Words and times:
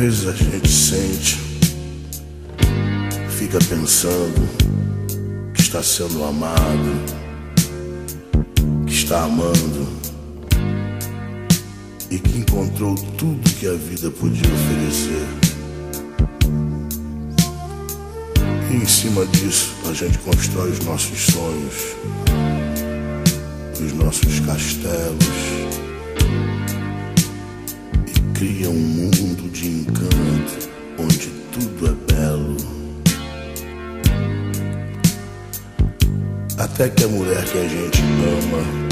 vezes 0.00 0.26
a 0.26 0.32
gente 0.32 0.66
sente, 0.66 1.38
fica 3.28 3.58
pensando 3.68 4.48
que 5.52 5.60
está 5.60 5.82
sendo 5.82 6.24
amado, 6.24 7.04
que 8.86 8.94
está 8.94 9.24
amando 9.24 9.86
e 12.10 12.18
que 12.18 12.38
encontrou 12.38 12.94
tudo 13.18 13.50
que 13.58 13.66
a 13.66 13.74
vida 13.74 14.10
podia 14.10 14.48
oferecer. 14.50 15.26
E 18.70 18.76
em 18.76 18.86
cima 18.86 19.26
disso 19.26 19.74
a 19.86 19.92
gente 19.92 20.16
constrói 20.20 20.70
os 20.70 20.80
nossos 20.80 21.20
sonhos, 21.26 21.96
os 23.78 23.92
nossos 23.92 24.40
castelos 24.40 25.69
cria 28.40 28.70
um 28.70 28.72
mundo 28.72 29.50
de 29.52 29.68
encanto 29.68 30.70
onde 30.98 31.28
tudo 31.52 31.88
é 31.88 32.14
belo. 32.14 32.56
Até 36.56 36.88
que 36.88 37.04
a 37.04 37.08
mulher 37.08 37.44
que 37.44 37.58
a 37.58 37.68
gente 37.68 38.00
ama 38.00 38.89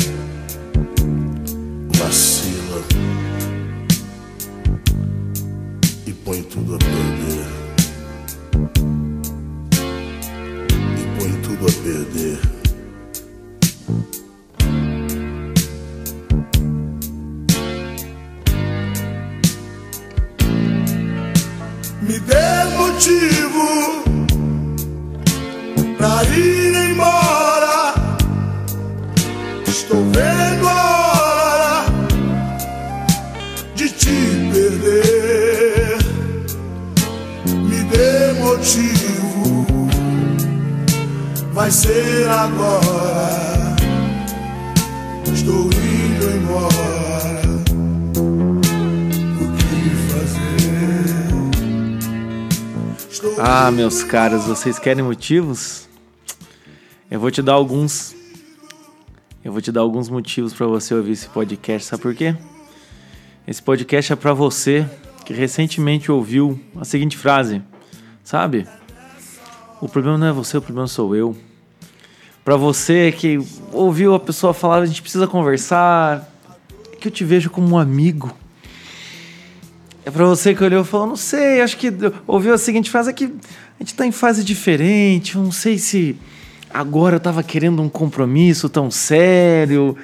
meus 53.88 54.04
caros, 54.04 54.44
vocês 54.44 54.78
querem 54.78 55.02
motivos? 55.02 55.88
Eu 57.10 57.18
vou 57.18 57.30
te 57.30 57.40
dar 57.40 57.54
alguns. 57.54 58.14
Eu 59.42 59.50
vou 59.50 59.62
te 59.62 59.72
dar 59.72 59.80
alguns 59.80 60.10
motivos 60.10 60.52
para 60.52 60.66
você 60.66 60.94
ouvir 60.94 61.12
esse 61.12 61.26
podcast. 61.26 61.88
Sabe 61.88 62.02
por 62.02 62.14
quê? 62.14 62.36
Esse 63.46 63.62
podcast 63.62 64.12
é 64.12 64.16
para 64.16 64.34
você 64.34 64.86
que 65.24 65.32
recentemente 65.32 66.12
ouviu 66.12 66.60
a 66.78 66.84
seguinte 66.84 67.16
frase, 67.16 67.62
sabe? 68.22 68.68
O 69.80 69.88
problema 69.88 70.18
não 70.18 70.26
é 70.26 70.32
você, 70.32 70.58
o 70.58 70.60
problema 70.60 70.86
sou 70.86 71.16
eu. 71.16 71.34
Para 72.44 72.56
você 72.56 73.10
que 73.10 73.38
ouviu 73.72 74.14
a 74.14 74.20
pessoa 74.20 74.52
falar, 74.52 74.82
a 74.82 74.86
gente 74.86 75.00
precisa 75.00 75.26
conversar, 75.26 76.30
que 77.00 77.08
eu 77.08 77.12
te 77.12 77.24
vejo 77.24 77.48
como 77.48 77.74
um 77.74 77.78
amigo. 77.78 78.36
É 80.08 80.10
pra 80.10 80.24
você 80.24 80.54
que 80.54 80.64
olhou 80.64 80.80
e 80.80 80.86
falou, 80.86 81.06
não 81.06 81.16
sei, 81.16 81.60
acho 81.60 81.76
que 81.76 81.92
ouviu 82.26 82.54
a 82.54 82.56
seguinte 82.56 82.90
frase, 82.90 83.10
é 83.10 83.12
que 83.12 83.24
a 83.26 83.28
gente 83.80 83.92
tá 83.94 84.06
em 84.06 84.10
fase 84.10 84.42
diferente, 84.42 85.36
não 85.36 85.52
sei 85.52 85.76
se 85.76 86.16
agora 86.72 87.16
eu 87.16 87.20
tava 87.20 87.42
querendo 87.42 87.82
um 87.82 87.90
compromisso 87.90 88.70
tão 88.70 88.90
sério, 88.90 89.94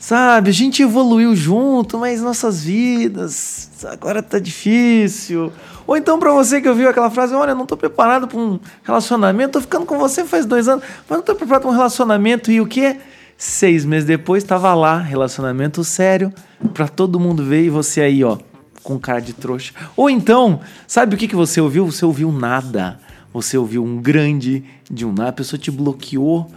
sabe? 0.00 0.50
A 0.50 0.52
gente 0.52 0.82
evoluiu 0.82 1.36
junto, 1.36 1.96
mas 1.96 2.20
nossas 2.20 2.64
vidas 2.64 3.70
agora 3.84 4.20
tá 4.20 4.40
difícil. 4.40 5.52
Ou 5.86 5.96
então 5.96 6.18
para 6.18 6.32
você 6.32 6.60
que 6.60 6.68
ouviu 6.68 6.88
aquela 6.88 7.08
frase, 7.08 7.32
olha, 7.32 7.54
não 7.54 7.64
tô 7.64 7.76
preparado 7.76 8.26
para 8.26 8.40
um 8.40 8.58
relacionamento, 8.82 9.52
tô 9.52 9.60
ficando 9.60 9.86
com 9.86 9.96
você 9.96 10.24
faz 10.24 10.44
dois 10.44 10.66
anos, 10.66 10.84
mas 11.08 11.18
não 11.18 11.24
tô 11.24 11.36
preparado 11.36 11.62
para 11.62 11.70
um 11.70 11.74
relacionamento 11.74 12.50
e 12.50 12.60
o 12.60 12.66
quê? 12.66 12.96
Seis 13.38 13.84
meses 13.84 14.08
depois 14.08 14.42
tava 14.42 14.74
lá, 14.74 14.98
relacionamento 14.98 15.84
sério, 15.84 16.32
para 16.74 16.88
todo 16.88 17.20
mundo 17.20 17.44
ver 17.44 17.62
e 17.62 17.70
você 17.70 18.00
aí, 18.00 18.24
ó 18.24 18.38
com 18.82 18.98
cara 18.98 19.20
de 19.20 19.32
trouxa. 19.32 19.72
Ou 19.96 20.10
então, 20.10 20.60
sabe 20.86 21.14
o 21.14 21.18
que, 21.18 21.28
que 21.28 21.36
você 21.36 21.60
ouviu? 21.60 21.86
Você 21.86 22.04
ouviu 22.04 22.30
nada. 22.32 22.98
Você 23.32 23.56
ouviu 23.56 23.84
um 23.84 24.00
grande 24.00 24.64
de 24.90 25.06
um 25.06 25.12
nada. 25.12 25.30
A 25.30 25.32
pessoa 25.32 25.58
te 25.58 25.70
bloqueou. 25.70 26.50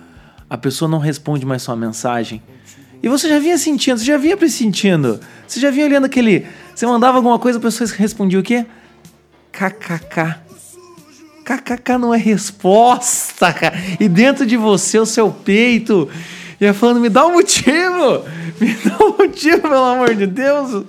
A 0.50 0.58
pessoa 0.58 0.90
não 0.90 1.00
responde 1.00 1.46
mais 1.46 1.62
sua 1.62 1.76
mensagem. 1.76 2.42
E 3.02 3.10
você 3.10 3.30
já 3.30 3.40
vinha 3.40 3.58
sentindo, 3.58 4.00
você 4.00 4.06
já 4.06 4.18
vinha 4.18 4.36
pressentindo. 4.36 5.20
Você 5.48 5.60
já 5.60 5.70
vinha 5.70 5.86
olhando 5.86 6.06
aquele. 6.06 6.46
Você 6.74 6.86
mandava 6.86 7.18
alguma 7.18 7.38
coisa, 7.38 7.60
a 7.60 7.62
pessoa 7.62 7.88
respondia 7.98 8.40
o 8.40 8.44
quê? 8.44 8.66
KKK. 9.52 10.40
KKK 11.46 11.98
não 12.00 12.14
é 12.14 12.18
resposta, 12.18 13.54
cara. 13.54 13.76
E 14.00 14.10
dentro 14.10 14.46
de 14.46 14.58
você, 14.58 14.98
o 14.98 15.06
seu 15.06 15.32
peito 15.32 16.10
ia 16.60 16.74
falando: 16.74 17.00
me 17.00 17.10
dá 17.10 17.26
um 17.26 17.34
motivo, 17.34 18.24
me 18.60 18.74
dá 18.84 18.98
um 19.04 19.18
motivo, 19.18 19.62
pelo 19.62 19.84
amor 19.84 20.16
de 20.16 20.28
Deus. 20.28 20.86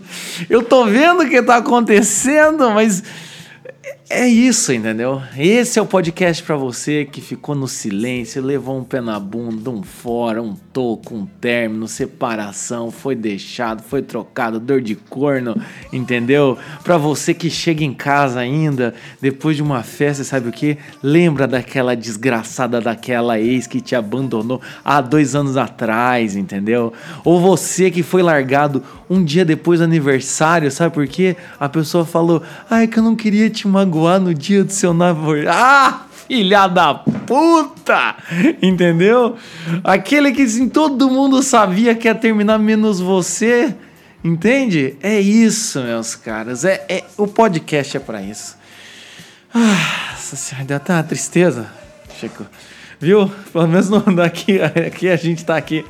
Eu 0.48 0.62
tô 0.62 0.84
vendo 0.84 1.22
o 1.22 1.28
que 1.28 1.42
tá 1.42 1.56
acontecendo, 1.56 2.70
mas 2.70 3.02
é 4.08 4.28
isso, 4.28 4.72
entendeu? 4.72 5.20
Esse 5.36 5.80
é 5.80 5.82
o 5.82 5.86
podcast 5.86 6.40
para 6.40 6.54
você 6.54 7.04
que 7.04 7.20
ficou 7.20 7.56
no 7.56 7.66
silêncio, 7.66 8.40
levou 8.40 8.78
um 8.78 8.84
pé 8.84 9.00
na 9.00 9.18
bunda, 9.18 9.68
um 9.68 9.82
fora, 9.82 10.40
um 10.40 10.54
toco, 10.54 11.12
um 11.12 11.26
término, 11.26 11.88
separação, 11.88 12.92
foi 12.92 13.16
deixado, 13.16 13.82
foi 13.82 14.02
trocado, 14.02 14.60
dor 14.60 14.80
de 14.80 14.94
corno, 14.94 15.60
entendeu? 15.92 16.56
Para 16.84 16.96
você 16.96 17.34
que 17.34 17.50
chega 17.50 17.82
em 17.82 17.92
casa 17.92 18.38
ainda, 18.38 18.94
depois 19.20 19.56
de 19.56 19.62
uma 19.62 19.82
festa, 19.82 20.22
sabe 20.22 20.50
o 20.50 20.52
que? 20.52 20.78
Lembra 21.02 21.48
daquela 21.48 21.96
desgraçada 21.96 22.80
daquela 22.80 23.40
ex 23.40 23.66
que 23.66 23.80
te 23.80 23.96
abandonou 23.96 24.60
há 24.84 25.00
dois 25.00 25.34
anos 25.34 25.56
atrás, 25.56 26.36
entendeu? 26.36 26.92
Ou 27.24 27.40
você 27.40 27.90
que 27.90 28.04
foi 28.04 28.22
largado 28.22 28.84
um 29.10 29.24
dia 29.24 29.44
depois 29.44 29.80
do 29.80 29.84
aniversário, 29.84 30.70
sabe 30.70 30.94
por 30.94 31.08
quê? 31.08 31.36
A 31.58 31.68
pessoa 31.68 32.04
falou, 32.04 32.40
ai 32.70 32.86
que 32.86 33.00
eu 33.00 33.02
não 33.02 33.16
queria 33.16 33.50
te 33.50 33.66
magoar 33.66 33.95
magoar 33.96 34.20
no 34.20 34.34
dia 34.34 34.62
do 34.62 34.72
seu 34.72 34.92
namoro. 34.92 35.48
Ah! 35.48 36.02
Filha 36.28 36.66
da 36.66 36.92
puta! 36.92 38.16
Entendeu? 38.60 39.36
Aquele 39.82 40.32
que 40.32 40.42
assim, 40.42 40.68
todo 40.68 41.08
mundo 41.08 41.42
sabia 41.42 41.94
que 41.94 42.08
ia 42.08 42.14
terminar 42.14 42.58
menos 42.58 43.00
você. 43.00 43.74
Entende? 44.22 44.96
É 45.02 45.18
isso, 45.20 45.80
meus 45.80 46.14
caras. 46.14 46.64
É, 46.64 46.84
é 46.88 47.04
o 47.16 47.26
podcast 47.26 47.96
é 47.96 48.00
para 48.00 48.20
isso. 48.20 48.56
Ah, 49.54 50.10
nossa 50.12 50.36
senhora, 50.36 50.66
deu 50.66 50.76
até 50.76 50.92
uma 50.92 51.02
tristeza. 51.02 51.68
Viu? 53.00 53.30
Pelo 53.52 53.68
menos 53.68 53.88
não 53.88 54.02
daqui, 54.14 54.60
aqui 54.60 55.08
a 55.08 55.16
gente 55.16 55.44
tá 55.44 55.56
aqui 55.56 55.84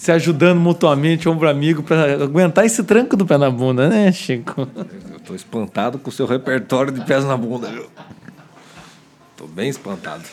se 0.00 0.10
ajudando 0.10 0.58
mutuamente, 0.58 1.28
ombro 1.28 1.46
amigo, 1.46 1.82
para 1.82 2.14
aguentar 2.24 2.64
esse 2.64 2.82
tranco 2.82 3.14
do 3.18 3.26
pé 3.26 3.36
na 3.36 3.50
bunda, 3.50 3.86
né, 3.86 4.10
Chico? 4.10 4.66
Eu 5.12 5.20
tô 5.20 5.34
espantado 5.34 5.98
com 5.98 6.08
o 6.08 6.12
seu 6.12 6.24
repertório 6.24 6.90
de 6.90 7.04
pés 7.04 7.22
na 7.22 7.36
bunda, 7.36 7.68
viu? 7.68 7.84
Tô 9.36 9.46
bem 9.46 9.68
espantado. 9.68 10.24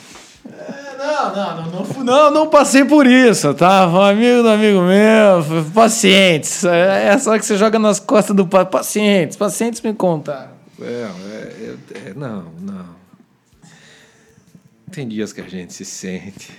É, 0.49 0.97
não, 0.97 1.35
não, 1.35 1.65
não, 1.65 2.03
não, 2.05 2.31
não, 2.31 2.49
passei 2.49 2.85
por 2.85 3.05
isso, 3.05 3.53
tá? 3.53 3.85
Um 3.89 3.99
amigo 3.99 4.41
do 4.41 4.47
amigo 4.47 4.79
meu, 4.83 5.65
pacientes. 5.73 6.63
É, 6.63 7.09
é 7.09 7.17
só 7.17 7.37
que 7.37 7.45
você 7.45 7.57
joga 7.57 7.77
nas 7.77 7.99
costas 7.99 8.33
do 8.33 8.47
pai. 8.47 8.65
Pacientes, 8.65 9.35
pacientes 9.35 9.81
me 9.81 9.93
contaram. 9.93 10.51
É, 10.81 10.85
é, 10.85 11.75
é, 12.05 12.13
não, 12.15 12.45
não. 12.61 12.85
Tem 14.89 15.05
dias 15.05 15.33
que 15.33 15.41
a 15.41 15.49
gente 15.49 15.73
se 15.73 15.83
sente. 15.83 16.53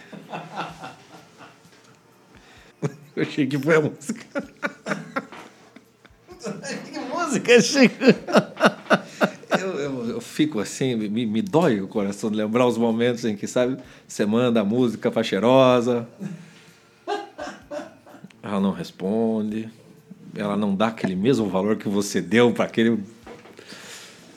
Eu 3.18 3.22
achei 3.22 3.46
que 3.48 3.58
foi 3.58 3.74
a 3.74 3.80
música. 3.80 4.24
que 6.92 6.98
música, 7.00 7.60
Chico? 7.60 7.96
Eu, 9.60 9.80
eu, 9.80 10.10
eu, 10.10 10.20
fico 10.20 10.60
assim, 10.60 10.94
me, 10.94 11.26
me 11.26 11.42
dói 11.42 11.80
o 11.80 11.88
coração 11.88 12.30
de 12.30 12.36
lembrar 12.36 12.64
os 12.64 12.78
momentos 12.78 13.24
em 13.24 13.34
que, 13.34 13.48
sabe, 13.48 13.76
você 14.06 14.24
manda 14.24 14.60
a 14.60 14.64
música 14.64 15.10
pra 15.10 15.24
cheirosa, 15.24 16.06
ela 18.40 18.60
não 18.60 18.70
responde, 18.70 19.68
ela 20.36 20.56
não 20.56 20.72
dá 20.76 20.86
aquele 20.86 21.16
mesmo 21.16 21.48
valor 21.48 21.74
que 21.76 21.88
você 21.88 22.20
deu 22.20 22.52
para 22.52 22.66
aquele. 22.66 23.02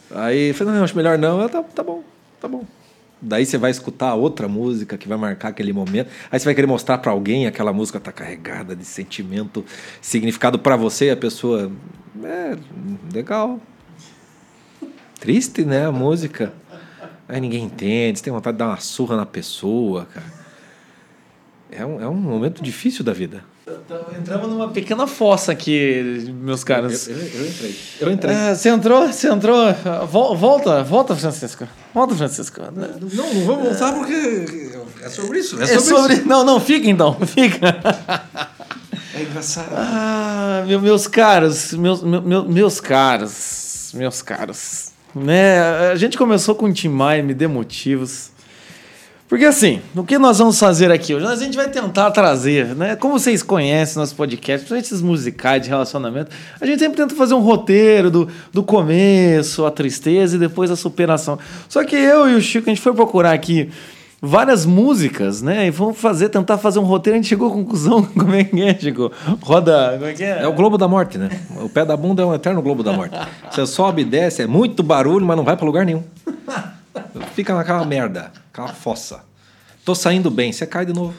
Aí 0.09 0.49
eu 0.49 0.55
falei, 0.55 0.73
não, 0.73 0.83
acho 0.83 0.97
melhor 0.97 1.19
não. 1.19 1.39
Ela, 1.39 1.49
tá, 1.49 1.61
tá 1.61 1.83
bom, 1.83 2.03
tá 2.39 2.47
bom. 2.47 2.65
Daí 3.21 3.45
você 3.45 3.57
vai 3.57 3.69
escutar 3.69 4.15
outra 4.15 4.47
música 4.47 4.97
que 4.97 5.07
vai 5.07 5.17
marcar 5.17 5.49
aquele 5.49 5.71
momento. 5.71 6.09
Aí 6.31 6.39
você 6.39 6.45
vai 6.45 6.55
querer 6.55 6.67
mostrar 6.67 6.97
para 6.97 7.11
alguém 7.11 7.45
aquela 7.45 7.71
música 7.71 7.99
tá 7.99 8.11
carregada 8.11 8.75
de 8.75 8.83
sentimento, 8.83 9.63
significado 10.01 10.57
para 10.57 10.75
você 10.75 11.05
e 11.05 11.11
a 11.11 11.17
pessoa 11.17 11.71
é 12.23 12.57
legal. 13.13 13.61
Triste, 15.19 15.63
né? 15.63 15.85
A 15.85 15.91
música. 15.91 16.51
Aí 17.27 17.39
ninguém 17.39 17.63
entende, 17.63 18.17
você 18.17 18.25
tem 18.25 18.33
vontade 18.33 18.55
de 18.55 18.59
dar 18.59 18.69
uma 18.69 18.77
surra 18.77 19.15
na 19.15 19.25
pessoa, 19.25 20.05
cara. 20.05 20.41
É 21.71 21.85
um, 21.85 22.01
é 22.01 22.07
um 22.07 22.15
momento 22.15 22.61
difícil 22.61 23.05
da 23.05 23.13
vida. 23.13 23.45
Entramos 24.17 24.49
numa 24.49 24.69
pequena 24.69 25.05
fossa 25.05 25.51
aqui, 25.51 26.25
meus 26.41 26.63
caros. 26.63 27.07
Eu, 27.07 27.15
eu, 27.15 27.21
eu 27.21 27.47
entrei. 27.47 27.75
Eu 28.01 28.11
entrei. 28.11 28.35
É, 28.35 28.55
você 28.55 28.69
entrou, 28.69 29.07
você 29.07 29.27
entrou. 29.29 29.55
Vol- 30.09 30.35
Volta, 30.35 30.83
volta, 30.83 31.15
Francisco. 31.15 31.67
Volta, 31.93 32.15
Francisco. 32.15 32.59
Não, 32.73 32.87
não 32.99 33.45
vamos 33.45 33.63
voltar 33.67 33.93
porque 33.93 34.71
é 35.03 35.09
sobre 35.09 35.39
isso. 35.39 35.61
É 35.61 35.67
sobre. 35.79 36.15
Não, 36.21 36.43
não, 36.43 36.59
fica 36.59 36.89
então, 36.89 37.13
fica. 37.25 37.79
É 39.13 39.21
engraçado. 39.21 39.69
Ah, 39.75 40.63
meu- 40.67 40.81
meus 40.81 41.05
caros, 41.07 41.73
meus, 41.73 42.01
meu- 42.01 42.21
meu- 42.21 42.45
meus 42.49 42.79
caros, 42.81 43.91
meus 43.93 44.21
caros. 44.23 44.89
Né? 45.13 45.59
A 45.91 45.95
gente 45.95 46.17
começou 46.17 46.55
com 46.55 46.65
o 46.65 46.73
Tim 46.73 46.87
Maia, 46.89 47.21
me 47.21 47.33
dê 47.33 47.45
motivos. 47.47 48.30
Porque 49.31 49.45
assim, 49.45 49.79
o 49.95 50.03
que 50.03 50.17
nós 50.17 50.39
vamos 50.39 50.59
fazer 50.59 50.91
aqui 50.91 51.15
hoje? 51.15 51.25
A 51.25 51.37
gente 51.37 51.55
vai 51.55 51.69
tentar 51.69 52.11
trazer, 52.11 52.75
né? 52.75 52.97
Como 52.97 53.17
vocês 53.17 53.41
conhecem 53.41 53.97
nosso 53.97 54.13
podcast, 54.13 54.57
principalmente 54.57 54.85
esses 54.87 55.01
musicais 55.01 55.61
de 55.61 55.69
relacionamento, 55.69 56.29
a 56.59 56.65
gente 56.65 56.79
sempre 56.79 56.97
tenta 56.97 57.15
fazer 57.15 57.33
um 57.33 57.39
roteiro 57.39 58.11
do, 58.11 58.27
do 58.51 58.61
começo, 58.61 59.65
a 59.65 59.71
tristeza 59.71 60.35
e 60.35 60.37
depois 60.37 60.69
a 60.69 60.75
superação. 60.75 61.39
Só 61.69 61.81
que 61.85 61.95
eu 61.95 62.29
e 62.29 62.35
o 62.35 62.41
Chico, 62.41 62.69
a 62.69 62.73
gente 62.73 62.81
foi 62.81 62.93
procurar 62.93 63.31
aqui 63.31 63.69
várias 64.21 64.65
músicas, 64.65 65.41
né? 65.41 65.65
E 65.65 65.71
vamos 65.71 65.97
fazer, 65.97 66.27
tentar 66.27 66.57
fazer 66.57 66.79
um 66.79 66.83
roteiro, 66.83 67.17
a 67.17 67.21
gente 67.21 67.29
chegou 67.29 67.47
à 67.47 67.51
conclusão, 67.51 68.03
como 68.13 68.35
é 68.35 68.43
que 68.43 68.61
é, 68.61 68.77
Chico? 68.77 69.13
Roda, 69.41 69.93
como 69.93 70.07
é 70.07 70.13
que 70.13 70.25
é? 70.25 70.43
É 70.43 70.47
o 70.49 70.51
globo 70.51 70.77
da 70.77 70.89
morte, 70.89 71.17
né? 71.17 71.29
O 71.55 71.69
pé 71.69 71.85
da 71.85 71.95
bunda 71.95 72.21
é 72.21 72.25
um 72.25 72.35
eterno 72.35 72.61
globo 72.61 72.83
da 72.83 72.91
morte. 72.91 73.17
Você 73.49 73.65
sobe 73.65 74.01
e 74.01 74.05
desce, 74.05 74.41
é 74.41 74.45
muito 74.45 74.83
barulho, 74.83 75.25
mas 75.25 75.37
não 75.37 75.45
vai 75.45 75.55
pra 75.55 75.65
lugar 75.65 75.85
nenhum. 75.85 76.03
Fica 77.33 77.53
naquela 77.55 77.85
merda, 77.85 78.31
aquela 78.51 78.69
fossa. 78.69 79.23
Tô 79.85 79.95
saindo 79.95 80.29
bem, 80.29 80.51
você 80.51 80.65
cai 80.67 80.85
de 80.85 80.93
novo. 80.93 81.13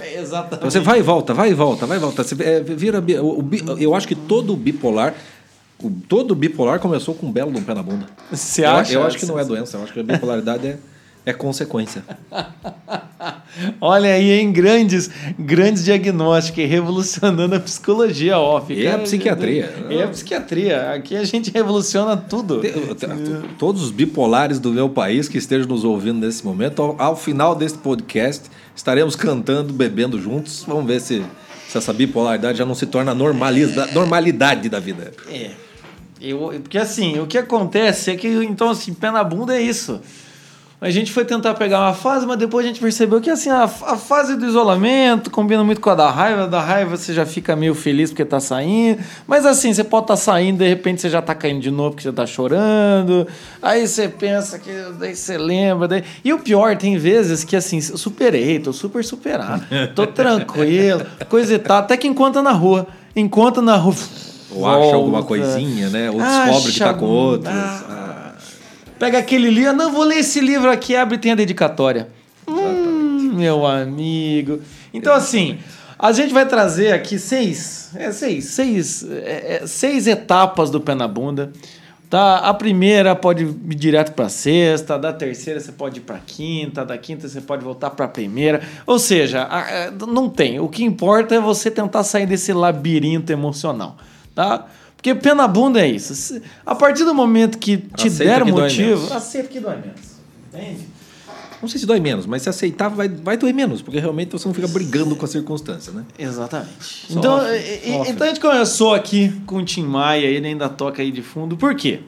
É, 0.00 0.18
Exatamente. 0.20 0.64
Você 0.64 0.80
vai 0.80 1.00
e 1.00 1.02
volta, 1.02 1.34
vai 1.34 1.50
e 1.50 1.54
volta, 1.54 1.86
vai 1.86 1.96
e 1.98 2.00
volta. 2.00 2.22
Você, 2.22 2.34
é, 2.42 2.60
vira, 2.60 3.00
o, 3.22 3.40
o 3.40 3.50
eu 3.78 3.94
acho 3.94 4.06
que 4.08 4.14
todo 4.14 4.56
bipolar, 4.56 5.14
o- 5.82 5.90
todo 6.08 6.34
bipolar 6.34 6.78
começou 6.80 7.14
com 7.14 7.26
um 7.26 7.32
belo 7.32 7.50
de 7.52 7.58
um 7.58 7.62
pé 7.64 7.74
na 7.74 7.82
bunda. 7.82 8.06
Você 8.30 8.64
Eu- 8.64 8.70
acha? 8.70 8.92
Eu, 8.92 9.04
acho 9.06 9.18
que 9.18 9.26
não 9.26 9.38
é 9.38 9.44
doença, 9.44 9.76
eu 9.76 9.82
acho 9.82 9.92
que 9.92 10.00
a 10.00 10.02
bipolaridade 10.02 10.66
é, 10.66 10.78
é 11.26 11.32
consequência. 11.32 12.02
Olha 13.80 14.12
aí, 14.14 14.30
hein? 14.32 14.52
Grandes, 14.52 15.10
grandes 15.38 15.84
diagnósticos, 15.84 16.62
e 16.62 16.66
revolucionando 16.66 17.54
a 17.54 17.60
psicologia, 17.60 18.38
ó. 18.38 18.60
Fica- 18.60 18.80
E 18.80 18.86
a 18.88 18.98
psiquiatria. 18.98 19.74
E 19.90 20.02
a 20.02 20.08
psiquiatria. 20.08 20.92
Aqui 20.92 21.16
a 21.16 21.24
gente 21.24 21.50
revoluciona 21.50 22.16
tudo. 22.16 22.60
Todos 23.58 23.82
os 23.82 23.90
bipolares 23.90 24.58
do 24.58 24.70
meu 24.72 24.88
país 24.88 25.28
que 25.28 25.38
estejam 25.38 25.66
nos 25.68 25.84
ouvindo 25.84 26.24
nesse 26.24 26.44
momento, 26.44 26.80
ao, 26.82 26.96
ao 27.00 27.16
final 27.16 27.54
desse 27.54 27.78
podcast, 27.78 28.44
estaremos 28.74 29.14
cantando, 29.16 29.72
bebendo 29.72 30.20
juntos. 30.20 30.64
Vamos 30.66 30.86
ver 30.86 31.00
se, 31.00 31.22
se 31.68 31.76
essa 31.78 31.92
bipolaridade 31.92 32.58
já 32.58 32.64
não 32.64 32.74
se 32.74 32.86
torna 32.86 33.14
normaliza, 33.14 33.86
normalidade 33.92 34.68
da 34.68 34.80
vida. 34.80 35.12
É. 35.30 35.50
Eu, 36.20 36.38
porque 36.62 36.78
assim, 36.78 37.18
o 37.20 37.26
que 37.26 37.36
acontece 37.36 38.10
é 38.10 38.16
que, 38.16 38.26
então, 38.26 38.70
assim, 38.70 38.94
pé 38.94 39.10
na 39.10 39.22
bunda 39.22 39.54
é 39.54 39.60
isso. 39.60 40.00
A 40.78 40.90
gente 40.90 41.10
foi 41.10 41.24
tentar 41.24 41.54
pegar 41.54 41.80
uma 41.80 41.94
fase, 41.94 42.26
mas 42.26 42.38
depois 42.38 42.64
a 42.64 42.68
gente 42.68 42.80
percebeu 42.80 43.18
que 43.18 43.30
assim, 43.30 43.48
a, 43.48 43.64
a 43.64 43.96
fase 43.96 44.36
do 44.36 44.44
isolamento 44.46 45.30
combina 45.30 45.64
muito 45.64 45.80
com 45.80 45.88
a 45.88 45.94
da 45.94 46.10
raiva. 46.10 46.46
Da 46.46 46.60
raiva 46.60 46.98
você 46.98 47.14
já 47.14 47.24
fica 47.24 47.56
meio 47.56 47.74
feliz 47.74 48.10
porque 48.10 48.26
tá 48.26 48.38
saindo. 48.38 49.02
Mas 49.26 49.46
assim, 49.46 49.72
você 49.72 49.82
pode 49.82 50.04
estar 50.04 50.14
tá 50.14 50.20
saindo, 50.20 50.58
de 50.58 50.68
repente 50.68 51.00
você 51.00 51.08
já 51.08 51.22
tá 51.22 51.34
caindo 51.34 51.62
de 51.62 51.70
novo 51.70 51.92
porque 51.92 52.02
você 52.02 52.12
tá 52.12 52.26
chorando. 52.26 53.26
Aí 53.62 53.88
você 53.88 54.06
pensa 54.06 54.58
que. 54.58 54.70
Daí 54.98 55.16
você 55.16 55.38
lembra. 55.38 55.88
Daí... 55.88 56.04
E 56.22 56.30
o 56.34 56.40
pior, 56.40 56.76
tem 56.76 56.98
vezes 56.98 57.42
que 57.42 57.56
assim, 57.56 57.76
eu 57.76 57.96
superei, 57.96 58.58
tô 58.58 58.70
super 58.70 59.02
superado. 59.02 59.64
Tô 59.94 60.04
tranquilo, 60.06 61.06
coisa 61.30 61.54
e 61.54 61.58
tal. 61.58 61.78
Até 61.78 61.96
que 61.96 62.06
encontra 62.06 62.42
na 62.42 62.52
rua. 62.52 62.86
Encontra 63.14 63.62
na 63.62 63.76
rua. 63.76 63.96
Ou 64.50 64.66
acha 64.66 64.94
alguma 64.94 65.22
coisinha, 65.22 65.88
né? 65.88 66.10
Ou 66.10 66.18
descobre 66.20 66.72
que 66.72 66.78
tá 66.78 66.92
com 66.92 67.06
Acha- 67.06 67.14
outros. 67.14 67.54
Ah. 67.54 68.05
Pega 68.98 69.18
aquele 69.18 69.50
livro, 69.50 69.72
não, 69.74 69.92
vou 69.92 70.04
ler 70.04 70.18
esse 70.18 70.40
livro 70.40 70.70
aqui, 70.70 70.96
abre 70.96 71.16
e 71.16 71.18
tem 71.18 71.32
a 71.32 71.34
dedicatória. 71.34 72.08
Hum, 72.48 73.32
meu 73.34 73.66
amigo. 73.66 74.60
Então, 74.92 75.12
assim, 75.12 75.58
a 75.98 76.12
gente 76.12 76.32
vai 76.32 76.46
trazer 76.46 76.92
aqui 76.92 77.18
seis, 77.18 77.90
é, 77.94 78.10
seis, 78.10 78.44
seis, 78.46 79.02
é, 79.10 79.60
é, 79.62 79.66
seis 79.66 80.06
etapas 80.06 80.70
do 80.70 80.80
pé 80.80 80.94
na 80.94 81.06
bunda. 81.06 81.52
Tá? 82.08 82.36
A 82.38 82.54
primeira 82.54 83.16
pode 83.16 83.42
ir 83.42 83.74
direto 83.74 84.12
para 84.12 84.28
sexta, 84.28 84.96
da 84.96 85.12
terceira 85.12 85.58
você 85.58 85.72
pode 85.72 85.98
ir 85.98 86.02
para 86.02 86.18
quinta, 86.24 86.84
da 86.84 86.96
quinta 86.96 87.28
você 87.28 87.40
pode 87.40 87.64
voltar 87.64 87.90
para 87.90 88.06
primeira. 88.06 88.62
Ou 88.86 88.96
seja, 88.98 89.42
a- 89.42 89.86
a- 89.88 89.90
não 90.06 90.30
tem. 90.30 90.60
O 90.60 90.68
que 90.68 90.84
importa 90.84 91.34
é 91.34 91.40
você 91.40 91.68
tentar 91.68 92.04
sair 92.04 92.24
desse 92.24 92.52
labirinto 92.52 93.32
emocional, 93.32 93.96
tá? 94.36 94.66
Porque 95.06 95.28
pé 95.28 95.34
na 95.34 95.46
bunda 95.46 95.80
é 95.80 95.88
isso. 95.88 96.40
A 96.64 96.74
partir 96.74 97.04
do 97.04 97.14
momento 97.14 97.58
que 97.58 97.76
te 97.76 98.08
Aceita 98.08 98.24
deram 98.24 98.46
que 98.46 98.52
motivo, 98.52 99.12
aceita 99.14 99.48
que 99.48 99.60
dói 99.60 99.76
menos. 99.76 100.00
Entende? 100.52 100.88
Não 101.62 101.68
sei 101.68 101.80
se 101.80 101.86
dói 101.86 102.00
menos, 102.00 102.26
mas 102.26 102.42
se 102.42 102.48
aceitar 102.48 102.88
vai, 102.88 103.08
vai 103.08 103.36
doer 103.36 103.54
menos, 103.54 103.80
porque 103.80 103.98
realmente 103.98 104.32
você 104.32 104.46
não 104.46 104.54
fica 104.54 104.68
brigando 104.68 105.14
com 105.16 105.24
a 105.24 105.28
circunstância, 105.28 105.92
né? 105.92 106.04
Exatamente. 106.18 107.06
Então, 107.08 107.40
e- 107.46 107.56
e- 107.56 107.92
sofre. 107.92 108.12
então 108.12 108.26
a 108.26 108.28
gente 108.28 108.40
começou 108.40 108.94
aqui 108.94 109.32
com 109.46 109.56
o 109.56 109.64
Tim 109.64 109.84
Maia, 109.84 110.26
ele 110.26 110.46
ainda 110.48 110.68
toca 110.68 111.00
aí 111.00 111.10
de 111.10 111.22
fundo. 111.22 111.56
Por 111.56 111.74
quê? 111.74 112.00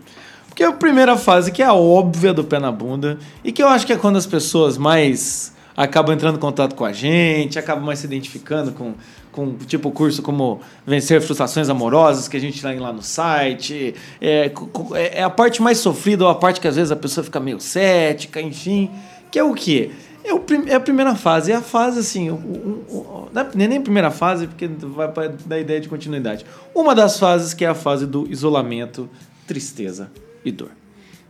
Porque 0.48 0.62
a 0.62 0.72
primeira 0.72 1.16
fase, 1.16 1.50
que 1.52 1.62
é 1.62 1.66
a 1.66 1.72
óbvia 1.72 2.34
do 2.34 2.44
pé 2.44 2.58
na 2.58 2.70
bunda, 2.72 3.18
e 3.44 3.52
que 3.52 3.62
eu 3.62 3.68
acho 3.68 3.86
que 3.86 3.92
é 3.92 3.96
quando 3.96 4.16
as 4.16 4.26
pessoas 4.26 4.76
mais 4.76 5.52
acabam 5.76 6.12
entrando 6.14 6.34
em 6.36 6.40
contato 6.40 6.74
com 6.74 6.84
a 6.84 6.92
gente, 6.92 7.58
acabam 7.58 7.84
mais 7.84 8.00
se 8.00 8.06
identificando 8.06 8.72
com, 8.72 8.94
com 9.38 9.54
tipo 9.58 9.90
curso 9.92 10.20
como 10.20 10.60
Vencer 10.84 11.22
Frustrações 11.22 11.68
Amorosas, 11.68 12.26
que 12.26 12.36
a 12.36 12.40
gente 12.40 12.60
tem 12.60 12.78
lá 12.80 12.92
no 12.92 13.02
site. 13.02 13.94
É, 14.20 14.50
é 14.94 15.18
é 15.20 15.22
a 15.22 15.30
parte 15.30 15.62
mais 15.62 15.78
sofrida, 15.78 16.24
ou 16.24 16.30
a 16.30 16.34
parte 16.34 16.60
que 16.60 16.66
às 16.66 16.74
vezes 16.74 16.90
a 16.90 16.96
pessoa 16.96 17.22
fica 17.22 17.38
meio 17.38 17.60
cética, 17.60 18.40
enfim. 18.42 18.90
Que 19.30 19.38
é 19.38 19.44
o 19.44 19.54
quê? 19.54 19.92
É, 20.24 20.34
o 20.34 20.42
é 20.66 20.74
a 20.74 20.80
primeira 20.80 21.14
fase. 21.14 21.52
É 21.52 21.54
a 21.54 21.62
fase, 21.62 22.00
assim. 22.00 22.30
O, 22.30 22.34
o- 22.34 23.28
o- 23.32 23.38
é 23.38 23.68
nem 23.68 23.78
a 23.78 23.80
primeira 23.80 24.10
fase, 24.10 24.48
porque 24.48 24.66
vai 24.66 25.28
dar 25.46 25.60
ideia 25.60 25.80
de 25.80 25.88
continuidade. 25.88 26.44
Uma 26.74 26.94
das 26.94 27.16
fases 27.18 27.54
que 27.54 27.64
é 27.64 27.68
a 27.68 27.74
fase 27.74 28.06
do 28.06 28.26
isolamento, 28.30 29.08
tristeza 29.46 30.10
e 30.44 30.50
dor. 30.50 30.70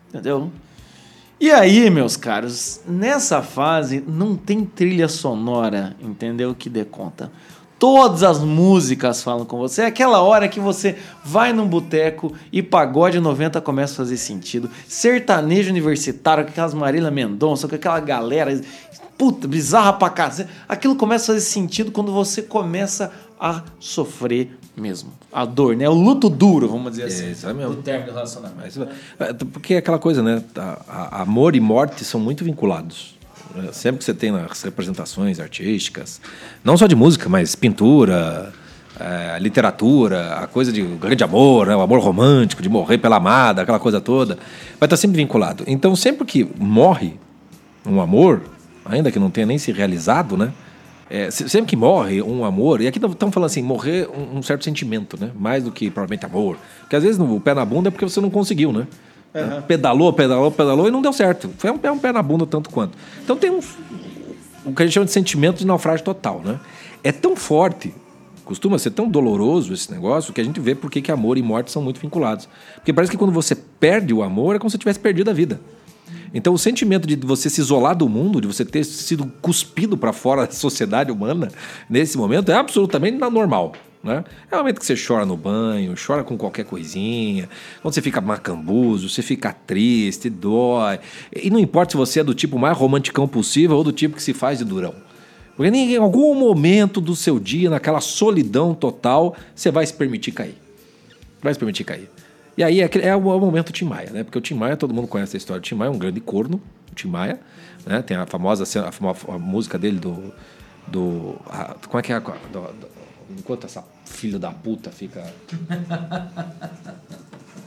Entendeu? 0.09 0.51
E 1.41 1.53
aí, 1.53 1.89
meus 1.91 2.17
caros, 2.17 2.81
nessa 2.89 3.43
fase 3.43 4.03
não 4.09 4.35
tem 4.35 4.65
trilha 4.65 5.07
sonora, 5.07 5.95
entendeu? 6.01 6.53
Que 6.53 6.69
dê 6.69 6.85
conta. 6.85 7.31
Todas 7.79 8.23
as 8.25 8.41
músicas 8.41 9.23
falam 9.23 9.45
com 9.45 9.57
você. 9.59 9.83
É 9.83 9.87
aquela 9.87 10.21
hora 10.21 10.49
que 10.49 10.59
você 10.59 10.97
vai 11.25 11.53
num 11.53 11.67
boteco 11.69 12.33
e 12.53 12.61
pagode 12.63 13.21
90 13.21 13.61
começa 13.61 13.93
a 13.93 13.97
fazer 13.97 14.17
sentido. 14.17 14.69
Sertanejo 14.89 15.71
universitário, 15.71 16.45
com 16.45 16.51
aquelas 16.51 16.75
Marília 16.75 17.11
Mendonça, 17.11 17.69
com 17.69 17.77
aquela 17.77 18.01
galera, 18.01 18.61
puta, 19.17 19.47
bizarra 19.47 19.93
pra 19.93 20.11
casa. 20.11 20.49
Aquilo 20.69 20.97
começa 20.97 21.25
a 21.31 21.35
fazer 21.35 21.47
sentido 21.47 21.93
quando 21.93 22.13
você 22.13 22.43
começa 22.43 23.13
a 23.41 23.63
sofrer 23.79 24.59
mesmo. 24.77 25.13
A 25.33 25.45
dor, 25.45 25.77
né? 25.77 25.89
O 25.89 25.95
luto 25.95 26.29
duro, 26.29 26.69
vamos 26.69 26.91
dizer 26.93 27.05
assim. 27.05 27.31
isso 27.31 27.49
é 27.49 27.53
mesmo. 27.55 27.77
Do 27.77 27.83
término 27.83 28.07
do 28.11 28.15
relacionamento. 28.15 28.59
Mas, 28.61 28.77
é, 29.29 29.33
Porque 29.35 29.75
é 29.75 29.79
aquela 29.79 29.99
coisa, 30.01 30.21
né? 30.23 30.43
A- 30.57 30.79
a- 30.89 31.23
Amor 31.23 31.55
e 31.55 31.61
morte 31.61 32.05
são 32.05 32.19
muito 32.19 32.45
vinculados. 32.45 33.17
Sempre 33.73 33.99
que 33.99 34.05
você 34.05 34.15
tem 34.15 34.31
nas 34.31 34.63
representações 34.63 35.41
artísticas, 35.41 36.21
não 36.63 36.77
só 36.77 36.87
de 36.87 36.95
música, 36.95 37.29
mas 37.29 37.55
pintura, 37.55 38.53
é, 38.99 39.39
literatura, 39.41 40.35
a 40.35 40.47
coisa 40.47 40.73
de 40.73 40.83
grande 40.83 41.25
amor, 41.25 41.67
né? 41.67 41.75
o 41.77 41.81
amor 41.81 42.01
romântico, 42.01 42.63
de 42.63 42.69
morrer 42.69 42.99
pela 42.99 43.17
amada, 43.17 43.63
aquela 43.63 43.79
coisa 43.79 44.01
toda, 44.01 44.37
vai 44.79 44.87
estar 44.87 44.97
sempre 44.97 45.17
vinculado. 45.17 45.65
Então, 45.67 45.95
sempre 45.97 46.25
que 46.25 46.49
morre 46.59 47.15
um 47.87 48.01
amor, 48.01 48.43
ainda 48.85 49.11
que 49.11 49.19
não 49.19 49.31
tenha 49.31 49.47
nem 49.47 49.59
se 49.59 49.73
realizado, 49.73 50.37
né? 50.37 50.53
É, 51.11 51.31
se- 51.31 51.49
sempre 51.49 51.71
que 51.71 51.77
morre 51.77 52.21
um 52.21 52.45
amor, 52.45 52.83
e 52.83 52.87
aqui 52.87 52.99
estamos 52.99 53.33
falando 53.35 53.47
assim, 53.47 53.63
morrer 53.63 54.07
um, 54.09 54.39
um 54.39 54.43
certo 54.43 54.63
sentimento, 54.65 55.19
né? 55.19 55.31
Mais 55.39 55.65
do 55.65 55.73
que 55.73 55.91
provavelmente 55.91 56.27
amor. 56.27 56.59
Porque 56.81 56.97
às 56.97 57.03
vezes 57.03 57.19
o 57.19 57.41
pé 57.41 57.55
na 57.55 57.65
bunda 57.65 57.89
é 57.89 57.91
porque 57.91 58.05
você 58.05 58.21
não 58.21 58.29
conseguiu, 58.31 58.73
né? 58.73 58.87
Pedalou, 59.67 60.13
pedalou, 60.13 60.51
pedalou 60.51 60.89
e 60.89 60.91
não 60.91 61.03
deu 61.03 61.13
certo. 61.13 61.51
Foi 61.59 61.71
um 61.71 61.79
pé, 61.79 61.91
um 61.91 61.99
pé 61.99 62.13
na 62.13 62.23
bunda 62.23 62.47
tanto 62.47 62.71
quanto. 62.71 62.97
Então 63.23 63.37
tem 63.37 63.51
um, 63.51 63.61
o 64.65 64.75
que 64.75 64.83
a 64.83 64.87
gente 64.87 64.95
chama 64.95 65.07
de 65.07 65.13
sentimento 65.13 65.59
de 65.59 65.67
naufrágio 65.67 66.05
total, 66.05 66.41
né? 66.45 66.59
É 67.05 67.13
tão 67.13 67.37
forte, 67.37 67.95
costuma 68.45 68.79
ser 68.79 68.91
tão 68.91 69.09
doloroso 69.09 69.73
esse 69.73 69.91
negócio, 69.93 70.33
que 70.33 70.41
a 70.41 70.45
gente 70.45 70.59
vê 70.59 70.75
porque 70.75 71.01
que 71.01 71.13
amor 71.13 71.39
e 71.39 71.43
morte 71.43 71.71
são 71.71 71.83
muito 71.83 72.01
vinculados. 72.01 72.49
Porque 72.77 72.93
parece 72.93 73.11
que 73.11 73.19
quando 73.19 73.33
você 73.33 73.55
perde 73.55 74.13
o 74.13 74.23
amor, 74.23 74.57
é 74.57 74.59
como 74.59 74.71
se 74.71 74.75
você 74.75 74.79
tivesse 74.79 74.99
perdido 74.99 75.31
a 75.31 75.33
vida. 75.33 75.61
Então 76.33 76.53
o 76.53 76.59
sentimento 76.59 77.07
de 77.07 77.17
você 77.17 77.49
se 77.49 77.61
isolar 77.61 77.97
do 77.97 78.09
mundo, 78.09 78.41
de 78.41 78.47
você 78.47 78.65
ter 78.65 78.85
sido 78.85 79.31
cuspido 79.41 79.97
para 79.97 80.13
fora 80.13 80.47
da 80.47 80.53
sociedade 80.53 81.11
humana 81.11 81.49
nesse 81.89 82.17
momento 82.19 82.51
é 82.51 82.55
absolutamente 82.55 83.17
normal. 83.19 83.73
Né? 84.03 84.25
É 84.51 84.55
o 84.55 84.59
momento 84.59 84.79
que 84.79 84.87
você 84.87 84.95
chora 84.95 85.27
no 85.27 85.37
banho, 85.37 85.95
chora 85.95 86.23
com 86.23 86.37
qualquer 86.37 86.65
coisinha, 86.65 87.49
quando 87.83 87.95
você 87.95 88.01
fica 88.01 88.21
macambuzo, 88.21 89.09
você 89.09 89.23
fica 89.23 89.53
triste, 89.53 90.31
dói. 90.31 91.01
E 91.35 91.51
não 91.51 91.59
importa 91.59 91.93
se 91.93 91.97
você 91.97 92.21
é 92.21 92.25
do 92.25 92.35
tipo 92.35 92.59
mais 92.59 92.77
romanticão 92.77 93.27
possível 93.27 93.77
ou 93.77 93.85
do 93.85 93.93
tipo 93.93 94.17
que 94.17 94.23
se 94.23 94.33
faz 94.33 94.59
de 94.59 94.65
durão. 94.65 94.95
Porque 95.57 95.77
em 95.77 95.97
algum 95.97 96.37
momento 96.37 97.01
do 97.01 97.17
seu 97.17 97.41
dia, 97.41 97.69
naquela 97.69 98.01
solidão 98.01 98.73
total, 98.73 99.37
você 99.53 99.73
vai 99.73 99.85
se 99.85 99.93
permitir 99.93 100.31
cair. 100.31 100.55
Vai 101.43 101.53
se 101.53 101.59
permitir 101.59 101.83
cair. 101.83 102.09
E 102.57 102.63
aí 102.63 102.81
é, 102.81 102.91
é, 103.03 103.17
o, 103.17 103.21
momento 103.21 103.73
Tim 103.73 103.85
Maia, 103.85 104.11
né? 104.11 104.23
Porque 104.23 104.39
o 104.39 104.41
Tim 104.41 104.55
Maia, 104.55 104.77
todo 104.77 104.95
mundo 104.95 105.09
conhece 105.09 105.37
a 105.37 105.39
história 105.39 105.61
do 105.61 105.65
Tim 105.65 105.75
Maia, 105.75 105.89
é 105.89 105.91
um 105.91 105.99
grande 105.99 106.21
corno, 106.21 106.61
o 106.93 106.95
Tim 106.95 107.09
Maia. 107.09 107.41
Né? 107.85 108.03
Tem 108.03 108.17
a 108.17 108.27
famosa 108.27 108.63
a, 108.81 108.93
famosa, 108.93 109.21
a 109.29 109.39
música 109.39 109.77
dele 109.77 109.99
do. 109.99 110.33
do 110.87 111.37
a, 111.47 111.75
como 111.89 111.99
é 111.99 112.03
que 112.03 112.13
é? 112.13 112.21
Do, 112.21 112.31
do, 112.53 112.98
enquanto 113.31 113.65
essa 113.65 113.85
filha 114.05 114.39
da 114.39 114.51
puta 114.51 114.91
fica. 114.91 115.21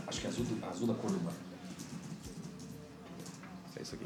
Acho 0.07 0.21
que 0.21 0.27
é 0.27 0.29
azul, 0.29 0.45
azul 0.69 0.87
da 0.87 0.93
cor 0.93 1.11
do 1.11 1.19
mar. 1.21 1.33
É 3.77 3.81
isso 3.81 3.95
aqui. 3.95 4.05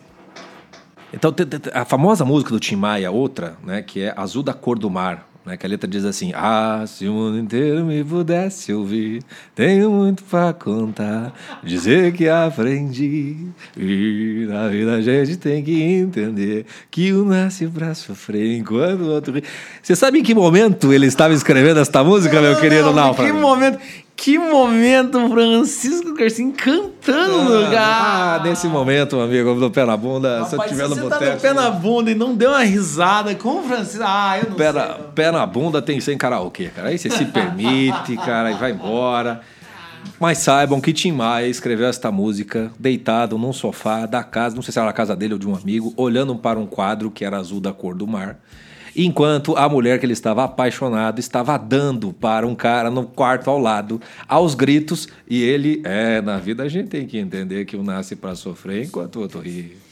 Então, 1.13 1.33
a 1.73 1.85
famosa 1.85 2.25
música 2.25 2.51
do 2.51 2.59
Tim 2.59 2.75
Maia, 2.75 3.11
outra, 3.11 3.57
né, 3.63 3.81
que 3.81 4.01
é 4.01 4.13
Azul 4.17 4.43
da 4.43 4.53
Cor 4.53 4.77
do 4.77 4.89
Mar, 4.89 5.27
né, 5.45 5.55
que 5.55 5.65
a 5.65 5.69
letra 5.69 5.87
diz 5.87 6.03
assim: 6.03 6.31
Ah, 6.33 6.83
se 6.87 7.07
o 7.07 7.13
mundo 7.13 7.37
inteiro 7.37 7.85
me 7.85 8.03
pudesse 8.03 8.73
ouvir, 8.73 9.21
tenho 9.53 9.91
muito 9.91 10.23
para 10.23 10.51
contar, 10.53 11.33
dizer 11.63 12.13
que 12.13 12.27
aprendi. 12.27 13.37
E 13.77 14.45
na 14.49 14.67
vida 14.67 14.95
a 14.95 15.01
gente 15.01 15.37
tem 15.37 15.63
que 15.63 15.81
entender 15.81 16.65
que 16.89 17.13
um 17.13 17.25
nasce 17.25 17.67
para 17.67 17.93
sofrer 17.93 18.57
enquanto 18.57 19.01
o 19.01 19.11
outro 19.11 19.33
ri. 19.33 19.43
Você 19.81 19.95
sabe 19.95 20.19
em 20.19 20.23
que 20.23 20.33
momento 20.33 20.91
ele 20.91 21.05
estava 21.05 21.33
escrevendo 21.33 21.79
esta 21.79 22.03
música, 22.03 22.41
meu 22.41 22.59
querido 22.59 22.91
Náufrago? 22.91 23.31
Que 23.31 23.39
momento? 23.39 23.79
Que 24.15 24.39
momento, 24.39 25.29
Francisco 25.29 26.13
Garcia 26.13 26.49
cantando 26.53 27.43
no 27.43 27.53
ah, 27.53 27.59
lugar. 27.59 28.39
Ah, 28.39 28.43
nesse 28.43 28.65
momento, 28.67 29.19
amigo, 29.19 29.55
do 29.55 29.69
pé 29.69 29.85
na 29.85 29.97
bunda, 29.97 30.39
Rapaz, 30.39 30.49
se 30.49 30.55
eu 30.55 30.67
tiver 30.67 30.87
no 30.87 30.95
boteco. 30.95 31.19
Você 31.19 31.25
tá 31.25 31.33
no 31.35 31.41
pé 31.41 31.53
na 31.53 31.69
bunda 31.69 32.11
e 32.11 32.15
não 32.15 32.33
deu 32.33 32.51
uma 32.51 32.63
risada 32.63 33.35
com 33.35 33.59
o 33.59 33.63
Francisco. 33.63 34.03
Ah, 34.05 34.39
eu 34.41 34.49
não 34.49 34.55
pé 34.55 34.71
sei. 34.71 34.81
Na, 34.81 34.87
pé 34.87 35.31
na 35.31 35.45
bunda 35.45 35.81
tem 35.81 35.99
sem 35.99 36.17
karaokê, 36.17 36.69
cara. 36.69 36.89
Aí 36.89 36.97
você 36.97 37.09
se 37.09 37.25
permite, 37.25 38.15
cara, 38.25 38.51
e 38.51 38.55
vai 38.55 38.71
embora. 38.71 39.41
Mas 40.17 40.37
saibam 40.37 40.79
que 40.79 40.93
Tim 40.93 41.11
Maia 41.11 41.47
escreveu 41.47 41.87
esta 41.87 42.09
música 42.09 42.71
deitado 42.79 43.37
num 43.37 43.51
sofá 43.51 44.05
da 44.05 44.23
casa, 44.23 44.55
não 44.55 44.61
sei 44.61 44.71
se 44.71 44.79
era 44.79 44.89
a 44.89 44.93
casa 44.93 45.15
dele 45.15 45.33
ou 45.33 45.39
de 45.39 45.47
um 45.47 45.55
amigo, 45.55 45.93
olhando 45.97 46.35
para 46.35 46.57
um 46.57 46.65
quadro 46.65 47.11
que 47.11 47.25
era 47.25 47.37
azul 47.37 47.59
da 47.59 47.73
cor 47.73 47.93
do 47.93 48.07
mar 48.07 48.37
enquanto 48.95 49.55
a 49.57 49.67
mulher 49.67 49.99
que 49.99 50.05
ele 50.05 50.13
estava 50.13 50.43
apaixonado 50.43 51.19
estava 51.19 51.57
dando 51.57 52.13
para 52.13 52.47
um 52.47 52.55
cara 52.55 52.89
no 52.89 53.05
quarto 53.05 53.49
ao 53.49 53.59
lado, 53.59 53.99
aos 54.27 54.55
gritos, 54.55 55.07
e 55.27 55.41
ele, 55.41 55.81
é, 55.83 56.21
na 56.21 56.37
vida 56.37 56.63
a 56.63 56.69
gente 56.69 56.89
tem 56.89 57.05
que 57.05 57.17
entender 57.17 57.65
que 57.65 57.75
um 57.75 57.83
nasce 57.83 58.15
para 58.15 58.35
sofrer 58.35 58.85
enquanto 58.85 59.17
o 59.17 59.21
outro 59.21 59.39
ri. 59.39 59.85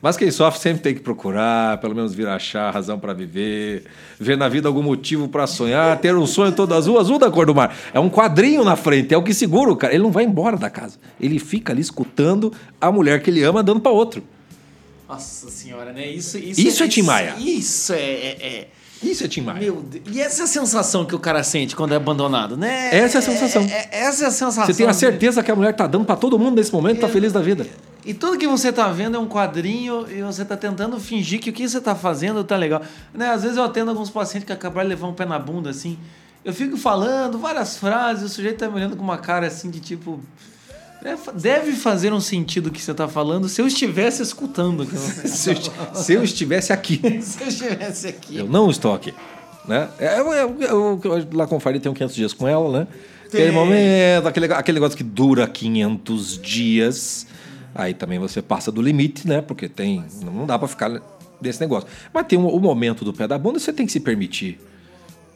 Mas 0.00 0.16
quem 0.16 0.30
sofre 0.30 0.60
sempre 0.60 0.82
tem 0.82 0.94
que 0.94 1.00
procurar, 1.00 1.78
pelo 1.78 1.94
menos 1.94 2.14
vir 2.14 2.28
achar 2.28 2.70
razão 2.70 2.98
para 2.98 3.12
viver, 3.12 3.84
ver 4.20 4.36
na 4.36 4.48
vida 4.48 4.68
algum 4.68 4.82
motivo 4.82 5.26
para 5.26 5.46
sonhar, 5.46 5.98
ter 5.98 6.14
um 6.14 6.26
sonho 6.26 6.52
todo 6.52 6.74
azul, 6.74 6.98
azul 6.98 7.18
da 7.18 7.30
cor 7.30 7.46
do 7.46 7.54
mar. 7.54 7.74
É 7.92 7.98
um 7.98 8.10
quadrinho 8.10 8.62
na 8.62 8.76
frente, 8.76 9.14
é 9.14 9.16
o 9.16 9.22
que 9.22 9.32
segura 9.32 9.72
o 9.72 9.76
cara. 9.76 9.94
Ele 9.94 10.02
não 10.02 10.12
vai 10.12 10.24
embora 10.24 10.56
da 10.56 10.68
casa. 10.68 10.98
Ele 11.20 11.38
fica 11.38 11.72
ali 11.72 11.80
escutando 11.80 12.52
a 12.80 12.92
mulher 12.92 13.22
que 13.22 13.30
ele 13.30 13.42
ama 13.42 13.62
dando 13.62 13.80
para 13.80 13.90
outro. 13.90 14.22
Nossa 15.08 15.50
senhora, 15.50 15.92
né? 15.92 16.06
Isso, 16.06 16.36
isso, 16.36 16.60
isso 16.60 16.82
é, 16.82 16.86
é 16.86 16.88
Tim 16.88 17.02
Maia. 17.02 17.34
Isso 17.38 17.92
é, 17.92 17.98
é, 17.98 18.46
é, 18.46 18.68
Isso 19.02 19.24
é 19.24 19.28
Tim 19.28 19.42
Maia. 19.42 19.60
Meu 19.60 19.76
Deus. 19.76 20.04
E 20.10 20.20
essa 20.20 20.42
é 20.42 20.44
a 20.44 20.46
sensação 20.48 21.04
que 21.04 21.14
o 21.14 21.18
cara 21.18 21.44
sente 21.44 21.76
quando 21.76 21.92
é 21.92 21.96
abandonado, 21.96 22.56
né? 22.56 22.96
Essa 22.96 23.18
é 23.18 23.20
a 23.20 23.22
sensação. 23.22 23.62
É, 23.62 23.88
é 23.90 24.00
essa 24.00 24.24
é 24.24 24.26
a 24.26 24.30
sensação. 24.30 24.66
Você 24.66 24.74
tem 24.74 24.86
a 24.86 24.92
certeza 24.92 25.42
que 25.42 25.50
a 25.50 25.54
mulher 25.54 25.74
tá 25.74 25.86
dando 25.86 26.04
para 26.04 26.16
todo 26.16 26.38
mundo 26.38 26.56
nesse 26.56 26.72
momento, 26.72 27.00
tá 27.00 27.08
feliz 27.08 27.32
da 27.32 27.40
vida. 27.40 27.66
E 28.04 28.14
tudo 28.14 28.38
que 28.38 28.46
você 28.46 28.72
tá 28.72 28.88
vendo 28.88 29.16
é 29.16 29.20
um 29.20 29.26
quadrinho 29.26 30.06
e 30.08 30.22
você 30.22 30.44
tá 30.44 30.56
tentando 30.56 30.98
fingir 31.00 31.40
que 31.40 31.50
o 31.50 31.52
que 31.52 31.68
você 31.68 31.80
tá 31.80 31.94
fazendo 31.94 32.42
tá 32.44 32.56
legal. 32.56 32.80
Né? 33.12 33.28
Às 33.30 33.42
vezes 33.42 33.56
eu 33.56 33.64
atendo 33.64 33.90
alguns 33.90 34.10
pacientes 34.10 34.46
que 34.46 34.52
acabaram 34.52 34.88
de 34.88 34.94
levar 34.94 35.08
um 35.08 35.12
pé 35.12 35.24
na 35.24 35.38
bunda, 35.38 35.70
assim. 35.70 35.98
Eu 36.44 36.52
fico 36.52 36.76
falando 36.76 37.36
várias 37.38 37.76
frases, 37.76 38.30
o 38.30 38.32
sujeito 38.32 38.58
tá 38.58 38.68
me 38.68 38.76
olhando 38.76 38.96
com 38.96 39.02
uma 39.02 39.18
cara 39.18 39.48
assim 39.48 39.70
de 39.70 39.80
tipo. 39.80 40.20
É, 41.06 41.16
deve 41.34 41.70
fazer 41.74 42.12
um 42.12 42.20
sentido 42.20 42.66
o 42.66 42.70
que 42.72 42.82
você 42.82 42.90
está 42.90 43.06
falando 43.06 43.48
se 43.48 43.62
eu 43.62 43.66
estivesse 43.68 44.20
escutando. 44.20 44.84
se, 45.24 45.50
eu, 45.52 45.56
se, 45.94 46.12
eu, 46.14 46.24
estivesse 46.24 46.72
aqui. 46.72 47.00
se 47.22 47.40
eu 47.40 47.46
estivesse 47.46 48.08
aqui. 48.08 48.36
Eu 48.36 48.48
não 48.48 48.68
estou 48.68 48.92
aqui. 48.92 49.14
Né? 49.68 49.88
É, 50.00 50.18
eu, 50.18 50.32
eu, 50.32 50.56
eu, 50.60 51.28
lá 51.32 51.46
com 51.46 51.58
o 51.58 51.60
Faria 51.60 51.80
tenho 51.80 51.94
500 51.94 52.16
dias 52.16 52.32
com 52.32 52.48
ela, 52.48 52.80
né? 52.80 52.88
Tem. 53.30 53.42
Aquele 53.42 53.52
momento, 53.52 54.26
aquele, 54.26 54.52
aquele 54.52 54.74
negócio 54.80 54.96
que 54.96 55.04
dura 55.04 55.46
500 55.46 56.42
dias. 56.42 57.28
Aí 57.72 57.94
também 57.94 58.18
você 58.18 58.42
passa 58.42 58.72
do 58.72 58.82
limite, 58.82 59.28
né? 59.28 59.40
Porque 59.40 59.68
tem. 59.68 60.04
Não 60.24 60.44
dá 60.44 60.58
para 60.58 60.66
ficar 60.66 61.00
desse 61.40 61.60
negócio. 61.60 61.88
Mas 62.12 62.26
tem 62.26 62.36
o, 62.36 62.48
o 62.48 62.58
momento 62.58 63.04
do 63.04 63.12
pé 63.12 63.28
da 63.28 63.38
bunda, 63.38 63.60
você 63.60 63.72
tem 63.72 63.86
que 63.86 63.92
se 63.92 64.00
permitir. 64.00 64.58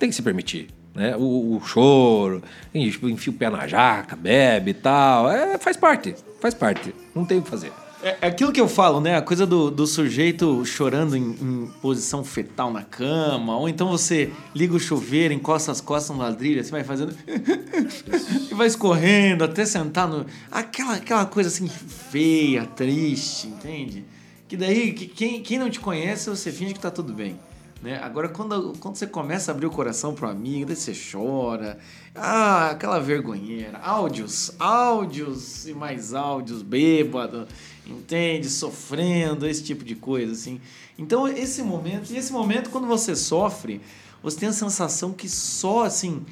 Tem 0.00 0.08
que 0.08 0.16
se 0.16 0.22
permitir 0.22 0.66
né? 1.00 1.16
O, 1.16 1.56
o 1.56 1.60
choro, 1.64 2.42
enfia 2.74 3.32
o 3.32 3.36
pé 3.36 3.48
na 3.48 3.66
jaca, 3.66 4.14
bebe 4.14 4.72
e 4.72 4.74
tal. 4.74 5.30
É, 5.30 5.56
faz 5.56 5.76
parte, 5.76 6.14
faz 6.40 6.52
parte. 6.52 6.94
Não 7.14 7.24
tem 7.24 7.38
o 7.38 7.42
que 7.42 7.48
fazer. 7.48 7.72
É, 8.02 8.16
é 8.20 8.26
aquilo 8.28 8.52
que 8.52 8.60
eu 8.60 8.68
falo, 8.68 9.00
né? 9.00 9.16
A 9.16 9.22
coisa 9.22 9.46
do, 9.46 9.70
do 9.70 9.86
sujeito 9.86 10.64
chorando 10.64 11.16
em, 11.16 11.22
em, 11.22 11.70
posição 11.80 12.22
fetal 12.22 12.70
na 12.70 12.82
cama, 12.82 13.56
ou 13.56 13.68
então 13.68 13.88
você 13.88 14.30
liga 14.54 14.74
o 14.74 14.80
chuveiro, 14.80 15.32
encosta 15.32 15.72
as 15.72 15.80
costas 15.80 16.14
no 16.14 16.22
ladrilho, 16.22 16.60
assim, 16.60 16.70
vai 16.70 16.84
fazendo. 16.84 17.14
e 18.50 18.54
vai 18.54 18.66
escorrendo 18.66 19.44
até 19.44 19.64
sentar 19.64 20.06
no. 20.06 20.26
Aquela, 20.50 20.94
aquela 20.96 21.24
coisa 21.24 21.48
assim 21.48 21.68
feia, 21.68 22.66
triste, 22.66 23.48
entende? 23.48 24.04
Que 24.48 24.56
daí, 24.56 24.92
que, 24.92 25.06
quem, 25.06 25.42
quem 25.42 25.58
não 25.58 25.70
te 25.70 25.80
conhece, 25.80 26.28
você 26.28 26.52
finge 26.52 26.74
que 26.74 26.80
tá 26.80 26.90
tudo 26.90 27.12
bem. 27.12 27.38
Né? 27.82 27.98
Agora, 28.02 28.28
quando, 28.28 28.74
quando 28.78 28.96
você 28.96 29.06
começa 29.06 29.50
a 29.50 29.54
abrir 29.54 29.66
o 29.66 29.70
coração 29.70 30.14
para 30.14 30.28
um 30.28 30.30
amigo, 30.30 30.66
daí 30.66 30.76
você 30.76 30.92
chora. 30.92 31.78
Ah, 32.14 32.70
aquela 32.70 33.00
vergonheira. 33.00 33.78
Áudios, 33.78 34.52
áudios 34.58 35.66
e 35.66 35.72
mais 35.72 36.12
áudios, 36.12 36.60
bêbado, 36.60 37.48
entende? 37.86 38.50
Sofrendo, 38.50 39.46
esse 39.46 39.62
tipo 39.64 39.82
de 39.82 39.94
coisa, 39.94 40.32
assim. 40.32 40.60
Então, 40.98 41.26
esse 41.26 41.62
momento, 41.62 42.10
e 42.10 42.18
esse 42.18 42.32
momento, 42.32 42.68
quando 42.68 42.86
você 42.86 43.16
sofre, 43.16 43.80
você 44.22 44.40
tem 44.40 44.48
a 44.50 44.52
sensação 44.52 45.14
que 45.14 45.26
só, 45.26 45.84
assim, 45.84 46.22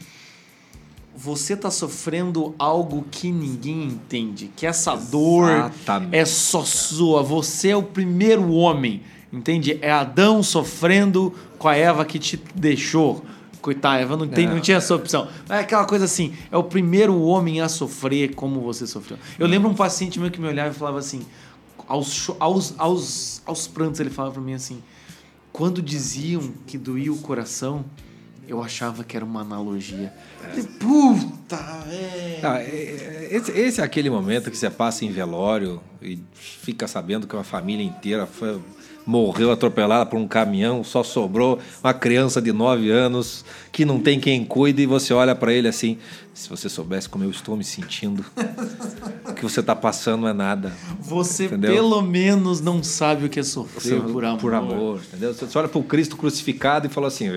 você 1.17 1.57
tá 1.57 1.71
sofrendo 1.71 2.55
algo 2.59 3.07
que 3.11 3.33
ninguém 3.33 3.85
entende. 3.85 4.50
Que 4.55 4.67
essa 4.67 4.95
dor 4.95 5.50
Exatamente. 5.50 6.14
é 6.14 6.26
só 6.26 6.62
sua. 6.62 7.23
Você 7.23 7.71
é 7.71 7.76
o 7.76 7.83
primeiro 7.83 8.50
homem 8.52 9.02
Entende? 9.32 9.78
É 9.82 9.90
Adão 9.90 10.42
sofrendo 10.42 11.35
com 11.58 11.68
a 11.68 11.76
Eva 11.76 12.04
que 12.04 12.18
te 12.18 12.40
deixou. 12.54 13.25
Coitada, 13.61 14.00
Eva 14.00 14.16
não, 14.16 14.26
tem, 14.26 14.47
é. 14.47 14.49
não 14.49 14.61
tinha 14.61 14.76
essa 14.76 14.94
opção. 14.94 15.28
É 15.49 15.58
aquela 15.58 15.85
coisa 15.85 16.04
assim, 16.04 16.32
é 16.50 16.56
o 16.56 16.62
primeiro 16.62 17.20
homem 17.20 17.61
a 17.61 17.68
sofrer 17.68 18.35
como 18.35 18.61
você 18.61 18.87
sofreu. 18.87 19.18
Eu 19.38 19.47
lembro 19.47 19.68
um 19.68 19.75
paciente 19.75 20.18
meu 20.18 20.30
que 20.30 20.40
me 20.40 20.47
olhava 20.47 20.70
e 20.70 20.75
falava 20.75 20.99
assim, 20.99 21.26
aos, 21.87 22.30
aos, 22.38 22.75
aos, 22.78 23.42
aos 23.44 23.66
prantos, 23.66 24.00
ele 24.00 24.11
falava 24.11 24.35
para 24.35 24.42
mim 24.42 24.54
assim, 24.54 24.82
quando 25.52 25.82
diziam 25.82 26.52
que 26.66 26.78
doía 26.78 27.12
o 27.12 27.18
coração, 27.18 27.85
eu 28.47 28.62
achava 28.62 29.04
que 29.04 29.16
era 29.16 29.25
uma 29.25 29.42
analogia. 29.42 30.12
É. 30.56 30.62
Puta, 30.78 31.56
velho! 31.56 32.40
Ah, 32.42 32.62
esse, 32.62 33.50
esse, 33.52 33.80
é 33.80 33.85
aquele 33.85 34.08
momento 34.08 34.50
que 34.50 34.56
você 34.56 34.70
passa 34.70 35.04
em 35.04 35.11
velório 35.11 35.82
e 36.00 36.18
fica 36.32 36.88
sabendo 36.88 37.26
que 37.26 37.35
uma 37.35 37.44
família 37.44 37.85
inteira 37.85 38.26
foi 38.26 38.58
morreu 39.08 39.50
atropelada 39.50 40.04
por 40.04 40.18
um 40.18 40.28
caminhão, 40.28 40.84
só 40.84 41.02
sobrou 41.02 41.58
uma 41.82 41.94
criança 41.94 42.42
de 42.42 42.52
9 42.52 42.90
anos 42.90 43.42
que 43.72 43.82
não 43.82 43.98
tem 43.98 44.20
quem 44.20 44.44
cuide 44.44 44.82
e 44.82 44.86
você 44.86 45.14
olha 45.14 45.34
para 45.34 45.50
ele 45.50 45.66
assim, 45.66 45.96
se 46.34 46.46
você 46.46 46.68
soubesse 46.68 47.08
como 47.08 47.24
eu 47.24 47.30
estou 47.30 47.56
me 47.56 47.64
sentindo, 47.64 48.22
o 49.26 49.32
que 49.32 49.42
você 49.42 49.60
está 49.60 49.74
passando 49.74 50.20
não 50.20 50.28
é 50.28 50.34
nada. 50.34 50.74
Você 51.00 51.46
entendeu? 51.46 51.72
pelo 51.72 52.02
menos 52.02 52.60
não 52.60 52.82
sabe 52.82 53.24
o 53.24 53.30
que 53.30 53.40
é 53.40 53.42
sofrer 53.42 53.98
você, 53.98 54.12
por 54.12 54.26
amor. 54.26 54.40
Por 54.40 54.54
amor, 54.54 55.00
entendeu? 55.08 55.32
Você 55.32 55.58
olha 55.58 55.68
para 55.68 55.78
o 55.78 55.84
Cristo 55.84 56.14
crucificado 56.14 56.86
e 56.86 56.90
fala 56.90 57.08
assim, 57.08 57.28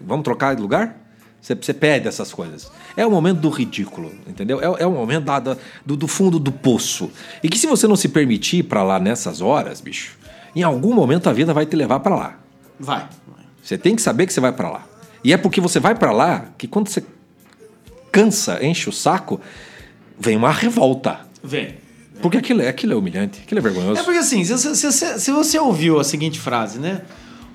vamos 0.00 0.22
trocar 0.22 0.54
de 0.54 0.62
lugar? 0.62 0.96
Você, 1.42 1.56
você 1.56 1.74
pede 1.74 2.06
essas 2.06 2.32
coisas. 2.32 2.70
É 2.96 3.04
o 3.04 3.10
momento 3.10 3.40
do 3.40 3.48
ridículo, 3.48 4.12
entendeu? 4.28 4.60
É, 4.60 4.82
é 4.84 4.86
o 4.86 4.92
momento 4.92 5.24
da, 5.24 5.40
da, 5.40 5.56
do, 5.84 5.96
do 5.96 6.06
fundo 6.06 6.38
do 6.38 6.52
poço. 6.52 7.10
E 7.42 7.48
que 7.48 7.58
se 7.58 7.66
você 7.66 7.88
não 7.88 7.96
se 7.96 8.08
permitir 8.08 8.62
para 8.62 8.84
lá 8.84 9.00
nessas 9.00 9.40
horas, 9.40 9.80
bicho, 9.80 10.16
em 10.56 10.62
algum 10.62 10.94
momento 10.94 11.28
a 11.28 11.32
vida 11.32 11.52
vai 11.52 11.66
te 11.66 11.76
levar 11.76 12.00
para 12.00 12.16
lá. 12.16 12.38
Vai. 12.80 13.06
Você 13.62 13.76
tem 13.76 13.94
que 13.94 14.02
saber 14.02 14.26
que 14.26 14.32
você 14.32 14.40
vai 14.40 14.52
para 14.52 14.70
lá. 14.70 14.86
E 15.22 15.32
é 15.32 15.36
porque 15.36 15.60
você 15.60 15.78
vai 15.78 15.94
para 15.94 16.12
lá 16.12 16.46
que 16.56 16.66
quando 16.66 16.88
você 16.88 17.04
cansa, 18.10 18.64
enche 18.64 18.88
o 18.88 18.92
saco, 18.92 19.40
vem 20.18 20.36
uma 20.36 20.50
revolta. 20.50 21.20
Vem. 21.42 21.74
Porque 22.22 22.38
aquilo, 22.38 22.62
é, 22.62 22.68
aquilo 22.68 22.94
é 22.94 22.96
humilhante, 22.96 23.42
aquilo 23.44 23.58
é 23.58 23.62
vergonhoso. 23.62 24.00
É 24.00 24.04
porque 24.04 24.18
assim, 24.18 24.42
se, 24.44 24.56
se, 24.56 24.92
se, 24.92 25.20
se 25.20 25.30
você 25.30 25.58
ouviu 25.58 26.00
a 26.00 26.04
seguinte 26.04 26.40
frase, 26.40 26.78
né? 26.78 27.02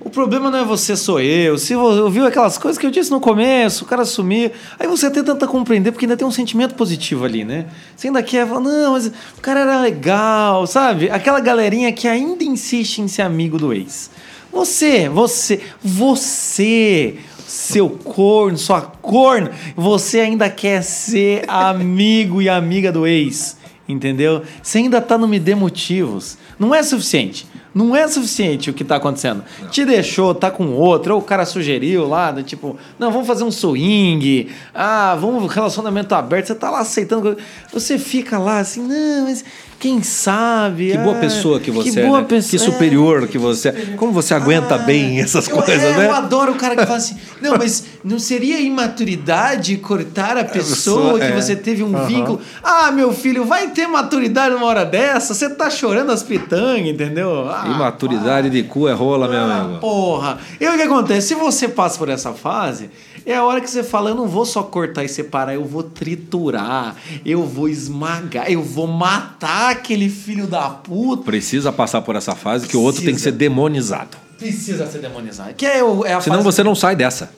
O 0.04 0.10
problema 0.10 0.50
não 0.50 0.58
é 0.58 0.66
você, 0.66 0.96
sou 0.96 1.20
eu. 1.20 1.60
Se 1.60 1.76
você 1.76 2.00
ouviu 2.00 2.26
aquelas 2.26 2.58
coisas 2.58 2.80
que 2.80 2.86
eu 2.86 2.90
disse 2.90 3.12
no 3.12 3.20
começo, 3.20 3.84
o 3.84 3.88
cara 3.88 4.04
sumir, 4.04 4.52
aí 4.80 4.88
você 4.88 5.06
até 5.06 5.22
tenta 5.22 5.48
compreender, 5.48 5.92
porque 5.92 6.06
ainda 6.06 6.18
tem 6.18 6.28
um 6.28 6.32
sentimento 6.32 6.74
positivo 6.74 7.24
ali, 7.24 7.44
né? 7.44 7.68
Você 7.96 8.08
ainda 8.08 8.24
quer 8.24 8.48
falar, 8.48 8.62
não, 8.62 8.94
mas 8.94 9.08
o 9.08 9.42
cara 9.42 9.60
era 9.60 9.80
legal, 9.80 10.66
sabe? 10.66 11.12
Aquela 11.12 11.40
galerinha 11.40 11.92
que 11.94 12.08
ainda 12.08 12.44
insiste 12.44 12.98
em 12.98 13.08
ser 13.08 13.22
amigo 13.22 13.60
do 13.60 13.72
ex. 13.72 14.10
Você, 14.52 15.08
você, 15.08 15.62
você, 15.84 17.18
seu 17.46 17.88
corno, 17.88 18.58
sua 18.58 18.82
corno, 18.82 19.52
você 19.76 20.22
ainda 20.22 20.50
quer 20.50 20.82
ser 20.82 21.46
amigo 21.48 22.42
e 22.42 22.50
amiga 22.50 22.92
do 22.92 23.06
ex, 23.06 23.56
entendeu? 23.88 24.42
Você 24.64 24.80
ainda 24.80 25.00
tá 25.00 25.16
no 25.16 25.28
Me 25.28 25.40
Dê 25.40 25.54
Motivos. 25.54 26.40
Não 26.58 26.74
é 26.74 26.82
suficiente. 26.82 27.46
Não 27.74 27.96
é 27.96 28.08
suficiente 28.08 28.70
o 28.70 28.74
que 28.74 28.84
tá 28.84 28.98
acontecendo. 28.98 29.44
Te 29.70 29.86
deixou, 29.86 30.36
tá 30.36 30.52
com 30.52 30.68
outro, 30.74 31.14
ou 31.16 31.20
o 31.22 31.24
cara 31.24 31.46
sugeriu 31.46 32.08
lá, 32.08 32.32
né, 32.32 32.44
tipo, 32.44 32.76
não, 33.00 33.12
vamos 33.12 33.26
fazer 33.28 33.44
um 33.46 33.52
swing, 33.52 34.50
ah, 34.76 35.16
vamos 35.20 35.52
relacionamento 35.54 36.14
aberto, 36.14 36.48
você 36.48 36.56
tá 36.56 36.70
lá 36.70 36.80
aceitando. 36.80 37.38
Você 37.74 37.98
fica 37.98 38.38
lá 38.38 38.60
assim, 38.60 38.82
não, 38.82 39.24
mas 39.26 39.44
quem 39.80 40.04
sabe? 40.04 40.92
Que 40.92 40.98
boa 41.00 41.16
ah, 41.18 41.20
pessoa 41.20 41.60
que 41.60 41.72
você 41.72 42.04
boa 42.06 42.20
é, 42.20 42.22
né? 42.22 42.28
pessoa- 42.28 42.52
Que 42.52 42.60
superior 42.60 43.28
que 43.28 43.38
você 43.40 43.70
é. 43.70 43.72
Como 43.98 44.12
você 44.12 44.34
aguenta 44.34 44.76
Ah, 44.76 44.78
bem 44.78 45.20
essas 45.20 45.48
eu- 45.48 45.56
coisas, 45.56 45.82
é, 45.82 45.98
né? 45.98 46.06
Eu 46.08 46.14
adoro 46.14 46.52
o 46.52 46.56
cara 46.56 46.76
que 46.76 46.86
fala 46.86 46.98
assim: 47.00 47.18
não, 47.42 47.58
mas 47.58 47.86
não 48.04 48.20
seria 48.20 48.60
imaturidade 48.60 49.78
cortar 49.78 50.38
a 50.38 50.44
pessoa 50.44 51.18
que 51.18 51.26
é. 51.26 51.32
você 51.32 51.56
teve 51.56 51.84
um 51.84 51.96
Aham. 51.96 52.06
vínculo? 52.06 52.42
Ah, 52.64 52.92
meu 52.92 53.12
filho, 53.12 53.44
vai 53.46 53.70
ter 53.70 53.88
maturidade 53.88 54.54
numa 54.54 54.68
hora 54.68 54.86
dessa? 54.86 55.34
Você 55.34 55.50
tá 55.50 55.70
chorando 55.70 56.12
as 56.12 56.22
pitangas, 56.22 56.86
entendeu? 56.88 57.50
Ah, 57.50 57.61
Imaturidade 57.68 58.50
de 58.50 58.64
cu 58.64 58.88
é 58.88 58.94
rola, 58.94 59.28
meu 59.28 59.40
ah, 59.40 59.58
amigo. 59.62 59.80
porra. 59.80 60.40
E 60.60 60.68
o 60.68 60.76
que 60.76 60.82
acontece? 60.84 61.30
Se 61.30 61.36
você 61.36 61.68
passa 61.68 61.98
por 61.98 62.10
essa 62.10 62.34
fase, 62.34 62.90
é 63.26 63.36
a 63.36 63.44
hora 63.44 63.60
que 63.62 63.70
você 63.70 63.84
fala: 63.84 64.10
eu 64.10 64.16
não 64.16 64.28
vou 64.28 64.46
só 64.46 64.64
cortar 64.64 65.04
e 65.04 65.10
separar, 65.10 65.54
eu 65.54 65.66
vou 65.66 65.84
triturar, 65.84 66.96
eu 67.26 67.46
vou 67.46 67.68
esmagar, 67.70 68.50
eu 68.52 68.62
vou 68.64 68.88
matar 68.88 69.72
aquele 69.72 70.10
filho 70.10 70.48
da 70.48 70.70
puta. 70.70 71.24
Precisa 71.24 71.72
passar 71.72 72.02
por 72.02 72.16
essa 72.16 72.36
fase 72.36 72.68
que 72.68 72.78
o 72.78 72.82
outro 72.82 73.02
tem 73.02 73.08
que 73.14 73.22
Precisa. 73.22 73.32
ser 73.32 73.38
demonizado. 73.38 74.18
Precisa 74.38 74.88
ser 74.88 75.00
demonizado. 75.00 75.54
Que 75.54 75.66
é, 75.66 75.84
o- 75.84 76.06
é 76.06 76.14
a 76.14 76.22
Senão 76.22 76.38
fase 76.38 76.46
você 76.46 76.64
não 76.64 76.74
sai 76.76 76.96
dessa. 76.96 77.32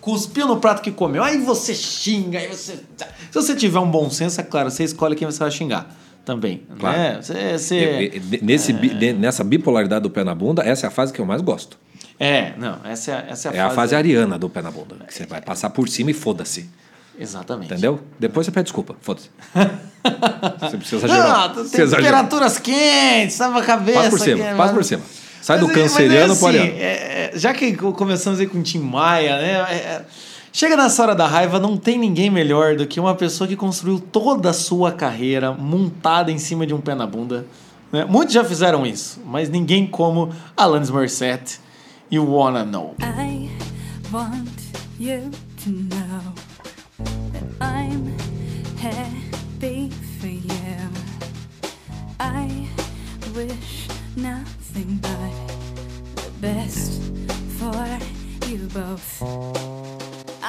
cuspiu 0.00 0.46
no 0.46 0.56
prato 0.58 0.82
que 0.82 0.90
comeu, 0.90 1.22
aí 1.22 1.38
você 1.38 1.74
xinga, 1.74 2.38
aí 2.38 2.48
você. 2.48 2.74
Se 3.30 3.34
você 3.34 3.54
tiver 3.54 3.78
um 3.78 3.90
bom 3.90 4.10
senso, 4.10 4.40
é 4.40 4.44
claro, 4.44 4.70
você 4.70 4.84
escolhe 4.84 5.14
quem 5.14 5.26
você 5.26 5.38
vai 5.38 5.50
xingar 5.50 5.94
também. 6.24 6.62
Claro. 6.78 6.98
Né? 6.98 7.18
Você, 7.22 7.58
você- 7.58 8.22
Nesse, 8.42 8.72
de- 8.72 9.12
Nessa 9.12 9.42
bipolaridade 9.44 10.02
do 10.02 10.10
pé 10.10 10.24
na 10.24 10.34
bunda, 10.34 10.62
essa 10.62 10.86
é 10.86 10.88
a 10.88 10.90
fase 10.90 11.12
que 11.12 11.20
eu 11.20 11.26
mais 11.26 11.40
gosto. 11.42 11.78
É, 12.18 12.52
não, 12.58 12.78
essa 12.84 13.12
é, 13.12 13.26
essa 13.30 13.48
é 13.48 13.50
a 13.50 13.54
É 13.54 13.56
fase. 13.58 13.72
a 13.72 13.74
fase 13.74 13.94
ariana 13.96 14.38
do 14.38 14.48
pé 14.50 14.60
na 14.62 14.70
bunda. 14.70 14.96
Que 15.06 15.14
você 15.14 15.24
vai 15.26 15.40
passar 15.40 15.70
por 15.70 15.88
cima 15.88 16.10
e 16.10 16.14
foda-se. 16.14 16.68
Exatamente. 17.18 17.72
Entendeu? 17.72 18.00
Depois 18.18 18.46
você 18.46 18.52
pede 18.52 18.64
desculpa. 18.64 18.94
Foda-se. 19.00 19.28
Você 20.60 20.76
precisa 20.78 21.06
Não, 21.06 21.14
exagerar. 21.14 21.54
tem 21.54 21.88
temperaturas 21.88 22.58
quentes, 22.58 23.34
sabe 23.36 23.58
a 23.58 23.62
cabeça. 23.62 23.98
Passa 23.98 24.10
por 24.10 24.18
cima, 24.20 24.34
aqui, 24.36 24.42
passa 24.56 24.56
mas- 24.56 24.72
por 24.72 24.84
cima. 24.84 25.02
Sai 25.42 25.58
do 25.58 25.66
Mas 25.66 25.76
é- 25.76 25.80
mas 25.82 25.90
canceriano 25.92 26.32
é 26.32 26.36
pro 26.36 26.46
assim, 26.48 26.58
ariano. 26.58 26.78
é- 26.80 27.30
é- 27.34 27.38
já 27.38 27.52
que 27.52 27.76
co- 27.76 27.92
começamos 27.92 28.40
aí 28.40 28.46
com 28.46 28.58
o 28.58 28.62
Tim 28.62 28.78
Maia, 28.78 29.36
né? 29.36 29.52
é- 29.52 29.74
é- 29.74 30.02
chega 30.52 30.76
nessa 30.76 31.02
hora 31.02 31.14
da 31.14 31.26
raiva, 31.26 31.58
não 31.58 31.76
tem 31.76 31.98
ninguém 31.98 32.30
melhor 32.30 32.76
do 32.76 32.86
que 32.86 32.98
uma 33.00 33.14
pessoa 33.14 33.46
que 33.48 33.56
construiu 33.56 33.98
toda 34.00 34.50
a 34.50 34.52
sua 34.52 34.92
carreira 34.92 35.52
montada 35.52 36.30
em 36.30 36.38
cima 36.38 36.66
de 36.66 36.74
um 36.74 36.80
pé 36.80 36.94
na 36.94 37.06
bunda. 37.06 37.46
né? 37.92 38.04
Muitos 38.04 38.34
já 38.34 38.44
fizeram 38.44 38.86
isso, 38.86 39.20
mas 39.26 39.48
ninguém 39.48 39.86
como 39.86 40.30
Alanis 40.56 40.90
Morissette 40.90 41.58
e 42.10 42.18
Wanna 42.18 42.64
Know. 42.64 42.94
I 43.00 43.50
want 44.12 44.48
you 44.98 45.30
to 45.64 45.70
know 45.70 46.34
that 47.32 47.44
I'm 47.60 48.14
happy 48.80 49.90
for 50.18 50.28
you. 50.28 50.90
I 52.18 52.68
wish 53.34 53.88
nothing 54.16 55.00
but 55.00 55.32
the 56.16 56.30
best 56.40 57.00
for 57.58 58.48
you 58.48 58.68
both. 58.72 59.99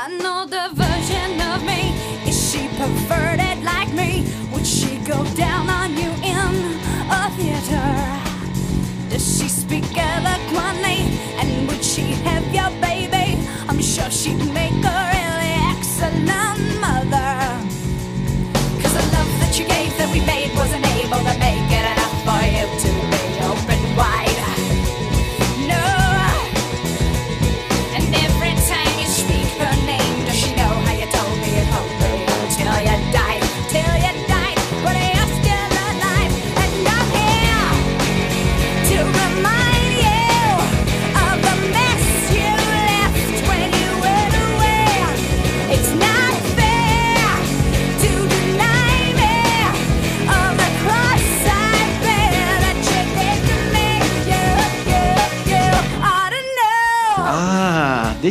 I 0.04 0.08
know 0.08 0.48
the 0.48 0.70
version 0.74 1.40
of 1.54 1.64
me. 1.64 1.94
Is 2.28 2.34
she 2.34 2.68
perverted 2.70 3.64
like 3.64 3.94
me? 3.94 4.26
Would 4.52 4.66
she 4.66 4.98
go 5.06 5.24
down 5.36 5.70
on 5.70 5.92
you 5.96 6.10
in 6.26 6.54
a 7.08 7.30
theater? 7.38 7.90
Does 9.12 9.22
she 9.22 9.48
speak 9.48 9.86
eloquently? 9.96 11.06
And 11.38 11.68
would 11.68 11.84
she 11.84 12.14
have 12.26 12.44
your 12.52 12.72
baby? 12.82 13.48
I'm 13.70 13.80
sure 13.80 14.10
she'd 14.10 14.44
make 14.52 14.84
a 14.84 15.00
really 15.14 15.54
excellent 15.70 16.82
mother. 16.82 17.71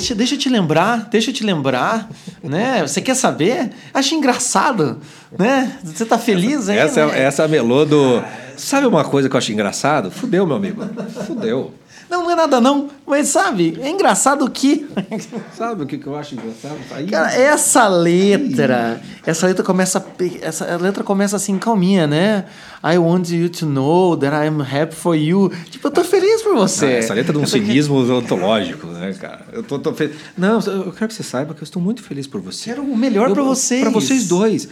Deixa, 0.01 0.15
deixa 0.15 0.35
eu 0.35 0.39
te 0.39 0.49
lembrar, 0.49 1.09
deixa 1.11 1.31
eu 1.31 1.35
te 1.35 1.45
lembrar, 1.45 2.09
né? 2.43 2.83
Você 2.87 3.01
quer 3.01 3.15
saber? 3.15 3.71
Acho 3.93 4.15
engraçado, 4.15 4.99
né? 5.39 5.79
Você 5.85 6.05
tá 6.05 6.19
feliz 6.19 6.69
aí, 6.69 6.79
Essa, 6.79 7.07
né? 7.07 7.19
é, 7.21 7.23
essa 7.25 7.45
é 7.45 7.49
melô 7.49 7.85
do. 7.85 8.23
Sabe 8.57 8.87
uma 8.87 9.05
coisa 9.05 9.29
que 9.29 9.35
eu 9.35 9.39
acho 9.39 9.53
engraçado? 9.53 10.11
Fudeu, 10.11 10.47
meu 10.47 10.57
amigo. 10.57 10.83
Fudeu. 11.27 11.73
Não, 12.11 12.25
não 12.25 12.31
é 12.33 12.35
nada 12.35 12.61
não, 12.61 12.89
mas 13.07 13.29
sabe, 13.29 13.79
é 13.81 13.89
engraçado 13.89 14.51
que... 14.51 14.85
Sabe 15.57 15.85
o 15.85 15.87
que, 15.87 15.97
que 15.97 16.07
eu 16.07 16.17
acho 16.17 16.35
engraçado? 16.35 16.77
Aí, 16.91 17.07
Cara, 17.07 17.33
essa 17.33 17.87
letra, 17.87 19.01
essa 19.25 19.47
letra 19.47 19.65
começa, 19.65 20.05
essa 20.43 20.77
letra 20.77 21.05
começa 21.05 21.37
assim 21.37 21.57
calminha, 21.57 22.09
né? 22.09 22.47
I 22.83 22.99
want 22.99 23.31
you 23.31 23.49
to 23.49 23.67
know 23.67 24.17
that 24.17 24.35
I'm 24.35 24.61
happy 24.61 24.95
for 24.95 25.15
you. 25.15 25.53
Tipo, 25.71 25.89
eu 25.89 25.93
tô 25.93 26.03
feliz 26.03 26.43
por 26.43 26.57
você. 26.57 26.87
Ah, 26.87 26.91
essa 26.91 27.15
letra 27.15 27.33
é 27.33 27.37
de 27.37 27.45
um 27.45 27.47
cinismo 27.47 27.99
ontológico, 28.17 28.87
né, 28.89 29.13
cara? 29.13 29.47
Eu 29.53 29.63
tô, 29.63 29.79
tô 29.79 29.93
feliz. 29.95 30.17
Não, 30.37 30.59
eu 30.61 30.91
quero 30.93 31.09
que 31.09 31.15
você 31.15 31.23
saiba 31.23 31.55
que 31.55 31.63
eu 31.63 31.65
estou 31.65 31.81
muito 31.81 32.03
feliz 32.03 32.27
por 32.27 32.41
você. 32.41 32.71
Quero 32.71 32.83
o 32.83 32.97
melhor 32.97 33.33
pra 33.33 33.43
vocês. 33.43 33.83
Pra 33.83 33.91
vocês 33.91 34.27
dois. 34.27 34.69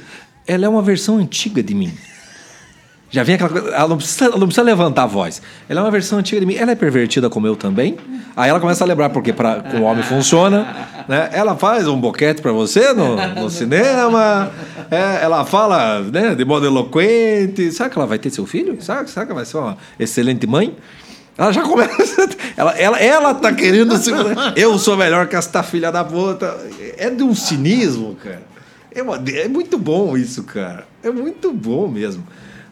Ela 0.46 0.64
é 0.64 0.68
uma 0.68 0.82
versão 0.82 1.18
antiga 1.18 1.62
de 1.62 1.74
mim. 1.74 1.92
Já 3.10 3.22
vem 3.22 3.36
aquela 3.36 3.48
coisa. 3.50 3.68
Ela 3.70 3.88
não, 3.88 3.96
precisa, 3.96 4.24
ela 4.26 4.36
não 4.36 4.46
precisa 4.46 4.62
levantar 4.62 5.04
a 5.04 5.06
voz. 5.06 5.40
Ela 5.68 5.80
é 5.80 5.82
uma 5.82 5.90
versão 5.90 6.18
antiga 6.18 6.40
de 6.40 6.46
mim. 6.46 6.56
Ela 6.56 6.72
é 6.72 6.74
pervertida 6.74 7.30
como 7.30 7.46
eu 7.46 7.56
também. 7.56 7.96
Aí 8.36 8.50
ela 8.50 8.60
começa 8.60 8.84
a 8.84 8.86
lembrar, 8.86 9.08
porque 9.10 9.32
pra, 9.32 9.60
com 9.60 9.78
o 9.78 9.82
homem 9.84 10.02
funciona. 10.04 10.86
Né? 11.08 11.30
Ela 11.32 11.56
faz 11.56 11.88
um 11.88 11.98
boquete 11.98 12.42
pra 12.42 12.52
você 12.52 12.92
no, 12.92 13.16
no 13.34 13.48
cinema. 13.50 14.50
É, 14.90 15.20
ela 15.24 15.44
fala 15.46 16.00
né, 16.02 16.34
de 16.34 16.44
modo 16.44 16.66
eloquente. 16.66 17.72
Será 17.72 17.88
que 17.88 17.98
ela 17.98 18.06
vai 18.06 18.18
ter 18.18 18.28
seu 18.30 18.44
filho? 18.44 18.76
Será, 18.82 19.06
será 19.06 19.24
que 19.24 19.32
ela 19.32 19.40
vai 19.40 19.46
ser 19.46 19.56
uma 19.56 19.78
excelente 19.98 20.46
mãe? 20.46 20.76
Ela 21.38 21.50
já 21.52 21.62
começa. 21.62 22.28
Ela, 22.56 22.72
ela, 22.78 22.98
ela 22.98 23.34
tá 23.34 23.52
querendo 23.54 23.96
se. 23.96 24.10
Eu 24.56 24.78
sou 24.78 24.96
melhor 24.96 25.28
que 25.28 25.36
esta 25.36 25.62
filha 25.62 25.90
da 25.90 26.04
puta. 26.04 26.54
É 26.98 27.08
de 27.08 27.22
um 27.22 27.34
cinismo, 27.34 28.16
cara. 28.22 28.42
É, 28.94 29.02
uma- 29.02 29.22
é 29.32 29.48
muito 29.48 29.78
bom 29.78 30.16
isso, 30.16 30.42
cara. 30.42 30.84
É 31.02 31.10
muito 31.10 31.52
bom 31.52 31.86
mesmo. 31.88 32.22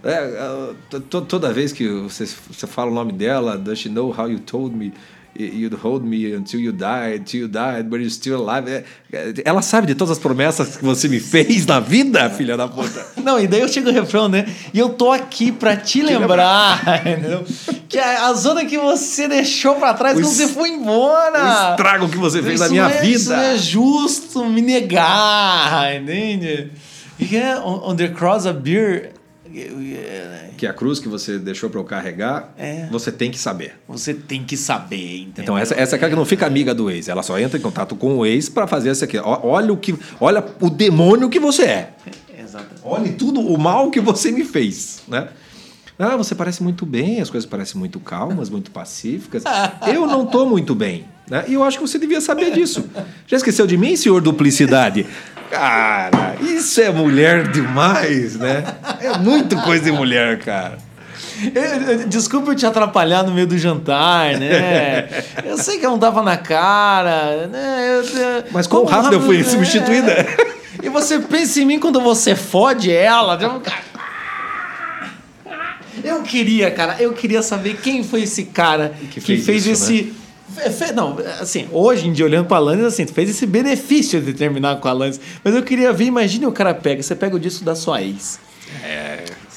É, 0.06 0.12
é, 0.12 0.74
to- 0.90 1.00
to- 1.00 1.20
toda 1.22 1.52
vez 1.52 1.72
que 1.72 1.88
você, 1.88 2.26
você 2.50 2.66
fala 2.66 2.90
o 2.90 2.94
nome 2.94 3.12
dela, 3.12 3.56
does 3.58 3.78
she 3.78 3.88
know 3.88 4.14
how 4.16 4.28
you 4.30 4.38
told 4.38 4.74
me 4.76 4.92
you'd 5.38 5.74
hold 5.76 6.02
me 6.02 6.34
until 6.34 6.58
you 6.58 6.72
died, 6.72 7.24
till 7.26 7.40
you 7.42 7.46
died, 7.48 7.90
but 7.90 7.96
you're 8.00 8.08
still 8.08 8.36
alive? 8.48 8.70
É, 8.70 8.84
é, 9.12 9.34
ela 9.44 9.60
sabe 9.60 9.86
de 9.86 9.94
todas 9.94 10.12
as 10.12 10.18
promessas 10.18 10.78
que 10.78 10.84
você 10.84 11.08
me 11.08 11.20
fez 11.20 11.66
na 11.66 11.78
vida, 11.78 12.30
filha 12.30 12.56
da 12.56 12.66
puta. 12.66 13.04
Não, 13.22 13.38
e 13.38 13.46
daí 13.46 13.60
eu 13.60 13.68
chego 13.68 13.88
no 13.88 13.92
refrão, 13.92 14.28
né? 14.30 14.46
E 14.72 14.78
eu 14.78 14.88
tô 14.88 15.12
aqui 15.12 15.52
pra 15.52 15.76
te 15.76 16.00
lembrar, 16.00 16.82
entendeu? 17.06 17.44
Que 17.86 17.98
a, 17.98 18.28
a 18.28 18.32
zona 18.32 18.64
que 18.64 18.78
você 18.78 19.28
deixou 19.28 19.74
pra 19.74 19.92
trás 19.92 20.16
O 20.16 20.22
quando 20.22 20.32
você 20.32 20.48
foi 20.48 20.70
embora. 20.70 21.68
O 21.68 21.70
estrago 21.72 22.08
que 22.08 22.16
você 22.16 22.42
fez 22.42 22.58
na 22.60 22.64
Isso 22.66 22.72
minha 22.74 22.88
não 22.88 22.94
é- 22.94 23.06
Isso 23.06 23.28
não 23.30 23.36
vida. 23.38 23.52
é 23.52 23.58
justo 23.58 24.42
me 24.46 24.62
negar, 24.62 25.94
entende? 25.96 26.70
E 27.18 27.36
é 27.36 27.58
on, 27.58 27.90
on 27.90 27.94
the 27.96 28.08
cross 28.08 28.46
a 28.46 28.54
beer 28.54 29.10
Que 30.56 30.66
a 30.66 30.72
cruz 30.72 30.98
que 30.98 31.08
você 31.08 31.38
deixou 31.38 31.68
pra 31.70 31.80
eu 31.80 31.84
carregar, 31.84 32.52
É. 32.58 32.86
você 32.90 33.10
tem 33.12 33.30
que 33.30 33.38
saber. 33.38 33.74
Você 33.88 34.14
tem 34.14 34.44
que 34.44 34.56
saber, 34.56 35.20
entendeu? 35.20 35.42
Então, 35.42 35.58
essa, 35.58 35.74
essa 35.74 35.94
é 35.94 35.96
aquela 35.96 36.10
que 36.10 36.16
não 36.16 36.24
fica 36.24 36.46
amiga 36.46 36.74
do 36.74 36.90
ex. 36.90 37.08
Ela 37.08 37.22
só 37.22 37.38
entra 37.38 37.58
em 37.58 37.62
contato 37.62 37.94
com 37.96 38.16
o 38.18 38.26
ex 38.26 38.48
pra 38.48 38.66
fazer 38.66 38.90
essa 38.90 39.04
aqui. 39.04 39.18
Olha 39.18 39.72
o 39.72 39.76
que. 39.76 39.94
Olha 40.20 40.44
o 40.60 40.68
demônio 40.70 41.28
que 41.28 41.38
você 41.40 41.62
é. 41.64 41.90
Exato. 42.38 42.66
Olhe 42.84 43.12
tudo 43.12 43.40
o 43.40 43.58
mal 43.58 43.90
que 43.90 44.00
você 44.00 44.30
me 44.30 44.44
fez, 44.44 45.02
né? 45.08 45.28
Ah, 45.98 46.16
você 46.16 46.34
parece 46.34 46.62
muito 46.62 46.84
bem, 46.84 47.20
as 47.22 47.30
coisas 47.30 47.48
parecem 47.48 47.78
muito 47.78 47.98
calmas, 47.98 48.50
muito 48.50 48.70
pacíficas. 48.70 49.42
Eu 49.88 50.06
não 50.06 50.26
tô 50.26 50.44
muito 50.44 50.74
bem, 50.74 51.06
né? 51.28 51.44
E 51.48 51.54
eu 51.54 51.64
acho 51.64 51.78
que 51.78 51.86
você 51.86 51.98
devia 51.98 52.20
saber 52.20 52.52
disso. 52.52 52.88
Já 53.26 53.36
esqueceu 53.36 53.66
de 53.66 53.76
mim, 53.76 53.96
senhor 53.96 54.20
duplicidade? 54.20 55.06
Cara, 55.50 56.34
isso 56.40 56.80
é 56.80 56.90
mulher 56.90 57.48
demais, 57.48 58.36
né? 58.36 58.64
É 59.00 59.16
muito 59.18 59.56
coisa 59.62 59.84
de 59.84 59.92
mulher, 59.92 60.38
cara. 60.40 60.78
Eu- 61.54 61.62
eu- 61.62 62.08
Desculpa 62.08 62.50
eu 62.50 62.54
te 62.54 62.64
atrapalhar 62.66 63.22
no 63.22 63.32
meio 63.32 63.46
do 63.46 63.56
jantar, 63.58 64.36
né? 64.38 65.06
Eu 65.44 65.58
sei 65.58 65.78
que 65.78 65.84
é 65.84 65.88
um 65.88 65.98
tava 65.98 66.22
na 66.22 66.36
cara, 66.36 67.46
né? 67.46 67.86
Eu- 67.90 68.18
eu- 68.20 68.44
Mas 68.50 68.66
quão 68.66 68.84
rápido 68.84 69.14
eu 69.14 69.20
fui 69.20 69.44
substituída. 69.44 70.26
E 70.82 70.88
você 70.88 71.18
pensa 71.18 71.60
em 71.60 71.64
mim 71.66 71.78
quando 71.78 72.00
você 72.00 72.34
fode 72.34 72.90
ela. 72.90 73.38
Eu 76.02 76.22
queria, 76.22 76.70
cara, 76.70 76.96
eu 77.00 77.12
queria 77.12 77.42
saber 77.42 77.78
quem 77.82 78.02
foi 78.04 78.22
esse 78.22 78.44
cara 78.44 78.92
que, 79.00 79.06
Que 79.06 79.20
fez, 79.20 79.44
fez 79.44 79.66
isso, 79.66 79.84
esse. 79.84 80.04
fe- 80.04 80.12
fe- 80.70 80.92
Não, 80.92 81.16
assim, 81.40 81.66
hoje 81.72 82.08
em 82.08 82.12
dia, 82.12 82.24
olhando 82.24 82.46
pra 82.46 82.56
Alanis, 82.58 82.84
assim, 82.84 83.04
tu 83.04 83.12
fez 83.12 83.28
esse 83.30 83.46
benefício 83.46 84.20
de 84.20 84.32
terminar 84.32 84.80
com 84.80 84.88
a 84.88 84.90
Alanis. 84.90 85.20
Mas 85.44 85.54
eu 85.54 85.62
queria 85.62 85.92
ver, 85.92 86.04
imagine 86.04 86.46
o 86.46 86.52
cara 86.52 86.74
pega, 86.74 87.02
você 87.02 87.14
pega 87.14 87.36
o 87.36 87.40
disco 87.40 87.64
da 87.64 87.74
sua 87.74 88.02
ex. 88.02 88.38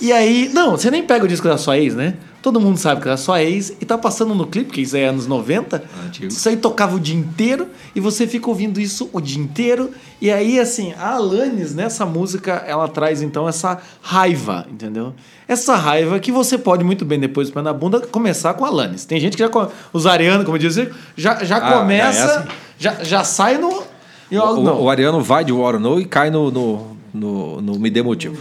E 0.02 0.12
aí, 0.14 0.50
não, 0.54 0.72
você 0.72 0.90
nem 0.90 1.04
pega 1.04 1.26
o 1.26 1.28
disco 1.28 1.48
da 1.48 1.58
sua 1.58 1.78
ex, 1.78 1.94
né? 1.96 2.16
Todo 2.42 2.60
mundo 2.60 2.78
sabe 2.78 3.02
que 3.02 3.08
é 3.08 3.12
da 3.12 3.18
sua 3.18 3.44
ex 3.44 3.74
e 3.82 3.86
tá 3.86 3.98
passando 3.98 4.34
no 4.34 4.48
clipe, 4.48 4.72
que 4.72 4.80
isso 4.82 4.96
é 4.96 5.06
anos 5.06 5.28
90. 5.28 5.84
Antigo. 6.06 6.28
Isso 6.28 6.48
aí 6.48 6.56
tocava 6.56 6.96
o 6.96 7.00
dia 7.00 7.16
inteiro 7.16 7.68
e 7.94 8.00
você 8.00 8.26
fica 8.26 8.48
ouvindo 8.50 8.80
isso 8.80 9.10
o 9.12 9.20
dia 9.20 9.42
inteiro. 9.42 9.92
E 10.22 10.32
aí, 10.32 10.58
assim, 10.58 10.94
a 10.98 11.16
Alanis, 11.16 11.76
nessa 11.76 12.06
música, 12.06 12.64
ela 12.66 12.88
traz 12.88 13.22
então 13.22 13.48
essa 13.50 13.80
raiva, 14.02 14.66
entendeu? 14.72 15.14
Essa 15.50 15.76
raiva 15.76 16.20
que 16.20 16.32
você 16.32 16.58
pode 16.60 16.84
muito 16.84 17.04
bem, 17.04 17.20
depois 17.20 17.50
do 17.50 17.54
pé 17.54 17.62
na 17.64 17.74
bunda, 17.74 18.00
começar 18.02 18.54
com 18.54 18.64
a 18.64 18.68
Alanis. 18.68 19.04
Tem 19.04 19.20
gente 19.20 19.36
que 19.36 19.44
já. 19.44 19.50
Os 19.92 20.06
arianos, 20.06 20.46
como 20.46 20.56
eu 20.56 20.62
disse, 20.62 20.88
já, 21.18 21.44
já 21.44 21.58
Ah, 21.58 21.80
começa. 21.80 22.14
já 22.14 22.32
é 22.34 22.38
assim. 22.38 22.48
já, 22.78 23.04
já 23.04 23.24
sai 23.24 23.58
no. 23.58 23.84
eu- 24.32 24.44
O, 24.44 24.64
não. 24.64 24.82
o 24.84 24.90
Ariano 24.92 25.20
vai 25.22 25.44
de 25.44 25.52
War 25.52 25.80
No 25.80 26.00
e 26.00 26.06
cai 26.06 26.30
no, 26.30 26.52
no, 26.52 26.98
no, 27.12 27.62
no 27.62 27.80
Me 27.80 27.90
Dê 27.90 28.04
Motivo. 28.04 28.38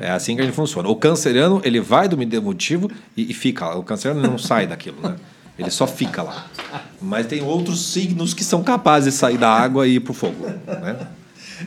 É 0.00 0.10
assim 0.10 0.34
que 0.34 0.40
a 0.40 0.44
gente 0.46 0.54
funciona. 0.54 0.88
O 0.88 0.96
canceriano, 0.96 1.60
ele 1.64 1.80
vai 1.80 2.08
do 2.08 2.16
Me 2.16 2.24
Dê 2.24 2.40
Motivo 2.40 2.90
e, 3.14 3.30
e 3.30 3.34
fica 3.34 3.66
lá. 3.66 3.76
O 3.76 3.82
canceriano 3.82 4.26
não 4.26 4.38
sai 4.38 4.66
daquilo, 4.66 4.96
né? 5.02 5.16
Ele 5.58 5.70
só 5.70 5.86
fica 5.86 6.22
lá. 6.22 6.46
Mas 7.00 7.26
tem 7.26 7.42
outros 7.42 7.92
signos 7.92 8.32
que 8.32 8.42
são 8.42 8.62
capazes 8.62 9.12
de 9.12 9.18
sair 9.20 9.36
da 9.36 9.50
água 9.50 9.86
e 9.86 9.96
ir 9.96 10.00
pro 10.00 10.14
fogo. 10.14 10.46
Né? 10.66 10.96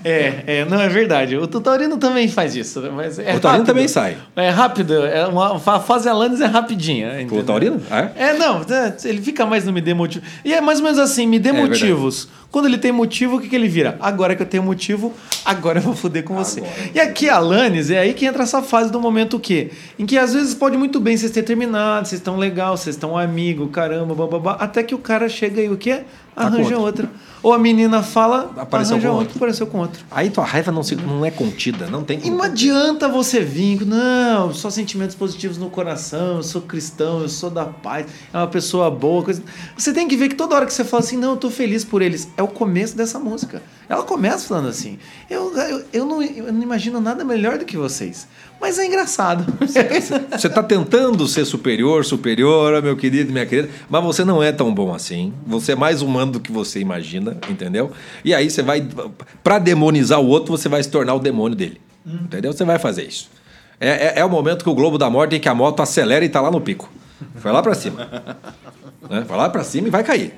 É, 0.03 0.43
é, 0.45 0.65
não 0.65 0.79
é 0.79 0.88
verdade. 0.89 1.38
O 1.38 1.47
Taurino 1.47 1.97
também 1.97 2.27
faz 2.27 2.55
isso, 2.55 2.81
mas 2.93 3.17
é 3.19 3.21
O 3.36 3.39
Taurino 3.39 3.43
rápido. 3.43 3.65
também 3.65 3.88
sai. 3.88 4.17
É 4.36 4.49
rápido, 4.49 5.05
é 5.05 5.25
uma, 5.25 5.55
a 5.55 5.79
fase 5.79 6.10
Alanis 6.10 6.41
é 6.41 6.45
rapidinha. 6.45 7.10
O 7.10 7.21
entendeu? 7.21 7.43
Taurino? 7.43 7.81
É? 7.89 8.29
É, 8.29 8.34
não, 8.34 8.62
é, 8.62 8.95
ele 9.05 9.21
fica 9.21 9.45
mais 9.45 9.65
no 9.65 9.71
me 9.73 9.81
dê 9.81 9.93
motivo. 9.93 10.25
E 10.43 10.53
é 10.53 10.62
mais 10.62 10.79
ou 10.79 10.86
menos 10.86 10.99
assim, 10.99 11.27
me 11.27 11.39
dê 11.39 11.49
É 11.49 11.53
motivos. 11.53 12.27
Quando 12.51 12.67
ele 12.67 12.77
tem 12.77 12.91
motivo, 12.91 13.36
o 13.36 13.41
que, 13.41 13.49
que 13.49 13.55
ele 13.55 13.67
vira? 13.67 13.97
Agora 13.99 14.34
que 14.34 14.41
eu 14.41 14.45
tenho 14.45 14.63
motivo, 14.63 15.13
agora 15.43 15.79
eu 15.79 15.84
vou 15.84 15.93
foder 15.93 16.23
com 16.23 16.36
você. 16.36 16.63
E 16.93 16.99
aqui, 17.01 17.27
a 17.27 17.36
Alanis, 17.36 17.89
é 17.89 17.99
aí 17.99 18.13
que 18.13 18.25
entra 18.25 18.43
essa 18.43 18.62
fase 18.62 18.89
do 18.89 19.01
momento 19.01 19.36
o 19.36 19.39
quê? 19.41 19.71
Em 19.99 20.05
que 20.05 20.17
às 20.17 20.34
vezes 20.34 20.53
pode 20.53 20.77
muito 20.77 21.01
bem 21.01 21.17
vocês 21.17 21.31
terem 21.31 21.45
terminado, 21.47 22.08
vocês 22.08 22.21
estão 22.21 22.38
legal, 22.38 22.77
vocês 22.77 22.95
estão 22.95 23.17
amigo, 23.17 23.67
caramba, 23.67 24.15
bababá, 24.15 24.53
até 24.53 24.84
que 24.84 24.95
o 24.95 24.97
cara 24.99 25.27
chega 25.27 25.62
e 25.62 25.69
o 25.69 25.75
quê? 25.75 26.03
Tá 26.34 26.43
Arranja 26.43 26.77
outro. 26.77 26.81
outra. 26.81 27.10
Ou 27.45 27.53
a 27.53 27.60
menina 27.60 28.01
fala, 28.01 28.51
Apareceu 28.58 28.99
com 28.99 29.05
outro, 29.05 29.19
outro. 29.19 29.36
apareceu 29.36 29.67
com 29.67 29.77
outro. 29.77 30.03
Aí 30.10 30.31
tua 30.31 30.43
raiva 30.43 30.71
não, 30.71 30.81
se, 30.81 30.95
não 30.95 31.23
é 31.23 31.29
contida, 31.29 31.86
não 31.86 32.03
tem 32.03 32.19
E 32.23 32.31
não 32.31 32.41
adianta 32.41 33.08
você 33.08 33.39
vir, 33.39 33.86
não, 33.86 34.51
só 34.51 34.71
sentimentos 34.71 35.15
positivos 35.15 35.55
no 35.55 35.69
coração, 35.69 36.38
eu 36.38 36.43
sou 36.43 36.63
cristão, 36.63 37.21
eu 37.21 37.29
sou 37.29 37.51
da 37.51 37.65
paz, 37.65 38.08
é 38.34 38.38
uma 38.39 38.47
pessoa 38.47 38.89
boa. 38.89 39.21
Coisa... 39.21 39.43
Você 39.77 39.93
tem 39.93 40.08
que 40.08 40.17
ver 40.17 40.29
que 40.29 40.36
toda 40.36 40.55
hora 40.55 40.65
que 40.65 40.73
você 40.73 40.84
fala 40.84 41.03
assim, 41.03 41.17
não, 41.17 41.34
eu 41.34 41.38
tô 41.38 41.51
feliz 41.51 41.84
por 41.84 42.01
eles, 42.01 42.27
é 42.36 42.41
o 42.41 42.47
começo 42.47 42.97
dessa 42.97 43.19
música. 43.19 43.62
Ela 43.88 44.01
começa 44.01 44.47
falando 44.47 44.67
assim, 44.67 44.97
eu, 45.29 45.55
eu, 45.55 45.86
eu, 45.93 46.05
não, 46.08 46.23
eu 46.23 46.51
não 46.51 46.63
imagino 46.63 46.99
nada 46.99 47.23
melhor 47.23 47.60
do 47.60 47.65
que 47.65 47.77
vocês, 47.77 48.27
mas 48.60 48.79
é 48.79 48.86
engraçado. 48.88 49.45
Você 49.62 50.47
está 50.47 50.63
tentando 50.63 51.27
ser 51.27 51.45
superior, 51.45 52.03
superior, 52.03 52.81
meu 52.81 52.97
querido, 52.97 53.31
minha 53.31 53.45
querida, 53.45 53.69
mas 53.88 54.03
você 54.03 54.25
não 54.25 54.41
é 54.41 54.51
tão 54.51 54.73
bom 54.73 54.93
assim. 54.93 55.31
Você 55.45 55.73
é 55.73 55.75
mais 55.75 56.01
humano 56.01 56.34
do 56.34 56.39
que 56.39 56.51
você 56.51 56.79
imagina, 56.79 57.35
entendeu? 57.50 57.91
E 58.24 58.34
aí 58.34 58.50
você 58.50 58.62
vai, 58.62 58.88
para 59.43 59.60
demonizar 59.60 60.19
o 60.19 60.28
outro, 60.28 60.56
você 60.58 60.69
vai 60.69 60.82
se 60.82 60.89
tornar 60.89 61.13
o 61.13 61.19
demônio 61.19 61.56
dele, 61.56 61.82
entendeu? 62.06 62.54
Você 62.54 62.63
vai 62.63 62.80
fazer 62.80 63.04
isso. 63.04 63.30
É, 63.80 63.89
é, 63.89 64.13
é 64.19 64.26
o 64.26 64.30
momento 64.30 64.63
que 64.63 64.69
o 64.69 64.76
Globo 64.76 64.98
da 64.98 65.10
Morte 65.10 65.36
em 65.36 65.39
que 65.39 65.50
a 65.50 65.54
moto 65.54 65.82
acelera 65.82 66.24
e 66.24 66.28
está 66.28 66.41
lá 66.41 66.50
no 66.50 66.62
pico. 66.62 66.89
Vai 67.36 67.52
lá 67.52 67.62
para 67.62 67.74
cima. 67.74 68.08
Né? 69.08 69.24
Vai 69.28 69.38
lá 69.38 69.48
para 69.48 69.63
cima 69.63 69.88
e 69.88 69.91
vai 69.91 70.04
cair. 70.04 70.34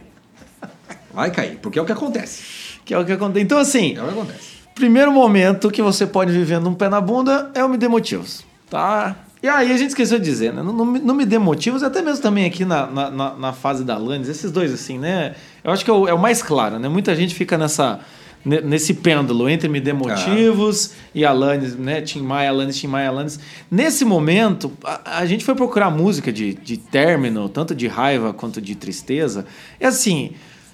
Vai 1.13 1.31
cair, 1.31 1.57
porque 1.61 1.79
é 1.79 1.81
o 1.81 1.85
que 1.85 1.91
acontece. 1.93 2.43
que 2.83 2.93
é 2.93 2.99
o 2.99 3.05
que 3.05 3.13
acontece. 3.13 3.45
Então, 3.45 3.57
assim, 3.57 3.95
É 3.95 4.01
o 4.01 4.05
que 4.07 4.11
acontece. 4.11 4.57
Primeiro 4.75 5.09
momento 5.09 5.71
que 5.71 5.81
você 5.81 6.05
pode 6.05 6.33
viver 6.33 6.59
num 6.59 6.73
pé 6.73 6.89
na 6.89 6.99
bunda 6.99 7.49
é 7.55 7.63
o 7.63 7.69
Me 7.69 7.77
Dê 7.77 7.87
Motivos, 7.87 8.43
tá? 8.69 9.15
E 9.41 9.47
aí 9.47 9.71
a 9.71 9.77
gente 9.77 9.89
esqueceu 9.89 10.17
de 10.17 10.25
dizer, 10.25 10.51
né? 10.53 10.63
No, 10.63 10.73
no, 10.73 10.85
no 10.85 11.13
Me 11.13 11.25
Dê 11.25 11.37
Motivos, 11.37 11.83
até 11.83 12.01
mesmo 12.01 12.21
também 12.23 12.45
aqui 12.45 12.65
na, 12.65 12.87
na, 12.87 13.33
na- 13.35 13.53
fase 13.53 13.83
da 13.83 13.93
Alanis, 13.95 14.27
esses 14.27 14.51
dois 14.51 14.73
assim, 14.73 14.97
né? 14.97 15.35
Eu 15.63 15.71
acho 15.71 15.85
que 15.85 15.91
é 15.91 15.93
o, 15.93 16.07
é 16.07 16.13
o 16.13 16.17
mais 16.19 16.41
claro, 16.41 16.79
né? 16.79 16.89
Muita 16.89 17.15
gente 17.15 17.35
fica 17.35 17.55
nessa, 17.57 17.99
ne- 18.43 18.61
nesse 18.61 18.95
pêndulo 18.95 19.47
entre 19.47 19.69
Me 19.69 19.79
Dê 19.79 19.93
Motivos 19.93 20.93
e 21.13 21.23
Alanis, 21.23 21.75
né? 21.75 22.01
Tim 22.01 22.21
Maia, 22.23 22.49
Alanis, 22.49 22.77
Tim 22.77 22.87
Maia, 22.87 23.09
Alanis. 23.09 23.39
Nesse 23.69 24.03
momento, 24.03 24.71
a, 24.83 25.19
a 25.19 25.25
gente 25.27 25.45
foi 25.45 25.53
procurar 25.53 25.91
música 25.91 26.31
de, 26.33 26.55
de 26.55 26.77
término, 26.77 27.47
tanto 27.47 27.75
de 27.75 27.87
raiva 27.87 28.33
quanto 28.33 28.59
de 28.61 28.75
tristeza. 28.75 29.45
É 29.79 29.87
assim... 29.87 30.31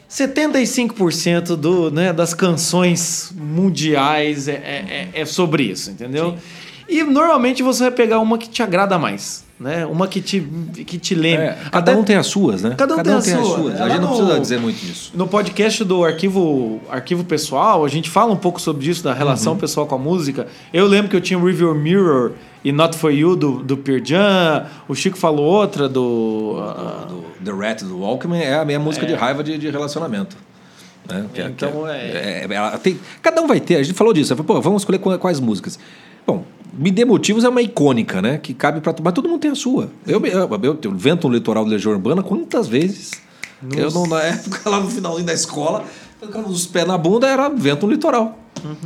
75% 0.10 1.56
do, 1.56 1.90
né, 1.92 2.14
das 2.14 2.36
canções 2.36 3.34
mundiais 3.36 4.48
é, 4.48 4.52
é, 4.52 5.10
é- 5.16 5.22
é 5.22 5.26
sobre 5.26 5.64
isso, 5.64 5.90
entendeu? 5.90 6.36
E 6.96 7.04
normalmente 7.04 7.64
você 7.64 7.84
vai 7.84 7.92
pegar 7.92 8.20
uma 8.20 8.38
que 8.38 8.48
te 8.48 8.62
agrada 8.62 9.00
mais, 9.00 9.44
né? 9.60 9.86
Uma 9.86 10.08
que 10.08 10.22
te, 10.22 10.40
que 10.86 10.98
te 10.98 11.16
lembre. 11.16 11.46
É, 11.48 11.58
cada 11.72 11.92
Até 11.92 11.96
um 12.00 12.04
tem 12.04 12.16
as 12.16 12.28
suas, 12.28 12.62
né? 12.62 12.76
Cada 12.78 12.96
um 12.96 13.02
tem 13.02 13.14
a 13.14 13.18
as 13.18 13.26
sua. 13.26 13.44
suas. 13.44 13.76
A 13.82 13.86
Lá 13.86 13.90
gente 13.90 14.02
não 14.02 14.10
no- 14.12 14.16
precisa 14.18 14.40
dizer 14.40 14.60
muito 14.60 14.78
disso. 14.80 15.12
No 15.16 15.28
podcast 15.28 15.84
do 15.84 16.04
Arquivo, 16.06 16.80
Arquivo 16.90 17.24
Pessoal, 17.24 17.84
a 17.84 17.88
gente 17.90 18.10
fala 18.10 18.32
um 18.32 18.38
pouco 18.38 18.62
sobre 18.62 18.88
isso, 18.90 19.04
da 19.04 19.14
relação 19.14 19.58
pessoal 19.58 19.88
com 19.88 19.96
a 19.96 19.98
música. 19.98 20.48
Eu 20.72 20.86
lembro 20.86 21.10
que 21.10 21.16
eu 21.16 21.22
tinha 21.22 21.40
o 21.40 21.44
Review 21.46 21.74
Mirror 21.74 22.34
e 22.64 22.72
Not 22.72 22.96
For 22.98 23.12
You 23.12 23.36
do, 23.36 23.64
do 23.64 23.76
Pearl 23.76 24.04
Jam. 24.06 24.66
O 24.88 24.94
Chico 24.94 25.18
falou 25.18 25.46
outra 25.46 25.90
do... 25.90 26.58
ah, 26.60 27.06
do 27.10 27.24
The 27.44 27.52
Rat 27.52 27.82
do 27.84 28.00
Walkman 28.00 28.42
é 28.42 28.54
a 28.56 28.64
minha 28.64 28.80
música 28.80 29.06
de 29.06 29.14
raiva 29.16 29.44
de, 29.44 29.58
de 29.58 29.70
relacionamento. 29.70 30.38
Né? 31.10 31.26
Que 31.34 31.42
Então, 31.42 31.84
que 31.84 31.90
é- 31.90 32.48
é- 32.50 32.54
ela 32.56 32.78
tem- 32.78 32.98
cada 33.22 33.42
um 33.42 33.48
vai 33.48 33.60
ter, 33.60 33.76
a 33.76 33.84
gente 33.84 33.94
falou 33.94 34.14
disso, 34.14 34.34
pô, 34.38 34.62
vamos 34.62 34.84
escolher 34.84 35.00
qua- 35.00 35.18
quais 35.18 35.40
músicas. 35.42 35.78
Bom, 36.26 36.44
Me 36.74 36.90
Dê 36.92 37.06
Motivos 37.06 37.44
é 37.44 37.50
uma 37.50 37.62
icônica, 37.62 38.22
né? 38.22 38.38
Que 38.38 38.54
cabe 38.54 38.82
para 38.82 38.94
Mas 39.04 39.14
todo 39.14 39.28
mundo 39.30 39.40
tem 39.40 39.52
a 39.52 39.56
sua. 39.56 39.90
Eu, 40.08 40.24
eu, 40.26 40.50
eu, 40.64 40.80
eu 40.82 40.92
vento 40.92 41.28
no 41.28 41.34
litoral 41.36 41.64
do 41.64 41.70
Legião 41.72 41.92
Urbana 41.94 42.24
quantas 42.24 42.68
vezes? 42.68 43.12
Eu, 43.76 43.92
não, 43.92 44.06
na 44.08 44.22
época, 44.22 44.70
lá 44.70 44.80
no 44.80 44.90
finalzinho 44.90 45.26
da 45.26 45.34
escola, 45.34 45.86
os 46.48 46.66
pés 46.68 46.86
na 46.86 46.98
bunda, 46.98 47.28
era 47.28 47.48
vento 47.50 47.86
no 47.86 47.94
litoral. 47.94 48.38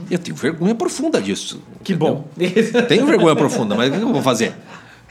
Eu 0.10 0.18
tenho 0.20 0.36
vergonha 0.36 0.76
profunda 0.76 1.22
disso. 1.22 1.56
Uhum. 1.58 1.62
Que 1.84 1.94
entendeu? 1.94 2.16
bom. 2.16 2.28
Tenho 2.88 3.06
vergonha 3.06 3.36
profunda, 3.36 3.76
mas 3.76 3.90
o 3.90 3.98
que 3.98 4.02
eu 4.02 4.12
vou 4.12 4.22
fazer? 4.24 4.54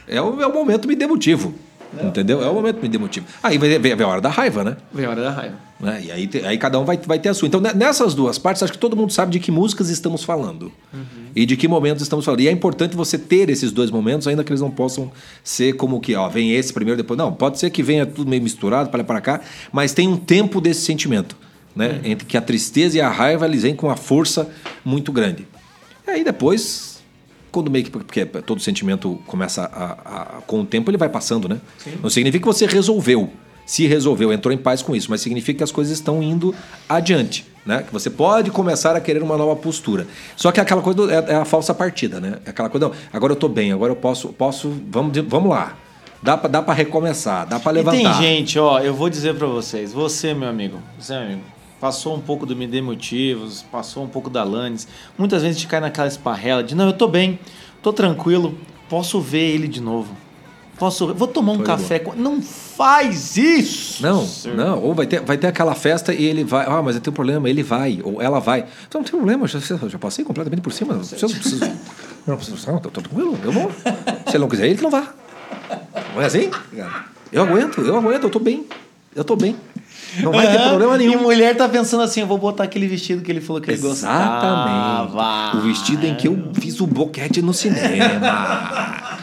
É 0.07 0.21
o, 0.21 0.41
é 0.41 0.47
o 0.47 0.53
momento 0.53 0.87
me 0.87 0.95
dê 0.95 1.07
motivo. 1.07 1.53
Entendeu? 2.01 2.43
É 2.43 2.49
o 2.49 2.53
momento 2.53 2.81
me 2.81 2.89
dê 2.89 2.97
motivo. 2.97 3.25
Aí 3.41 3.57
vem- 3.57 3.79
vem 3.79 3.93
a 3.93 4.07
hora 4.07 4.19
da 4.19 4.29
raiva, 4.29 4.63
né? 4.63 4.75
Vem 4.91 5.05
a 5.05 5.09
hora 5.09 5.21
da 5.21 5.31
raiva. 5.31 5.55
Né? 5.79 6.05
E 6.07 6.11
aí, 6.11 6.29
aí 6.45 6.57
cada 6.57 6.79
um 6.79 6.85
vai, 6.85 6.97
vai 6.97 7.19
ter 7.19 7.29
a 7.29 7.33
sua. 7.35 7.47
Então, 7.47 7.61
ne- 7.61 7.73
nessas 7.73 8.13
duas 8.15 8.37
partes, 8.39 8.63
acho 8.63 8.71
que 8.73 8.79
todo 8.79 8.95
mundo 8.97 9.13
sabe 9.13 9.31
de 9.31 9.39
que 9.39 9.51
músicas 9.51 9.89
estamos 9.89 10.23
falando. 10.23 10.71
E 11.35 11.45
de 11.45 11.55
que 11.55 11.67
momentos 11.67 12.01
estamos 12.01 12.25
falando. 12.25 12.39
E 12.41 12.47
é 12.47 12.51
importante 12.51 12.95
você 12.95 13.17
ter 13.17 13.47
esses 13.49 13.71
dois 13.71 13.91
momentos, 13.91 14.27
ainda 14.27 14.43
que 14.43 14.51
eles 14.51 14.61
não 14.61 14.71
possam 14.71 15.11
ser 15.43 15.73
como 15.73 15.99
que, 16.01 16.15
ó, 16.15 16.27
vem 16.29 16.51
esse 16.55 16.73
primeiro, 16.73 16.97
depois. 16.97 17.15
Não, 17.17 17.31
pode 17.31 17.59
ser 17.59 17.69
que 17.69 17.83
venha 17.83 18.05
tudo 18.07 18.27
meio 18.27 18.41
misturado 18.41 18.89
para 18.89 18.97
lá 18.99 19.03
para 19.03 19.21
cá, 19.21 19.41
mas 19.71 19.93
tem 19.93 20.07
um 20.07 20.17
tempo 20.17 20.59
desse 20.59 20.81
sentimento. 20.81 21.35
Né? 21.75 22.01
Entre 22.03 22.25
que 22.25 22.35
a 22.35 22.41
tristeza 22.41 22.97
e 22.97 23.01
a 23.01 23.07
raiva 23.09 23.45
eles 23.45 23.61
vêm 23.61 23.75
com 23.75 23.85
uma 23.85 23.95
força 23.95 24.49
muito 24.83 25.11
grande. 25.11 25.47
E 26.07 26.09
aí 26.09 26.23
depois, 26.23 27.03
quando 27.51 27.69
meio 27.69 27.85
que. 27.85 27.91
Porque 27.91 28.25
todo 28.25 28.59
sentimento 28.59 29.19
começa 29.27 29.65
a, 29.71 29.91
a- 30.37 30.41
Com 30.47 30.61
o 30.61 30.65
tempo 30.65 30.89
ele 30.89 30.97
vai 30.97 31.09
passando, 31.09 31.47
né? 31.47 31.61
Não 32.01 32.09
significa 32.09 32.41
que 32.41 32.47
você 32.51 32.65
resolveu. 32.65 33.29
Se 33.67 33.85
resolveu, 33.85 34.33
entrou 34.33 34.51
em 34.51 34.57
paz 34.57 34.81
com 34.81 34.95
isso, 34.95 35.11
mas 35.11 35.21
significa 35.21 35.57
que 35.59 35.63
as 35.63 35.71
coisas 35.71 35.93
estão 35.93 36.23
indo 36.23 36.55
adiante, 36.89 37.45
né? 37.65 37.83
Que 37.83 37.91
você 37.93 38.09
pode 38.09 38.49
começar 38.49 38.95
a 38.95 38.99
querer 39.01 39.21
uma 39.21 39.37
nova 39.37 39.55
postura. 39.55 40.07
Só 40.35 40.51
que 40.51 40.59
aquela 40.59 40.81
coisa 40.81 40.97
do- 40.97 41.11
é, 41.11 41.15
é 41.33 41.35
a 41.35 41.45
falsa 41.45 41.73
partida, 41.73 42.19
né? 42.19 42.39
É 42.45 42.49
aquela 42.49 42.69
coisa, 42.69 42.87
não, 42.87 42.95
agora 43.13 43.33
eu 43.33 43.37
tô 43.37 43.47
bem, 43.49 43.71
agora 43.73 43.91
eu 43.91 43.95
posso, 43.97 44.29
posso, 44.29 44.73
vamos, 44.89 45.15
vamos 45.27 45.49
lá. 45.51 45.75
Dá 46.23 46.35
pra, 46.37 46.49
dá 46.49 46.61
pra 46.63 46.73
recomeçar, 46.73 47.45
dá 47.45 47.59
pra 47.59 47.71
E 47.73 47.75
levantar. 47.75 47.97
tem 47.97 48.13
gente, 48.13 48.57
ó, 48.57 48.79
eu 48.79 48.93
vou 48.93 49.09
dizer 49.09 49.35
pra 49.35 49.45
vocês, 49.45 49.93
você, 49.93 50.33
meu 50.33 50.49
amigo, 50.49 50.79
você, 50.97 51.13
meu 51.13 51.23
amigo, 51.23 51.41
passou 51.79 52.15
um 52.15 52.19
pouco 52.21 52.45
do 52.45 52.55
Me 52.55 52.65
Dê 52.65 52.81
Motivos, 52.81 53.63
passou 53.71 54.03
um 54.03 54.07
pouco 54.07 54.29
da 54.29 54.43
Lannis, 54.43 54.87
muitas 55.17 55.43
vezes 55.43 55.57
a 55.57 55.59
gente 55.59 55.69
cai 55.69 55.79
naquela 55.79 56.07
esparrela 56.07 56.63
de, 56.63 56.73
não, 56.73 56.87
eu 56.87 56.93
tô 56.93 57.07
bem, 57.07 57.37
tô 57.83 57.93
tranquilo, 57.93 58.57
posso 58.89 59.19
ver 59.21 59.53
ele 59.53 59.67
de 59.67 59.79
novo. 59.81 60.15
Posso, 60.77 61.13
vou 61.13 61.27
tomar 61.27 61.53
um 61.53 61.57
de 61.57 61.63
café 61.63 61.97
com... 61.99 62.13
Não 62.13 62.41
faz 62.41 63.35
isso! 63.35 64.03
Não, 64.03 64.27
não. 64.55 64.79
Ou 64.79 64.93
vai 64.93 65.07
ter, 65.07 65.21
vai 65.21 65.35
ter 65.37 65.47
aquela 65.47 65.73
festa 65.73 66.13
e 66.13 66.23
ele 66.23 66.43
vai. 66.43 66.65
Ah, 66.67 66.81
mas 66.83 66.95
eu 66.95 67.01
tenho 67.01 67.11
um 67.11 67.15
problema, 67.15 67.49
ele 67.49 67.63
vai, 67.63 67.99
ou 68.03 68.21
ela 68.21 68.39
vai. 68.39 68.65
Então 68.87 69.01
não 69.01 69.03
tem 69.03 69.17
problema, 69.17 69.47
já, 69.47 69.59
já 69.59 69.97
passei 69.97 70.23
completamente 70.23 70.61
por 70.61 70.71
cima. 70.71 70.93
Não 70.93 70.99
precisa. 71.01 71.65
Eu 71.65 71.73
não 72.27 72.35
preciso. 72.37 72.71
Não, 72.71 72.79
tô, 72.79 72.89
tô 72.91 73.01
tranquilo, 73.01 73.37
eu 73.43 73.51
vou. 73.51 73.71
Se 73.71 74.31
ele 74.33 74.39
não 74.39 74.47
quiser, 74.47 74.67
ele 74.67 74.81
não 74.81 74.91
vá. 74.91 75.07
Não 76.13 76.21
é 76.21 76.25
assim? 76.25 76.51
Eu 77.31 77.43
aguento, 77.43 77.81
eu 77.81 77.97
aguento, 77.97 78.23
eu 78.23 78.29
tô 78.29 78.39
bem. 78.39 78.65
Eu 79.15 79.23
tô 79.23 79.35
bem. 79.35 79.55
Não 80.19 80.31
vai 80.31 80.49
ter 80.51 80.59
problema 80.69 80.95
E 80.95 80.99
nenhum. 80.99 81.21
mulher 81.23 81.55
tá 81.57 81.67
pensando 81.67 82.03
assim, 82.03 82.21
eu 82.21 82.27
vou 82.27 82.37
botar 82.37 82.63
aquele 82.63 82.87
vestido 82.87 83.21
que 83.23 83.31
ele 83.31 83.41
falou 83.41 83.61
que 83.61 83.69
ele 83.71 83.77
Exatamente. 83.77 85.11
gostava. 85.11 85.57
O 85.57 85.61
vestido 85.61 86.05
em 86.05 86.15
que 86.15 86.27
eu 86.27 86.51
fiz 86.53 86.79
o 86.79 86.85
boquete 86.87 87.41
no 87.41 87.53
cinema. 87.53 89.17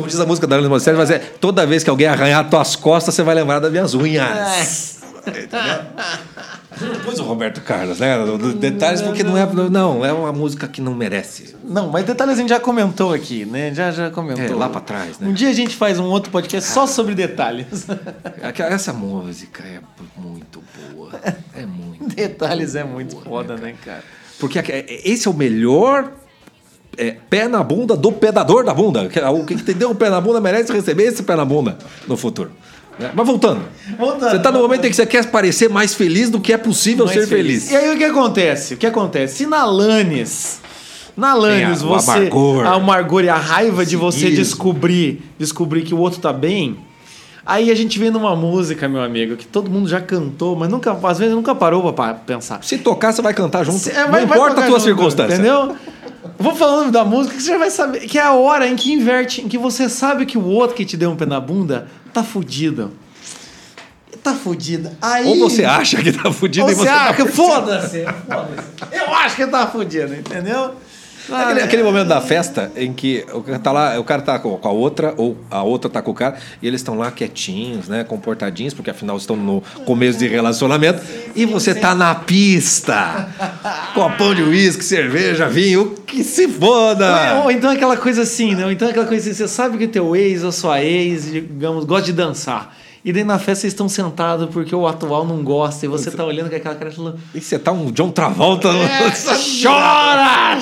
Como 0.00 0.08
diz 0.08 0.18
a 0.18 0.24
música 0.24 0.46
da 0.46 0.56
Alanis 0.56 0.70
Morissette, 0.70 0.96
mas 0.96 1.10
é 1.10 1.18
toda 1.18 1.66
vez 1.66 1.84
que 1.84 1.90
alguém 1.90 2.06
arranhar 2.06 2.48
tuas 2.48 2.74
costas, 2.74 3.14
você 3.14 3.22
vai 3.22 3.34
lembrar 3.34 3.58
das 3.58 3.70
minhas 3.70 3.92
unhas. 3.92 4.98
Depois 6.80 7.18
o 7.18 7.24
Roberto 7.24 7.60
Carlos, 7.60 7.98
né? 7.98 8.16
Detalhes 8.58 9.02
porque 9.02 9.22
não 9.22 9.36
é. 9.36 9.46
Não, 9.70 10.02
é 10.02 10.10
uma 10.10 10.32
música 10.32 10.66
que 10.66 10.80
não 10.80 10.94
merece. 10.94 11.54
Não, 11.62 11.90
mas 11.90 12.06
detalhes 12.06 12.38
a 12.38 12.40
gente 12.40 12.48
já 12.48 12.58
comentou 12.58 13.12
aqui, 13.12 13.44
né? 13.44 13.74
Já, 13.74 13.90
já 13.90 14.10
comentou. 14.10 14.42
É, 14.42 14.48
lá 14.54 14.70
pra 14.70 14.80
trás, 14.80 15.18
né? 15.18 15.28
Um 15.28 15.34
dia 15.34 15.50
a 15.50 15.52
gente 15.52 15.76
faz 15.76 15.98
um 15.98 16.06
outro 16.06 16.32
podcast 16.32 16.70
só 16.70 16.86
sobre 16.86 17.14
detalhes. 17.14 17.86
Essa 18.70 18.94
música 18.94 19.62
é 19.62 19.80
muito 20.18 20.62
boa. 20.94 21.10
É 21.54 21.66
muito. 21.66 22.14
detalhes 22.16 22.74
é 22.74 22.84
muito 22.84 23.16
foda, 23.20 23.56
né, 23.58 23.74
cara? 23.84 24.02
Porque 24.38 24.58
é- 24.58 25.02
esse 25.04 25.28
é 25.28 25.30
o 25.30 25.34
melhor 25.34 26.10
é, 26.96 27.16
pé 27.28 27.48
na 27.48 27.62
bunda 27.62 27.96
do 27.96 28.10
pedador 28.12 28.64
da 28.64 28.74
bunda. 28.74 29.08
Que- 29.08 29.20
O 29.20 29.44
que 29.44 29.54
que 29.56 29.74
deu 29.74 29.90
um 29.90 29.94
pé 29.94 30.10
na 30.10 30.20
bunda 30.20 30.40
merece 30.40 30.72
receber 30.72 31.04
esse 31.04 31.22
pé 31.22 31.36
na 31.36 31.44
bunda 31.44 31.78
no 32.08 32.16
futuro. 32.16 32.50
né? 32.98 33.10
Mas 33.14 33.26
voltando. 33.26 33.62
Voltando, 33.98 34.30
Você 34.30 34.36
está 34.36 34.52
no 34.52 34.58
momento 34.60 34.84
em 34.84 34.90
que 34.90 34.96
você 34.96 35.06
quer 35.06 35.24
parecer 35.30 35.68
mais 35.70 35.94
feliz 35.94 36.28
do 36.28 36.38
que 36.40 36.52
é 36.52 36.58
possível 36.58 37.06
Mais 37.06 37.18
ser 37.18 37.26
feliz. 37.26 37.70
E 37.70 37.76
aí 37.76 37.94
o 37.94 37.96
que 37.98 38.04
acontece? 38.04 38.74
O 38.74 38.76
que 38.76 38.86
acontece? 38.86 39.36
Se 39.38 39.46
na 39.46 39.64
Lannis. 39.64 40.60
Na 41.16 41.32
Tem 41.38 41.64
a- 41.64 41.70
o 41.72 41.76
você. 41.76 42.10
amargor. 42.10 42.66
A 42.66 42.74
amargor 42.74 43.24
e 43.24 43.28
a 43.28 43.36
raiva 43.36 43.84
de 43.84 43.96
você 43.96 44.30
descobrir, 44.30 45.22
descobrir 45.38 45.82
que 45.82 45.94
o 45.94 45.98
outro 45.98 46.20
tá 46.20 46.32
bem. 46.32 46.76
Aí 47.44 47.70
a 47.70 47.74
gente 47.74 47.98
vê 47.98 48.10
numa 48.10 48.36
música, 48.36 48.88
meu 48.88 49.02
amigo, 49.02 49.34
que 49.36 49.46
todo 49.46 49.70
mundo 49.70 49.88
já 49.88 50.00
cantou, 50.00 50.54
mas 50.54 50.68
nunca, 50.68 50.92
às 51.02 51.18
vezes 51.18 51.34
nunca 51.34 51.54
parou 51.54 51.92
pra 51.92 52.14
pensar. 52.14 52.62
Se 52.62 52.78
tocar, 52.78 53.12
você 53.12 53.20
vai 53.22 53.34
cantar 53.34 53.64
junto. 53.64 53.78
Cê- 53.80 53.90
é, 53.90 54.02
não 54.04 54.10
vai- 54.12 54.24
vai 54.26 54.36
importa 54.38 54.60
a 54.60 54.66
tua 54.66 54.78
junto, 54.78 54.82
circunstância. 54.82 55.34
Entendeu? 55.34 55.74
Vou 56.40 56.54
falando 56.54 56.90
da 56.90 57.04
música 57.04 57.36
que 57.36 57.42
você 57.42 57.50
já 57.50 57.58
vai 57.58 57.70
saber. 57.70 58.00
Que 58.00 58.18
é 58.18 58.22
a 58.22 58.32
hora 58.32 58.66
em 58.66 58.74
que 58.74 58.90
inverte, 58.90 59.42
em 59.42 59.48
que 59.48 59.58
você 59.58 59.90
sabe 59.90 60.24
que 60.24 60.38
o 60.38 60.44
outro 60.44 60.74
que 60.74 60.86
te 60.86 60.96
deu 60.96 61.10
um 61.10 61.16
pé 61.16 61.26
na 61.26 61.38
bunda 61.38 61.86
tá 62.14 62.24
fudido. 62.24 62.92
Tá 64.22 64.34
fudido. 64.34 64.90
Aí. 65.02 65.26
Ou 65.26 65.36
você 65.38 65.64
acha 65.66 66.02
que 66.02 66.10
tá 66.10 66.32
fudido 66.32 66.64
Ou 66.64 66.72
e 66.72 66.74
você 66.74 66.80
você 66.80 66.88
tá 66.88 67.10
acha, 67.10 67.26
foda-se. 67.26 68.04
Foda-se. 68.04 68.96
Eu 68.96 69.14
acho 69.14 69.36
que 69.36 69.46
tá 69.46 69.66
fudido, 69.66 70.14
entendeu? 70.14 70.74
Aquele, 71.32 71.60
aquele 71.60 71.82
momento 71.82 72.08
da 72.08 72.20
festa 72.20 72.70
em 72.76 72.92
que 72.92 73.24
o 73.32 73.42
cara 73.42 73.58
tá 73.58 73.72
lá, 73.72 74.00
o 74.00 74.04
cara 74.04 74.22
tá 74.22 74.38
com 74.38 74.58
a 74.62 74.70
outra, 74.70 75.14
ou 75.16 75.36
a 75.50 75.62
outra 75.62 75.90
tá 75.90 76.02
com 76.02 76.10
o 76.10 76.14
cara, 76.14 76.36
e 76.60 76.66
eles 76.66 76.80
estão 76.80 76.98
lá 76.98 77.10
quietinhos, 77.10 77.88
né? 77.88 78.04
Comportadinhos, 78.04 78.74
porque 78.74 78.90
afinal 78.90 79.16
estão 79.16 79.36
no 79.36 79.62
começo 79.84 80.18
de 80.18 80.26
relacionamento, 80.26 81.02
e 81.34 81.46
você 81.46 81.74
tá 81.74 81.94
na 81.94 82.14
pista, 82.14 83.28
com 83.94 84.10
pão 84.12 84.34
de 84.34 84.42
uísque, 84.42 84.84
cerveja, 84.84 85.48
vinho, 85.48 85.94
que 86.06 86.24
se 86.24 86.48
foda! 86.48 87.36
Ou, 87.36 87.44
ou 87.44 87.50
então 87.50 87.70
aquela 87.70 87.96
coisa 87.96 88.22
assim, 88.22 88.54
não? 88.54 88.70
Então 88.70 88.88
aquela 88.88 89.06
coisa 89.06 89.30
assim, 89.30 89.36
você 89.36 89.48
sabe 89.48 89.78
que 89.78 89.86
teu 89.86 90.14
ex 90.16 90.42
ou 90.42 90.52
sua 90.52 90.82
ex, 90.82 91.30
digamos, 91.30 91.84
gosta 91.84 92.06
de 92.06 92.12
dançar. 92.12 92.74
E 93.02 93.12
daí 93.12 93.24
na 93.24 93.38
festa 93.38 93.62
vocês 93.62 93.72
estão 93.72 93.88
sentados 93.88 94.50
porque 94.50 94.74
o 94.74 94.86
atual 94.86 95.24
não 95.24 95.42
gosta 95.42 95.86
e 95.86 95.88
você 95.88 96.10
tá 96.10 96.22
olhando 96.24 96.50
com 96.50 96.56
aquela 96.56 96.74
cara 96.74 96.90
falando. 96.90 97.18
E 97.34 97.40
você 97.40 97.58
tá 97.58 97.72
um 97.72 97.90
John 97.90 98.10
Travolta. 98.10 98.68
É, 98.68 99.10
chora! 99.62 100.58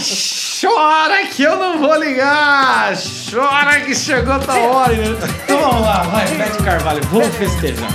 Chora 0.60 1.26
que 1.26 1.42
eu 1.42 1.56
não 1.58 1.78
vou 1.80 1.96
ligar! 1.96 2.94
Chora 3.30 3.80
que 3.80 3.94
chegou 3.94 4.34
a 4.34 4.38
tua 4.38 4.54
hora! 4.56 4.94
Então 4.94 5.60
vamos 5.60 5.80
lá, 5.82 6.02
vai, 6.04 6.28
Bete 6.28 6.62
Carvalho, 6.62 7.02
vamos 7.10 7.34
festejar. 7.34 7.90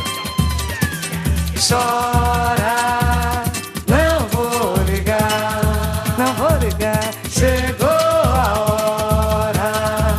Chora, 1.65 3.43
não 3.87 4.27
vou 4.27 4.75
ligar, 4.85 6.03
não 6.17 6.33
vou 6.33 6.57
ligar. 6.59 6.99
Chegou 7.29 7.87
a 7.87 8.59
hora, 8.59 10.17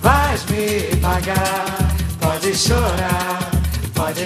vais 0.00 0.44
me 0.46 0.96
pagar. 0.96 1.64
Pode 2.20 2.56
chorar, 2.56 3.11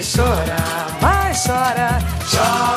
chorar, 0.07 0.87
mas 1.01 1.43
chora, 1.43 1.99
chora. 2.31 2.76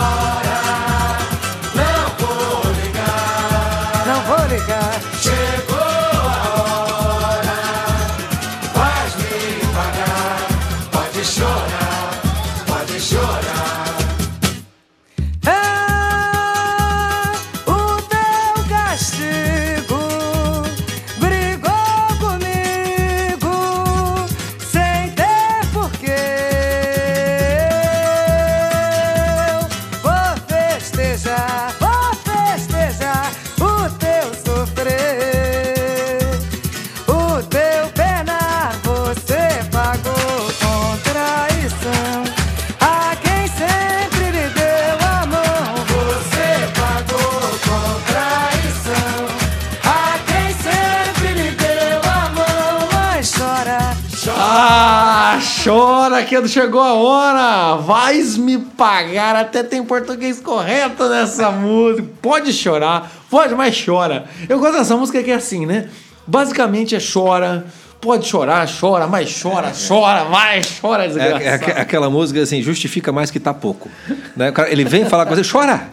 Chora 55.65 56.23
que 56.25 56.49
chegou 56.49 56.81
a 56.81 56.95
hora! 56.95 57.77
Vais 57.83 58.37
me 58.37 58.59
pagar, 58.59 59.37
até 59.37 59.63
tem 59.63 59.85
português 59.85 60.41
correto 60.41 61.09
nessa 61.09 61.51
música. 61.51 62.07
Pode 62.23 62.53
chorar, 62.53 63.11
pode, 63.31 63.55
mas 63.55 63.81
chora. 63.85 64.25
Eu 64.49 64.59
gosto 64.59 64.79
dessa 64.79 64.97
música 64.97 65.23
que 65.23 65.31
é 65.31 65.35
assim, 65.35 65.67
né? 65.67 65.89
Basicamente 66.27 66.95
é 66.95 66.99
chora, 67.01 67.67
pode 68.01 68.27
chorar, 68.27 68.67
chora, 68.81 69.07
mas 69.07 69.41
chora, 69.43 69.73
chora, 69.89 70.25
vai, 70.25 70.61
chora, 70.81 71.05
É, 71.05 71.09
desgraçado. 71.09 71.43
é 71.43 71.55
aque- 71.55 71.71
aquela 71.73 72.09
música 72.11 72.41
assim, 72.41 72.63
justifica 72.63 73.13
mais 73.13 73.31
que 73.31 73.41
tá 73.41 73.53
pouco. 73.53 73.89
Né? 74.37 74.53
Ele 74.69 74.85
vem 74.85 75.05
falar 75.07 75.27
com 75.27 75.35
você, 75.35 75.43
chora! 75.51 75.89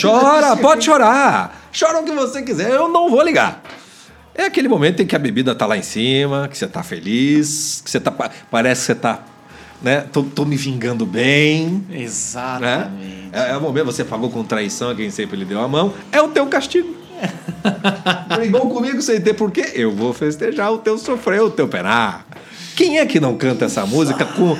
Chora, 0.00 0.56
pode 0.56 0.84
chorar! 0.84 1.68
Chora 1.78 2.00
o 2.00 2.04
que 2.04 2.12
você 2.12 2.42
quiser, 2.42 2.70
eu 2.70 2.88
não 2.88 3.10
vou 3.10 3.22
ligar. 3.22 3.62
É 4.34 4.44
aquele 4.46 4.68
momento 4.68 5.00
em 5.00 5.06
que 5.06 5.14
a 5.14 5.18
bebida 5.18 5.54
tá 5.54 5.64
lá 5.66 5.76
em 5.76 5.82
cima, 5.82 6.48
que 6.50 6.58
você 6.58 6.66
tá 6.66 6.82
feliz, 6.82 7.80
que 7.84 7.90
você 7.90 8.00
tá. 8.00 8.10
pa- 8.10 8.30
Parece 8.50 8.80
que 8.80 8.86
você 8.86 8.94
tá. 8.96 9.20
Né? 9.82 10.00
Tô, 10.12 10.22
tô 10.22 10.44
me 10.44 10.56
vingando 10.56 11.04
bem. 11.06 11.84
Né? 11.88 12.00
Exatamente. 12.02 13.28
É, 13.32 13.50
é 13.50 13.56
o 13.56 13.60
momento, 13.60 13.86
você 13.86 14.04
pagou 14.04 14.30
com 14.30 14.42
traição 14.42 14.90
a 14.90 14.94
quem 14.94 15.10
sempre 15.10 15.36
lhe 15.36 15.44
deu 15.44 15.60
a 15.60 15.68
mão. 15.68 15.92
É 16.10 16.20
o 16.22 16.28
teu 16.28 16.46
castigo. 16.46 16.94
Brigou 18.36 18.68
comigo 18.70 19.00
sem 19.02 19.20
ter 19.20 19.34
porquê. 19.34 19.72
Eu 19.74 19.92
vou 19.92 20.12
festejar 20.12 20.72
o 20.72 20.78
teu 20.78 20.98
sofrer, 20.98 21.40
o 21.42 21.50
teu 21.50 21.68
penar. 21.68 22.26
Quem 22.76 22.98
é 22.98 23.06
que 23.06 23.20
não 23.20 23.36
canta 23.36 23.66
essa 23.66 23.86
música 23.86 24.24
com 24.24 24.56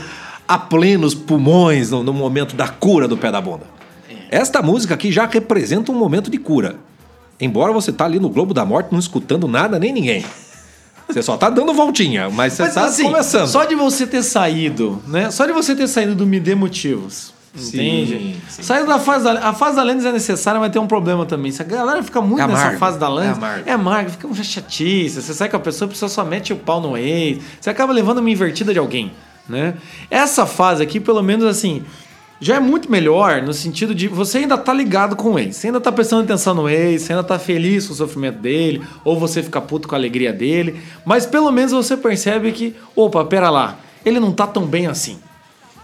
a 0.47 0.59
plenos 0.59 1.15
pulmões 1.15 1.91
no, 1.91 2.03
no 2.03 2.13
momento 2.13 2.55
da 2.55 2.69
cura 2.69 3.09
do 3.09 3.17
pé 3.17 3.33
da 3.33 3.41
bunda? 3.41 3.65
Esta 4.31 4.63
música 4.63 4.95
aqui 4.95 5.11
já 5.11 5.27
representa 5.27 5.91
um 5.91 5.97
momento 5.97 6.31
de 6.31 6.39
cura. 6.39 6.77
Embora 7.41 7.73
você 7.73 7.93
tá 7.93 8.05
ali 8.05 8.19
no 8.21 8.29
Globo 8.29 8.55
da 8.55 8.65
Morte 8.65 8.89
não 8.93 8.99
escutando 8.99 9.47
nada 9.49 9.79
nem 9.79 9.93
ninguém. 9.93 10.25
Você 11.09 11.23
só 11.23 11.37
tá 11.37 11.51
dando 11.51 11.75
voltinha, 11.75 12.31
mas 12.31 12.55
você 12.55 12.63
Mas, 12.63 12.75
tá 12.75 12.85
assim, 12.87 13.03
começando. 13.05 13.47
Só 13.47 13.65
de 13.65 13.75
você 13.75 14.07
ter 14.07 14.23
saído, 14.23 15.03
né? 15.07 15.31
Só 15.31 15.45
de 15.45 15.53
você 15.53 15.75
ter 15.77 15.87
saído 15.87 16.15
do 16.15 16.25
Me 16.27 16.41
Dê 16.41 16.55
Motivos. 16.55 17.35
Entende? 17.57 18.37
sim. 18.49 18.63
Saindo 18.63 18.89
da 18.89 18.99
fase 18.99 19.23
da 19.23 19.49
A 19.49 19.53
fase 19.53 19.77
da 19.77 19.83
Lendes 19.85 20.05
é 20.05 20.11
necessária, 20.11 20.59
mas 20.59 20.73
tem 20.73 20.81
um 20.83 20.89
problema 20.89 21.25
também. 21.25 21.53
Se 21.53 21.63
a 21.63 21.65
galera 21.65 22.03
fica 22.03 22.21
muito 22.21 22.43
É 22.43 22.47
nessa 22.49 22.73
fase 22.79 22.99
da 22.99 23.09
Lendes, 23.09 23.35
É 23.35 23.37
amargo. 23.37 23.69
é 23.69 23.73
amargo, 23.73 24.11
fica 24.11 24.27
uma 24.27 24.43
chatice. 24.43 25.23
Você 25.23 25.33
sai 25.35 25.49
com 25.49 25.57
a 25.57 25.61
pessoa, 25.61 25.87
a 25.87 25.91
pessoa 25.93 26.09
só 26.09 26.25
mete 26.25 26.53
o 26.53 26.57
pau 26.57 26.81
no 26.81 26.97
ex. 26.97 27.39
Você 27.61 27.71
acaba 27.71 27.93
levando 27.93 28.19
uma 28.19 28.31
invertida 28.31 28.73
de 28.73 28.79
alguém, 28.81 29.13
né? 29.49 29.75
Essa 30.11 30.47
fase 30.47 30.83
aqui, 30.83 30.99
pelo 30.99 31.23
menos 31.23 31.45
assim, 31.45 31.85
já 32.41 32.57
é 32.57 32.61
muito 32.61 32.91
melhor 32.91 33.43
no 33.43 33.53
sentido 33.55 33.95
de 33.95 34.09
você 34.09 34.39
ainda 34.39 34.59
tá 34.59 34.73
ligado 34.73 35.17
com 35.17 35.33
o 35.33 35.39
ex. 35.39 35.57
Você 35.57 35.69
ainda 35.69 35.81
tá 35.81 35.91
prestando 35.93 36.23
atenção 36.25 36.55
no 36.55 36.69
ex, 36.69 37.03
você 37.03 37.13
ainda 37.13 37.25
tá 37.25 37.39
feliz 37.39 37.87
com 37.87 37.93
o 37.93 37.97
sofrimento 37.97 38.39
dele, 38.39 38.83
ou 39.05 39.19
você 39.19 39.43
fica 39.43 39.61
puto 39.61 39.89
com 39.89 39.95
a 39.95 39.99
alegria 39.99 40.33
dele. 40.33 40.77
Mas 41.05 41.25
pelo 41.27 41.51
menos 41.51 41.73
você 41.73 41.97
percebe 41.97 42.53
que, 42.53 42.75
opa, 42.95 43.25
pera 43.25 43.49
lá, 43.51 43.79
ele 44.05 44.21
não 44.21 44.33
tá 44.33 44.47
tão 44.47 44.67
bem 44.67 44.87
assim. 44.87 45.19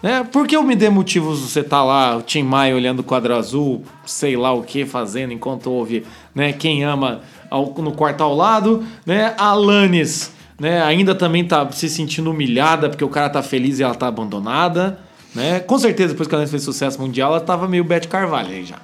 Né? 0.02 0.26
Por 0.32 0.46
que 0.46 0.56
eu 0.56 0.62
me 0.62 0.74
dê 0.74 0.88
motivos 0.88 1.40
você 1.40 1.62
tá 1.62 1.84
lá, 1.84 2.16
o 2.16 2.22
Tim 2.22 2.42
Maia 2.42 2.74
olhando 2.74 3.00
o 3.00 3.04
quadro 3.04 3.34
azul, 3.36 3.84
sei 4.06 4.34
lá 4.36 4.50
o 4.52 4.62
que 4.62 4.86
fazendo, 4.86 5.32
enquanto 5.32 5.70
ouve 5.70 6.04
né, 6.34 6.52
quem 6.54 6.82
ama 6.84 7.20
ao- 7.50 7.74
no 7.78 7.92
quarto 7.92 8.22
ao 8.22 8.34
lado, 8.34 8.82
né? 9.04 9.34
Alanis 9.36 10.32
né, 10.58 10.82
ainda 10.82 11.14
também 11.14 11.44
tá 11.44 11.70
se 11.70 11.88
sentindo 11.88 12.30
humilhada 12.30 12.88
porque 12.88 13.04
o 13.04 13.08
cara 13.08 13.28
tá 13.28 13.42
feliz 13.42 13.78
e 13.78 13.82
ela 13.82 13.94
tá 13.94 14.06
abandonada. 14.08 14.98
Né? 15.34 15.60
Com 15.60 15.78
certeza, 15.78 16.10
depois 16.10 16.28
que 16.28 16.34
a 16.34 16.38
Alanis 16.38 16.50
fez 16.50 16.62
sucesso 16.62 17.00
mundial, 17.00 17.30
ela 17.30 17.40
tava 17.40 17.68
meio 17.68 17.84
Beth 17.84 18.06
Carvalho 18.08 18.48
aí 18.48 18.64
já. 18.64 18.76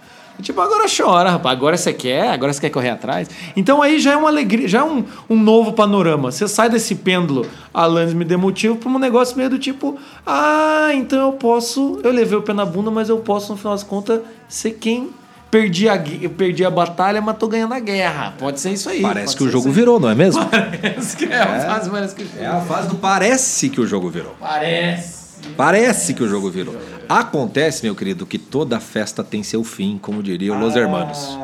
Tipo, 0.42 0.60
agora 0.60 0.84
chora, 0.94 1.30
rapaz. 1.30 1.56
Agora 1.56 1.76
você 1.76 1.92
quer, 1.92 2.28
agora 2.28 2.52
você 2.52 2.60
quer 2.60 2.70
correr 2.70 2.90
atrás. 2.90 3.28
Então 3.56 3.80
aí 3.80 3.98
já 3.98 4.12
é 4.12 4.16
uma 4.16 4.28
alegria, 4.28 4.68
já 4.68 4.80
é 4.80 4.84
um, 4.84 5.04
um 5.30 5.36
novo 5.36 5.72
panorama. 5.72 6.30
Você 6.30 6.46
sai 6.46 6.68
desse 6.68 6.94
pêndulo, 6.94 7.46
Alanis 7.72 8.12
me 8.12 8.24
deu 8.24 8.38
motivo, 8.38 8.76
pra 8.76 8.88
um 8.88 8.98
negócio 8.98 9.36
meio 9.36 9.48
do 9.48 9.58
tipo, 9.58 9.96
ah, 10.26 10.90
então 10.92 11.18
eu 11.26 11.32
posso, 11.32 12.00
eu 12.04 12.12
levei 12.12 12.36
o 12.36 12.42
pé 12.42 12.52
na 12.52 12.66
bunda, 12.66 12.90
mas 12.90 13.08
eu 13.08 13.18
posso, 13.18 13.52
no 13.52 13.58
final 13.58 13.72
das 13.72 13.82
contas, 13.82 14.20
ser 14.48 14.72
quem 14.72 15.10
perdi 15.50 15.88
a, 15.88 15.98
perdi 16.36 16.64
a 16.64 16.70
batalha, 16.70 17.20
mas 17.22 17.36
tô 17.38 17.48
ganhando 17.48 17.72
a 17.72 17.80
guerra. 17.80 18.34
Pode 18.38 18.60
ser 18.60 18.72
isso 18.72 18.90
aí. 18.90 19.00
Parece 19.00 19.34
que 19.34 19.42
o 19.42 19.48
jogo 19.48 19.70
virou, 19.70 19.98
não 19.98 20.10
é 20.10 20.14
mesmo? 20.14 20.44
Parece 20.50 21.16
que 21.16 21.24
é, 21.24 21.40
a 21.40 21.60
fase 21.60 21.90
parece 21.90 22.14
que 22.14 22.26
É 22.38 22.46
a 22.46 22.60
fase 22.60 22.88
do 22.88 22.96
parece 22.96 23.70
que 23.70 23.80
o 23.80 23.86
jogo 23.86 24.10
virou. 24.10 24.34
Parece. 24.38 25.15
Parece 25.56 26.14
que 26.14 26.22
o 26.22 26.28
jogo 26.28 26.50
virou. 26.50 26.74
Acontece, 27.08 27.84
meu 27.84 27.94
querido, 27.94 28.26
que 28.26 28.38
toda 28.38 28.80
festa 28.80 29.22
tem 29.22 29.42
seu 29.42 29.62
fim, 29.62 29.98
como 29.98 30.22
diriam 30.22 30.58
Los 30.58 30.74
Hermanos. 30.74 31.38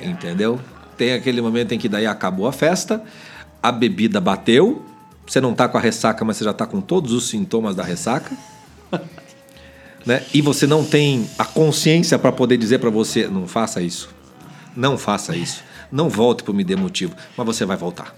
Entendeu? 0.00 0.60
Tem 0.96 1.12
aquele 1.12 1.40
momento 1.40 1.72
em 1.72 1.78
que 1.78 1.88
daí 1.88 2.06
acabou 2.06 2.46
a 2.46 2.52
festa, 2.52 3.02
a 3.62 3.72
bebida 3.72 4.20
bateu, 4.20 4.84
você 5.26 5.40
não 5.40 5.54
tá 5.54 5.68
com 5.68 5.78
a 5.78 5.80
ressaca, 5.80 6.24
mas 6.24 6.36
você 6.36 6.44
já 6.44 6.52
tá 6.52 6.66
com 6.66 6.80
todos 6.80 7.12
os 7.12 7.28
sintomas 7.28 7.76
da 7.76 7.82
ressaca. 7.82 8.36
né? 10.04 10.22
E 10.34 10.42
você 10.42 10.66
não 10.66 10.84
tem 10.84 11.28
a 11.38 11.44
consciência 11.44 12.18
para 12.18 12.32
poder 12.32 12.56
dizer 12.56 12.78
para 12.78 12.90
você, 12.90 13.28
não 13.28 13.46
faça 13.46 13.80
isso. 13.80 14.10
Não 14.76 14.98
faça 14.98 15.36
isso. 15.36 15.62
Não 15.90 16.08
volte 16.08 16.42
pro 16.42 16.54
me 16.54 16.64
dê 16.64 16.76
motivo, 16.76 17.14
mas 17.36 17.46
você 17.46 17.64
vai 17.64 17.76
voltar. 17.76 18.14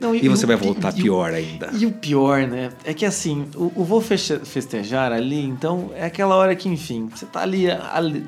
Não, 0.00 0.14
E 0.14 0.28
você 0.28 0.44
o- 0.44 0.48
vai 0.48 0.56
voltar 0.56 0.92
e 0.96 1.02
pior 1.02 1.32
ainda. 1.32 1.70
E 1.72 1.86
o 1.86 1.92
pior, 1.92 2.46
né? 2.46 2.70
É 2.84 2.92
que 2.92 3.06
assim, 3.06 3.46
o, 3.54 3.72
o 3.76 3.84
vou 3.84 4.00
festejar 4.00 5.12
ali, 5.12 5.40
então 5.44 5.90
é 5.94 6.04
aquela 6.06 6.34
hora 6.36 6.54
que, 6.54 6.68
enfim, 6.68 7.08
você 7.14 7.24
tá 7.26 7.40
ali, 7.40 7.70
ali 7.70 8.24